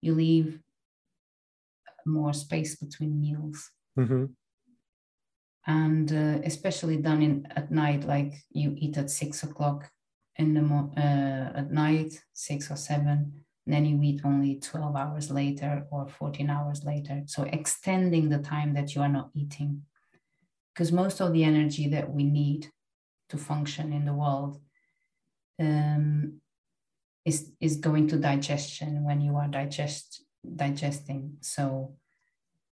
[0.00, 0.60] you leave
[2.06, 3.70] more space between meals.
[3.98, 4.26] Mm-hmm.
[5.66, 9.90] And uh, especially done in at night, like you eat at six o'clock
[10.36, 15.30] in the mo- uh, at night, six or seven, then you eat only 12 hours
[15.30, 17.22] later or 14 hours later.
[17.26, 19.82] So extending the time that you are not eating.
[20.72, 22.70] Because most of the energy that we need
[23.30, 24.60] to function in the world
[25.58, 26.40] um,
[27.24, 30.22] is, is going to digestion when you are digest,
[30.54, 31.38] digesting.
[31.40, 31.96] So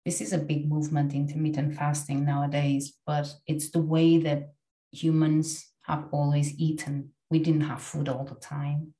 [0.05, 4.53] this is a big movement, intermittent fasting nowadays, but it's the way that
[4.91, 7.09] humans have always eaten.
[7.29, 8.95] We didn't have food all the time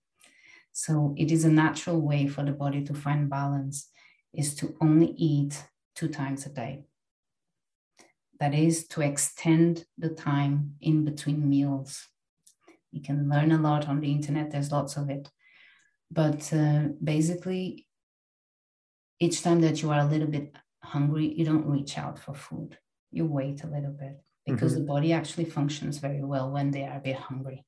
[0.80, 3.90] so it is a natural way for the body to find balance
[4.34, 5.62] is to only eat
[5.94, 6.86] two times a day.
[8.40, 12.08] That is to extend the time in between meals.
[12.94, 15.30] You can learn a lot on the internet, there's lots of it.
[16.10, 17.86] But uh, basically,
[19.20, 22.78] each time that you are a little bit hungry, you don't reach out for food.
[23.12, 24.84] You wait a little bit because mm-hmm.
[24.84, 27.66] the body actually functions very well when they are a bit hungry.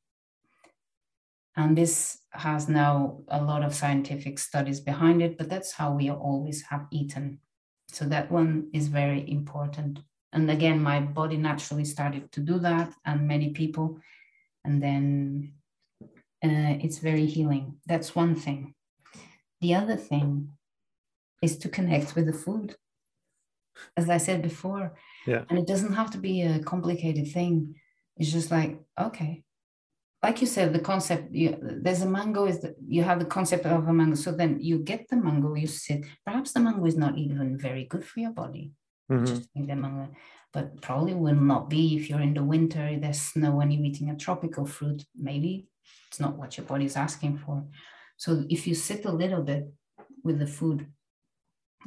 [1.57, 6.09] And this has now a lot of scientific studies behind it, but that's how we
[6.09, 7.39] always have eaten.
[7.89, 9.99] So that one is very important.
[10.31, 13.99] And again, my body naturally started to do that, and many people.
[14.63, 15.53] And then
[16.43, 17.79] uh, it's very healing.
[17.85, 18.73] That's one thing.
[19.59, 20.53] The other thing
[21.41, 22.75] is to connect with the food.
[23.97, 24.93] As I said before,
[25.25, 25.43] yeah.
[25.49, 27.75] and it doesn't have to be a complicated thing.
[28.17, 29.43] It's just like, okay,
[30.23, 33.65] like you said, the concept you, there's a mango is that you have the concept
[33.65, 34.15] of a mango.
[34.15, 36.05] So then you get the mango, you sit.
[36.25, 38.71] Perhaps the mango is not even very good for your body.
[39.11, 39.25] Mm-hmm.
[39.25, 40.09] Just the mango,
[40.53, 42.97] but probably will not be if you're in the winter.
[42.99, 45.03] There's snow and you're eating a tropical fruit.
[45.15, 45.67] Maybe
[46.07, 47.65] it's not what your body is asking for.
[48.17, 49.73] So if you sit a little bit
[50.23, 50.85] with the food,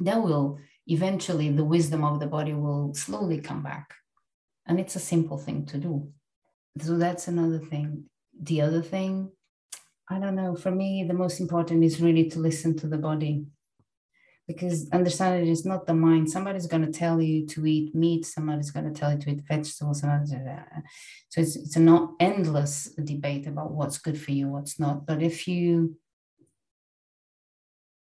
[0.01, 3.93] that will eventually the wisdom of the body will slowly come back,
[4.67, 6.11] and it's a simple thing to do.
[6.81, 8.09] So that's another thing
[8.41, 9.31] the other thing,
[10.09, 13.45] I don't know, for me, the most important is really to listen to the body
[14.47, 16.29] because understand it is not the mind.
[16.29, 19.41] Somebody's going to tell you to eat meat, somebody's going to tell you to eat
[19.47, 20.01] vegetables.
[20.01, 25.05] So it's, it's a not endless debate about what's good for you, what's not.
[25.05, 25.97] But if you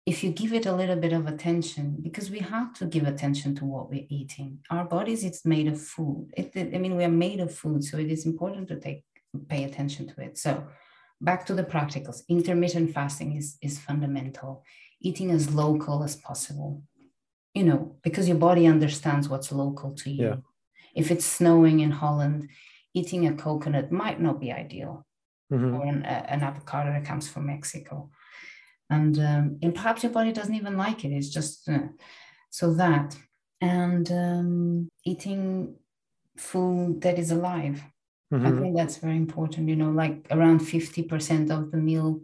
[0.06, 3.54] if you give it a little bit of attention, because we have to give attention
[3.56, 4.60] to what we're eating.
[4.70, 6.32] Our bodies, it's made of food.
[6.38, 9.04] It, I mean, we are made of food, so it is important to take
[9.48, 10.38] pay attention to it.
[10.38, 10.68] So
[11.22, 12.28] back to the practicals.
[12.28, 14.64] Intermittent fasting is, is fundamental.
[15.02, 16.84] Eating as local as possible,
[17.54, 20.26] you know, because your body understands what's local to you.
[20.26, 20.36] Yeah.
[20.96, 22.50] If it's snowing in Holland,
[22.96, 25.06] eating a coconut might not be ideal,
[25.52, 25.76] mm-hmm.
[25.76, 28.10] or an, an, avocado that comes from Mexico.
[28.90, 31.10] And, um, and perhaps your body doesn't even like it.
[31.10, 31.90] It's just uh,
[32.50, 33.16] so that.
[33.62, 35.76] And um, eating
[36.38, 37.84] food that is alive
[38.34, 38.46] Mm-hmm.
[38.46, 39.70] I think that's very important.
[39.70, 42.22] You know, like around 50% of the meal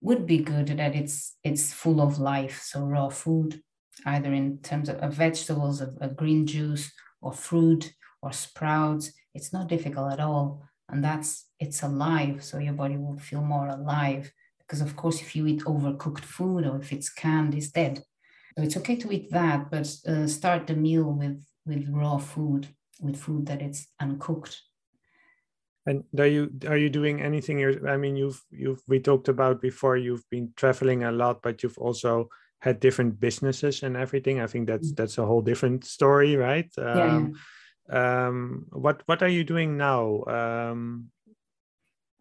[0.00, 2.62] would be good that it's it's full of life.
[2.62, 3.62] So raw food,
[4.04, 6.92] either in terms of, of vegetables, of, of green juice,
[7.22, 7.92] or fruit,
[8.22, 9.12] or sprouts.
[9.34, 12.44] It's not difficult at all, and that's it's alive.
[12.44, 14.30] So your body will feel more alive.
[14.58, 18.02] Because of course, if you eat overcooked food or if it's canned, it's dead.
[18.56, 22.68] So it's okay to eat that, but uh, start the meal with with raw food,
[23.00, 24.60] with food that it's uncooked.
[25.86, 27.86] And are you are you doing anything?
[27.86, 29.96] I mean, you've you've we talked about before.
[29.96, 32.30] You've been traveling a lot, but you've also
[32.60, 34.40] had different businesses and everything.
[34.40, 34.96] I think that's mm.
[34.96, 36.70] that's a whole different story, right?
[36.78, 37.34] Um,
[37.90, 38.26] yeah.
[38.26, 40.24] Um, what what are you doing now?
[40.24, 41.10] Um,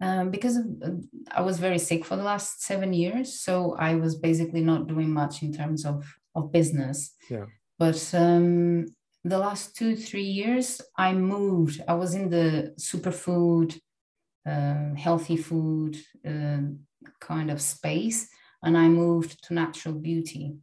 [0.02, 0.91] um, because of, uh,
[1.31, 5.14] I was very sick for the last seven years, so I was basically not doing
[5.14, 7.15] much in terms of of business.
[7.30, 7.45] Yeah.
[7.80, 8.88] But um,
[9.23, 11.81] the last two three years, I moved.
[11.87, 13.79] I was in the superfood,
[14.45, 15.97] uh, healthy food
[16.27, 16.59] uh,
[17.19, 18.27] kind of space,
[18.61, 20.55] and I moved to natural beauty,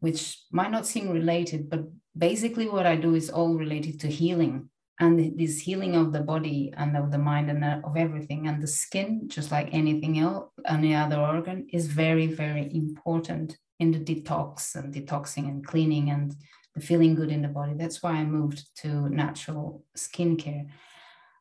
[0.00, 1.84] which might not seem related, but
[2.16, 6.72] basically what I do is all related to healing and this healing of the body
[6.76, 10.94] and of the mind and of everything and the skin just like anything else any
[10.94, 16.34] other organ is very very important in the detox and detoxing and cleaning and
[16.80, 17.74] feeling good in the body.
[17.74, 20.68] That's why I moved to natural skincare.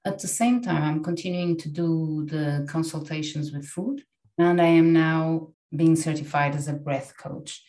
[0.06, 4.04] At the same time, I'm continuing to do the consultations with food,
[4.38, 7.64] and I am now being certified as a breath coach.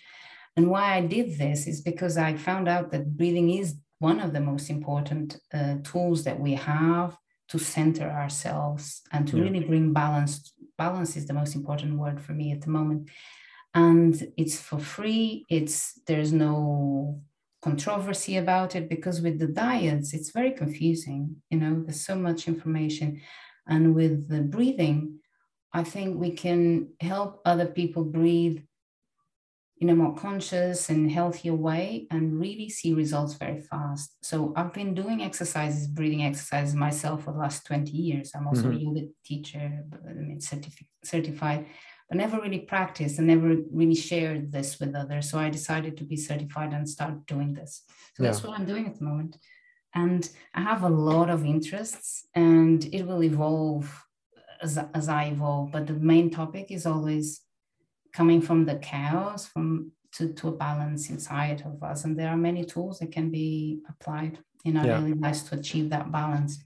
[0.57, 4.33] And why I did this is because I found out that breathing is one of
[4.33, 7.17] the most important uh, tools that we have
[7.49, 9.45] to center ourselves and to yeah.
[9.45, 10.53] really bring balance.
[10.77, 13.09] Balance is the most important word for me at the moment
[13.77, 17.21] and it's for free it's there's no
[17.67, 22.49] controversy about it because with the diets it's very confusing you know there's so much
[22.49, 23.09] information.
[23.69, 24.99] And with the breathing
[25.81, 26.63] i think we can
[27.01, 28.59] help other people breathe
[29.83, 34.09] in a more conscious and healthier way and really see results very fast.
[34.23, 38.31] So i've been doing exercises breathing exercises myself for the last 20 years.
[38.35, 38.77] I'm also mm-hmm.
[38.77, 39.65] a yoga teacher
[40.09, 41.67] I mean, certifi- certified
[42.09, 45.31] but never really practiced and never really shared this with others.
[45.31, 47.83] So I decided to be certified and start doing this.
[48.15, 48.31] So yeah.
[48.31, 49.37] that's what I'm doing at the moment.
[49.95, 54.05] And I have a lot of interests and it will evolve
[54.63, 55.73] as, as I evolve.
[55.73, 57.41] But the main topic is always
[58.13, 62.05] coming from the chaos, from to, to a balance inside of us.
[62.05, 64.99] And there are many tools that can be applied in our yeah.
[64.99, 66.63] daily lives to achieve that balance.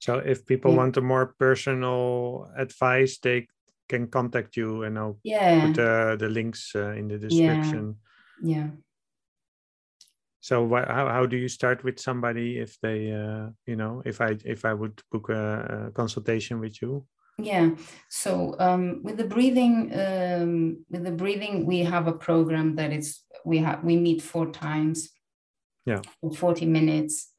[0.00, 0.78] So if people yeah.
[0.78, 3.48] want a more personal advice, they
[3.90, 5.66] can contact you and I'll yeah.
[5.66, 7.96] put uh, the links uh, in the description.
[8.42, 8.56] Yeah.
[8.56, 8.68] yeah.
[10.40, 14.20] So wh- how, how do you start with somebody if they uh, you know if
[14.20, 17.04] I if I would book a, a consultation with you?
[17.38, 17.70] Yeah.
[18.08, 23.08] So um, with the breathing um, with the breathing we have a program that is
[23.44, 25.10] we have we meet four times.
[25.86, 26.02] Yeah.
[26.20, 27.30] For 40 minutes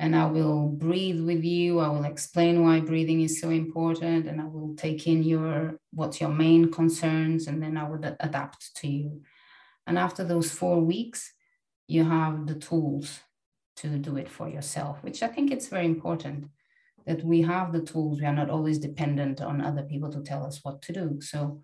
[0.00, 1.78] and I will breathe with you.
[1.78, 6.22] I will explain why breathing is so important, and I will take in your what's
[6.22, 9.20] your main concerns, and then I would adapt to you.
[9.86, 11.30] And after those four weeks,
[11.86, 13.20] you have the tools
[13.76, 16.46] to do it for yourself, which I think it's very important
[17.06, 18.20] that we have the tools.
[18.20, 21.20] We are not always dependent on other people to tell us what to do.
[21.20, 21.60] So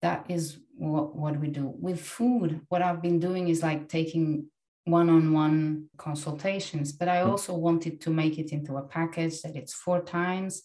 [0.00, 1.74] that is what, what we do.
[1.80, 4.46] With food, what I've been doing is like taking
[4.84, 7.30] one-on-one consultations but i hmm.
[7.30, 10.62] also wanted to make it into a package that it's four times.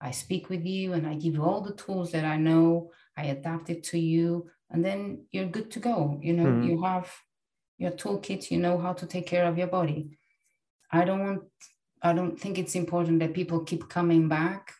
[0.00, 2.92] I speak with you and i give you all the tools that i know.
[3.16, 6.20] I adapt it to you and then you're good to go.
[6.22, 6.68] You know mm-hmm.
[6.68, 7.12] you have
[7.78, 10.18] your toolkit you know how to take care of your body.
[10.92, 11.42] I don't want
[12.00, 14.72] i don't think it's important that people keep coming back.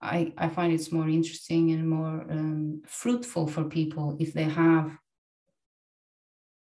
[0.00, 4.86] I i find it's more interesting and more um, fruitful for people if they have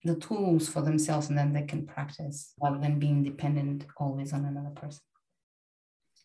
[0.07, 4.45] the tools for themselves and then they can practice rather than being dependent always on
[4.45, 5.03] another person.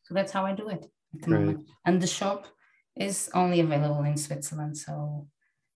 [0.03, 1.39] So that's how I do it at the Great.
[1.39, 1.69] moment.
[1.85, 2.47] And the shop
[2.95, 4.77] is only available in Switzerland.
[4.77, 5.27] So,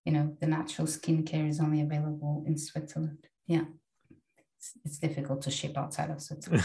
[0.04, 3.26] you know, the natural skincare is only available in Switzerland.
[3.46, 3.64] Yeah.
[4.58, 6.64] It's, it's difficult to ship outside of Switzerland.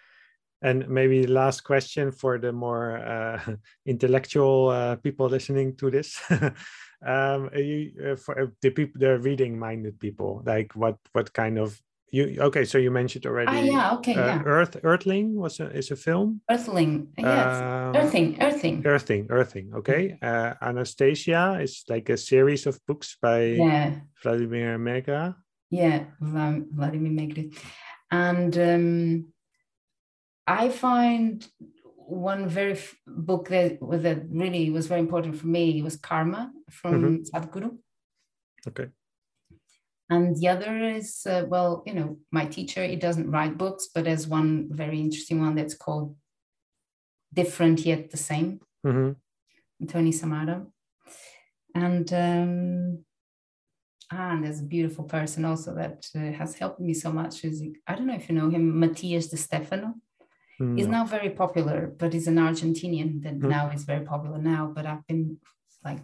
[0.62, 3.40] and maybe last question for the more uh,
[3.86, 6.20] intellectual uh, people listening to this
[7.06, 11.58] um you uh, for uh, the people the reading minded people like what what kind
[11.58, 11.80] of
[12.12, 14.42] you okay so you mentioned already ah, yeah okay uh, yeah.
[14.44, 16.40] Earth earthling was a is a film?
[16.50, 17.62] Earthling yes.
[17.62, 18.82] Um, earthing earthing.
[18.84, 20.18] Earthing earthing okay.
[20.20, 23.94] Uh, anastasia is like a series of books by yeah.
[24.22, 25.34] Vladimir Megre
[25.70, 27.54] yeah vladimir Megre
[28.10, 29.26] and um
[30.46, 31.46] i find
[32.10, 37.36] one very book that, that really was very important for me was Karma from mm-hmm.
[37.36, 37.78] Sadhguru.
[38.66, 38.88] Okay.
[40.10, 44.04] And the other is, uh, well, you know, my teacher, he doesn't write books, but
[44.04, 46.16] there's one very interesting one that's called
[47.32, 49.86] Different Yet the Same, mm-hmm.
[49.86, 50.66] Tony Samara.
[51.76, 53.04] And, um,
[54.12, 57.44] ah, and there's a beautiful person also that uh, has helped me so much.
[57.44, 59.94] Is I don't know if you know him, Matías de Stefano.
[60.60, 60.76] Mm.
[60.76, 63.48] He's now very popular, but he's an Argentinian that mm.
[63.48, 64.70] now is very popular now.
[64.74, 65.38] But I've been
[65.84, 66.00] like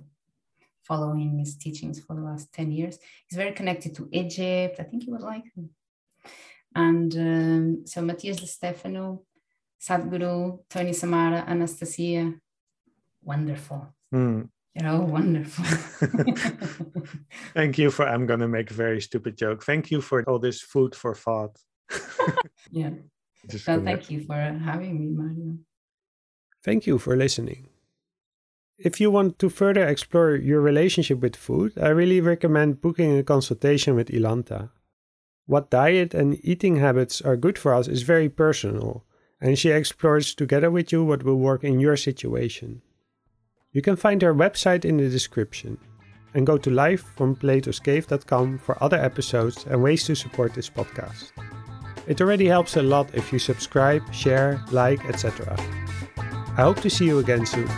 [0.82, 2.98] following his teachings for the last 10 years.
[3.26, 4.76] He's very connected to Egypt.
[4.78, 5.70] I think you would like him.
[6.74, 9.22] And um, so Matías de Stefano,
[9.80, 12.34] Sadhguru, Tony Samara, Anastasia,
[13.22, 13.94] wonderful.
[14.14, 14.48] Mm.
[14.74, 15.64] You know, wonderful.
[17.54, 19.64] Thank you for, I'm going to make a very stupid joke.
[19.64, 21.56] Thank you for all this food for thought.
[22.70, 22.90] yeah.
[23.48, 25.58] So thank you for having me, Mario.
[26.64, 27.68] Thank you for listening.
[28.78, 33.22] If you want to further explore your relationship with food, I really recommend booking a
[33.22, 34.70] consultation with Ilanta.
[35.46, 39.06] What diet and eating habits are good for us is very personal,
[39.40, 42.82] and she explores together with you what will work in your situation.
[43.72, 45.78] You can find her website in the description
[46.34, 51.32] and go to livefromplato'scave.com for other episodes and ways to support this podcast.
[52.06, 55.56] It already helps a lot if you subscribe, share, like, etc.
[56.56, 57.68] I hope to see you again soon.